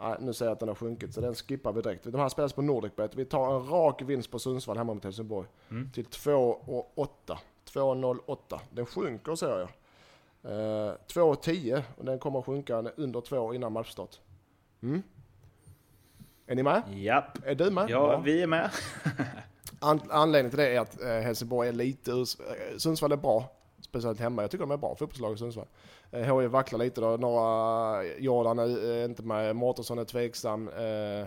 [0.00, 2.04] Nej, nu säger jag att den har sjunkit så den skippar vi direkt.
[2.04, 3.14] De här spelas på Nordicbet.
[3.14, 5.48] Vi tar en rak vinst på Sundsvall hemma mot Helsingborg.
[5.94, 7.36] Till 2,8.
[7.72, 8.60] 2,08.
[8.70, 9.68] Den sjunker ser jag.
[10.42, 14.20] Eh, 2,10 och den kommer att sjunka under 2 innan matchstart.
[14.82, 15.02] Mm.
[16.46, 16.82] Är ni med?
[16.90, 17.38] Japp.
[17.46, 17.90] Är du med?
[17.90, 18.20] Ja, Bra.
[18.24, 18.70] vi är med.
[19.80, 22.26] An- anledningen till det är att eh, Helsingborg är lite ur...
[22.78, 24.42] Sundsvall är bra, speciellt hemma.
[24.42, 25.66] Jag tycker de är bra, fotbollslag i Sundsvall.
[26.12, 27.16] Eh, HIF vacklar lite då.
[27.16, 30.68] Några, Jordan är eh, inte med, Mårtensson är tveksam.
[30.68, 31.26] Eh,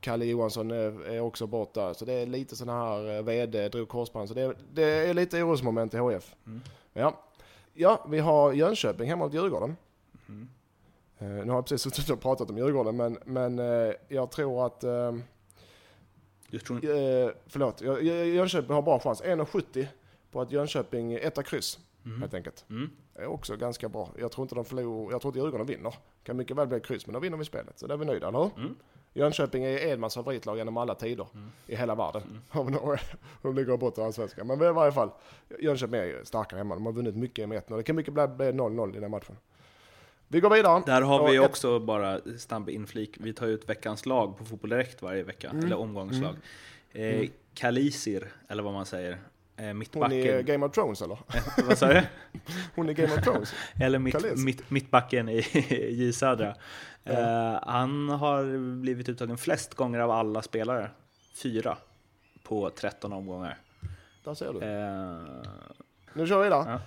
[0.00, 1.94] Kalle Johansson är, också borta.
[1.94, 4.28] Så det är lite sådana här eh, VD, drog korsband.
[4.28, 6.34] Så det, är- det är lite orosmoment i HIF.
[6.92, 7.20] Ja.
[7.74, 9.76] ja, vi har Jönköping hemma mot Djurgården.
[11.18, 14.66] Eh, nu har jag precis suttit och pratat om Djurgården, men, men eh, jag tror
[14.66, 14.84] att...
[14.84, 15.12] Eh,
[16.50, 19.22] Du tror Eh, förlåt, Jag- Jag- Jönköping har bra chans.
[19.22, 19.86] 1,70
[20.32, 21.78] på att Jönköping etta kryss.
[22.20, 22.64] Helt enkelt.
[22.70, 22.90] Mm.
[23.14, 24.08] är också ganska bra.
[24.18, 25.94] Jag tror inte de förlorar, jag tror inte Djurgården vinner.
[26.24, 27.78] Kan mycket väl bli kryss, men då vinner vi spelet.
[27.78, 28.50] Så där är vi nöjda, eller hur?
[28.56, 28.76] Mm.
[29.14, 31.26] Jönköping är Edmans favoritlag genom alla tider
[31.66, 32.22] i hela världen.
[32.50, 32.72] Om
[33.42, 34.46] de- ligger bort i allsvenskan.
[34.46, 35.10] Men i varje fall,
[35.60, 36.74] Jönköping är starkare hemma.
[36.74, 37.76] De har vunnit mycket med 1-0.
[37.76, 39.36] Det kan mycket väl bli 0-0 i den matchen.
[40.28, 40.82] Vi går vidare.
[40.86, 43.16] Där har Och vi ett- också bara snabb inflik.
[43.20, 45.64] Vi tar ut veckans lag på Fotboll Direkt varje vecka, Mm.
[45.64, 46.34] eller omgångslag.
[46.92, 49.18] Eh, Kalisir, eller vad man säger.
[49.60, 50.44] Eh, Hon är mittbacken.
[50.46, 51.18] Game of Thrones eller?
[51.68, 52.02] vad sa du?
[52.74, 53.54] Hon är Game of Thrones.
[53.80, 55.40] Eller mitt, mitt, mittbacken i
[55.90, 56.54] J Södra.
[57.04, 60.90] Eh, han har blivit uttagen flest gånger av alla spelare.
[61.42, 61.76] Fyra
[62.42, 63.58] på 13 omgångar.
[64.24, 64.60] Där ser du.
[64.60, 65.42] Eh,
[66.12, 66.80] Nu kör vi vidare.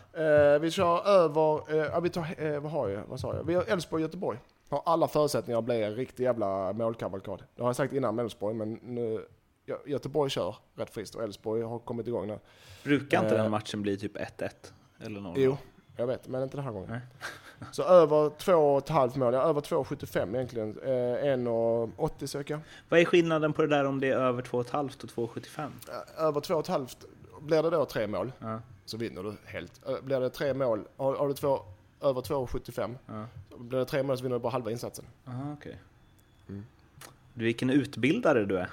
[0.56, 3.44] Eh, vi kör över, eh, ja, vi tar, eh, vad har jag, vad sa jag?
[3.44, 4.38] Vi har Elfsborg Göteborg.
[4.70, 7.44] Har alla förutsättningar att bli en riktig jävla målkavalkad.
[7.56, 9.26] Det har jag sagt innan med Elfsborg, men nu,
[9.86, 12.40] Göteborg kör rätt friskt och Elfsborg har kommit igång nu.
[12.84, 13.42] brukar inte Eh.
[13.42, 14.50] den matchen bli typ 1-1?
[15.00, 15.58] Eller 0 Jo,
[15.98, 16.90] jag vet, men inte den här gången.
[16.90, 17.00] Nej.
[17.72, 20.80] Så över 2,5 mål, ja, över 2,75 egentligen.
[20.84, 22.62] Eh, 1,80 söker jag.
[22.90, 25.72] Vad är skillnaden på det där om det är över 2,5 och 2,75?
[26.18, 26.96] Eh, Över 2,5
[27.42, 28.60] blir det då tre mål Ja.
[28.86, 29.88] så vinner du helt.
[29.88, 31.60] Eh, Blir det tre mål, har, har du två,
[32.02, 33.26] över 2,75 Ja.
[33.58, 35.06] blir det tre mål så vinner du bara halva insatsen.
[35.28, 35.78] Aha, okej.
[36.50, 36.66] Mm.
[37.34, 38.70] Du, vilken utbildare du är.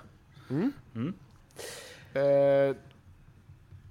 [2.15, 2.77] Eh,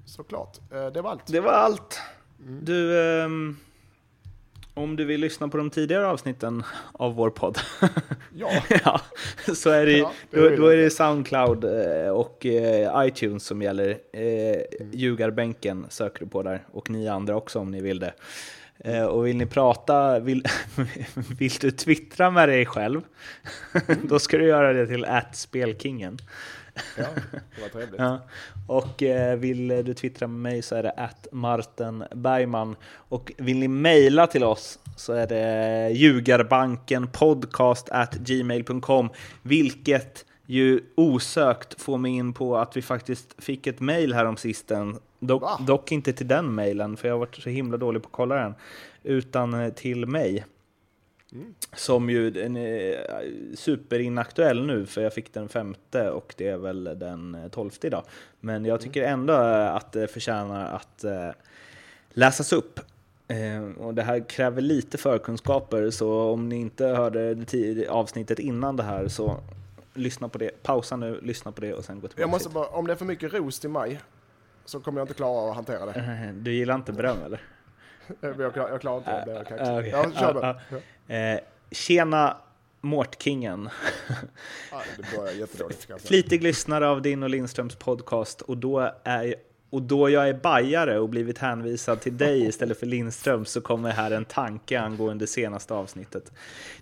[0.05, 0.57] såklart.
[0.71, 1.27] Eh, det var allt.
[1.27, 1.99] Det var allt.
[2.47, 2.65] Mm.
[2.65, 3.57] Du, ehm,
[4.73, 7.57] om du vill lyssna på de tidigare avsnitten av vår podd,
[8.33, 8.49] Ja,
[8.85, 9.01] ja,
[9.55, 13.61] så är det, Ja, det då, då är det Soundcloud eh, och eh, iTunes som
[13.61, 13.89] gäller.
[14.13, 14.49] Eh,
[14.79, 14.91] Mm.
[14.91, 18.13] Ljugarbänken söker du på där, och ni andra också om ni vill det.
[18.83, 20.43] Eh, och vill ni prata, vill,
[21.39, 23.01] vill du twittra med dig själv,
[24.03, 26.17] då ska du göra det till spelkingen.
[26.97, 27.05] ja,
[27.55, 27.99] det var trevligt.
[27.99, 28.19] Ja.
[28.67, 32.75] Och eh, vill du twittra med mig så är det att Martin Bergman.
[32.93, 39.09] Och vill ni mejla till oss så är det ljugarbankenpodcast at gmail.com.
[39.41, 44.37] Vilket ju osökt får mig in på att vi faktiskt fick ett mejl här om
[44.37, 44.99] sisten.
[45.19, 45.59] Dock, Va?
[45.67, 48.35] dock inte till den mejlen, för jag har varit så himla dålig på att kolla
[48.35, 48.53] den.
[49.03, 50.45] Utan eh, till mig.
[51.75, 57.35] Som ju är superinaktuell nu, för jag fick den femte och det är väl den
[57.35, 58.03] eh, tolfte idag.
[58.39, 61.05] Men jag tycker ändå eh, att det förtjänar att
[62.09, 62.79] läsas upp.
[63.77, 67.45] Och det här kräver lite förkunskaper, så om ni inte hörde
[67.89, 69.37] avsnittet innan det här så
[69.93, 70.63] lyssna på det.
[70.63, 72.97] Pausa nu, lyssna på det och sen gå tillbaka Jag måste bara, om det är
[72.97, 73.99] för mycket ros till mig
[74.69, 76.33] så kommer jag inte klara att hantera det.
[76.41, 77.41] Du gillar inte beröm eller?
[78.21, 79.39] Jag klarar, jag klarar inte det.
[79.39, 79.69] Ah, kaxigt.
[79.69, 79.89] okej.
[79.89, 80.81] Ja, kör Ah, den.
[81.07, 81.15] Ja.
[81.15, 81.39] Eh,
[81.71, 82.37] tjena
[82.81, 83.69] Mårtkingen.
[84.71, 84.81] Ah,
[85.87, 86.07] kanske.
[86.07, 89.35] Flitig lyssnare av din och Lindströms podcast och då, är,
[89.69, 93.91] och då jag är bajare och blivit hänvisad till dig istället för Lindström så kommer
[93.91, 96.31] här en tanke angående senaste avsnittet.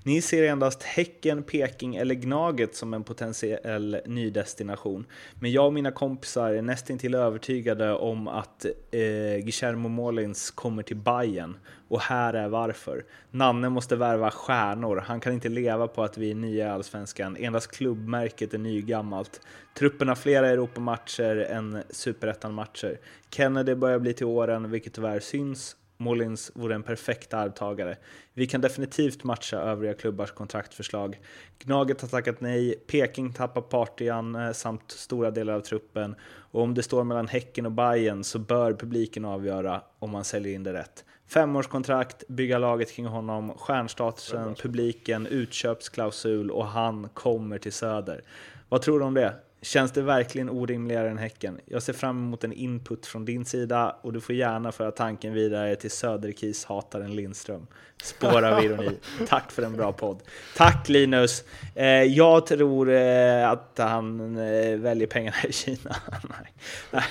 [0.03, 5.05] Ni ser endast Häcken, Peking eller Gnaget som en potentiell ny destination.
[5.39, 8.99] Men jag och mina kompisar är nästintill övertygade om att eh,
[9.43, 11.57] Guillermo Molins kommer till Bayern
[11.87, 13.05] och här är varför.
[13.31, 15.03] Nanne måste värva stjärnor.
[15.05, 17.37] Han kan inte leva på att vi är nya i Allsvenskan.
[17.39, 19.41] Endast klubbmärket är nygammalt.
[19.73, 22.99] Truppen har flera Europamatcher än Superettan-matcher.
[23.31, 25.75] Kennedy börjar bli till åren, vilket tyvärr syns.
[25.99, 27.97] Molins vore en perfekt arvtagare.
[28.33, 31.19] Vi kan definitivt matcha övriga klubbars kontraktförslag.
[31.59, 36.15] Gnaget har tackat nej, Peking tappar partyan samt stora delar av truppen
[36.51, 40.53] och om det står mellan Häcken och Bayern så bör publiken avgöra om man säljer
[40.53, 41.05] in det rätt.
[41.27, 48.21] Femårskontrakt, bygga laget kring honom, stjärnstatusen, publiken, utköpsklausul och han kommer till Söder.
[48.69, 49.33] Vad tror du om det?
[49.61, 51.59] Känns det verkligen orimligare än Häcken?
[51.65, 55.33] Jag ser fram emot en input från din sida och du får gärna föra tanken
[55.33, 57.67] vidare till Söderkis-hataren Lindström.
[58.03, 58.97] Spår av ironi.
[59.27, 60.19] Tack för en bra podd.
[60.55, 61.43] Tack Linus!
[61.75, 65.95] Eh, jag tror eh, att han eh, väljer pengarna i Kina.
[66.91, 67.03] Nej.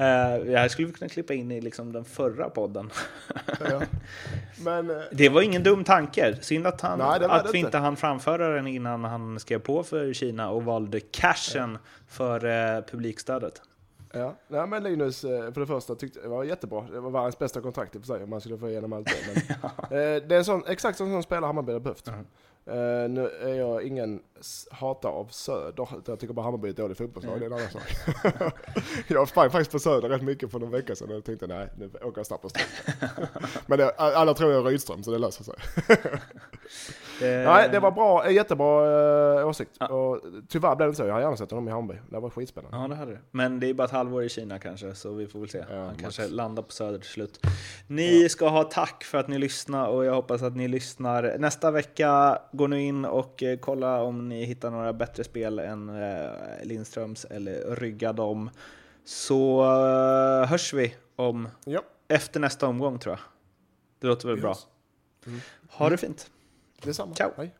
[0.00, 2.90] Uh, jag skulle kunna klippa in i liksom den förra podden.
[3.70, 3.82] Ja.
[4.64, 6.36] Men, uh, det var ingen dum tanke.
[6.40, 7.58] Synd att, han, Nej, att vi inte.
[7.58, 11.78] inte hann framföra den innan han skrev på för Kina och valde cashen ja.
[12.08, 13.62] för uh, publikstödet.
[14.12, 16.84] Ja, Nej, men Linus, för det första tyckte det var jättebra.
[16.92, 19.06] Det var världens bästa kontrakt i och för sig om man skulle få igenom allt
[19.06, 19.34] det.
[19.34, 19.56] Men,
[19.90, 20.18] ja.
[20.28, 22.08] Det är en sån, exakt en sån spelare Hammarby har behövt.
[22.08, 22.26] Mm.
[22.68, 24.22] Uh, nu är jag ingen
[24.70, 27.50] hatare av Söder, jag tycker bara Hammarby är ett dåligt fotbollslag, mm.
[27.50, 28.52] det är en annan sak.
[29.08, 31.90] jag sprang faktiskt på Söder rätt mycket för någon vecka sedan och tänkte nej, nu
[32.02, 32.48] åker jag snabbt på
[33.66, 35.54] Men det, alla tror jag är Rydström så det löser sig.
[37.20, 39.70] nej, det var bra, jättebra uh, åsikt.
[39.80, 39.86] Ja.
[39.86, 42.00] Och tyvärr blev det inte så, jag hade gärna sett honom i Hammarby.
[42.10, 42.76] Det var skitspännande.
[42.76, 43.18] Ja, det hade det.
[43.30, 45.64] Men det är bara ett halvår i Kina kanske, så vi får väl se.
[45.70, 47.46] Ja, Han kanske landar på Söder till slut.
[47.86, 48.28] Ni ja.
[48.28, 51.38] ska ha tack för att ni lyssnar och jag hoppas att ni lyssnar.
[51.38, 55.88] Nästa vecka Gå nu in och eh, kolla om ni hittar några bättre spel än
[55.88, 56.30] eh,
[56.62, 58.50] Lindströms eller rygga dem.
[59.04, 61.82] Så eh, hörs vi om ja.
[62.08, 63.20] efter nästa omgång tror jag.
[64.00, 64.42] Det låter väl yes.
[64.42, 64.56] bra.
[65.26, 65.40] Mm.
[65.70, 66.30] Ha det fint.
[66.82, 67.14] Detsamma.
[67.14, 67.32] Ciao.
[67.38, 67.52] Hej.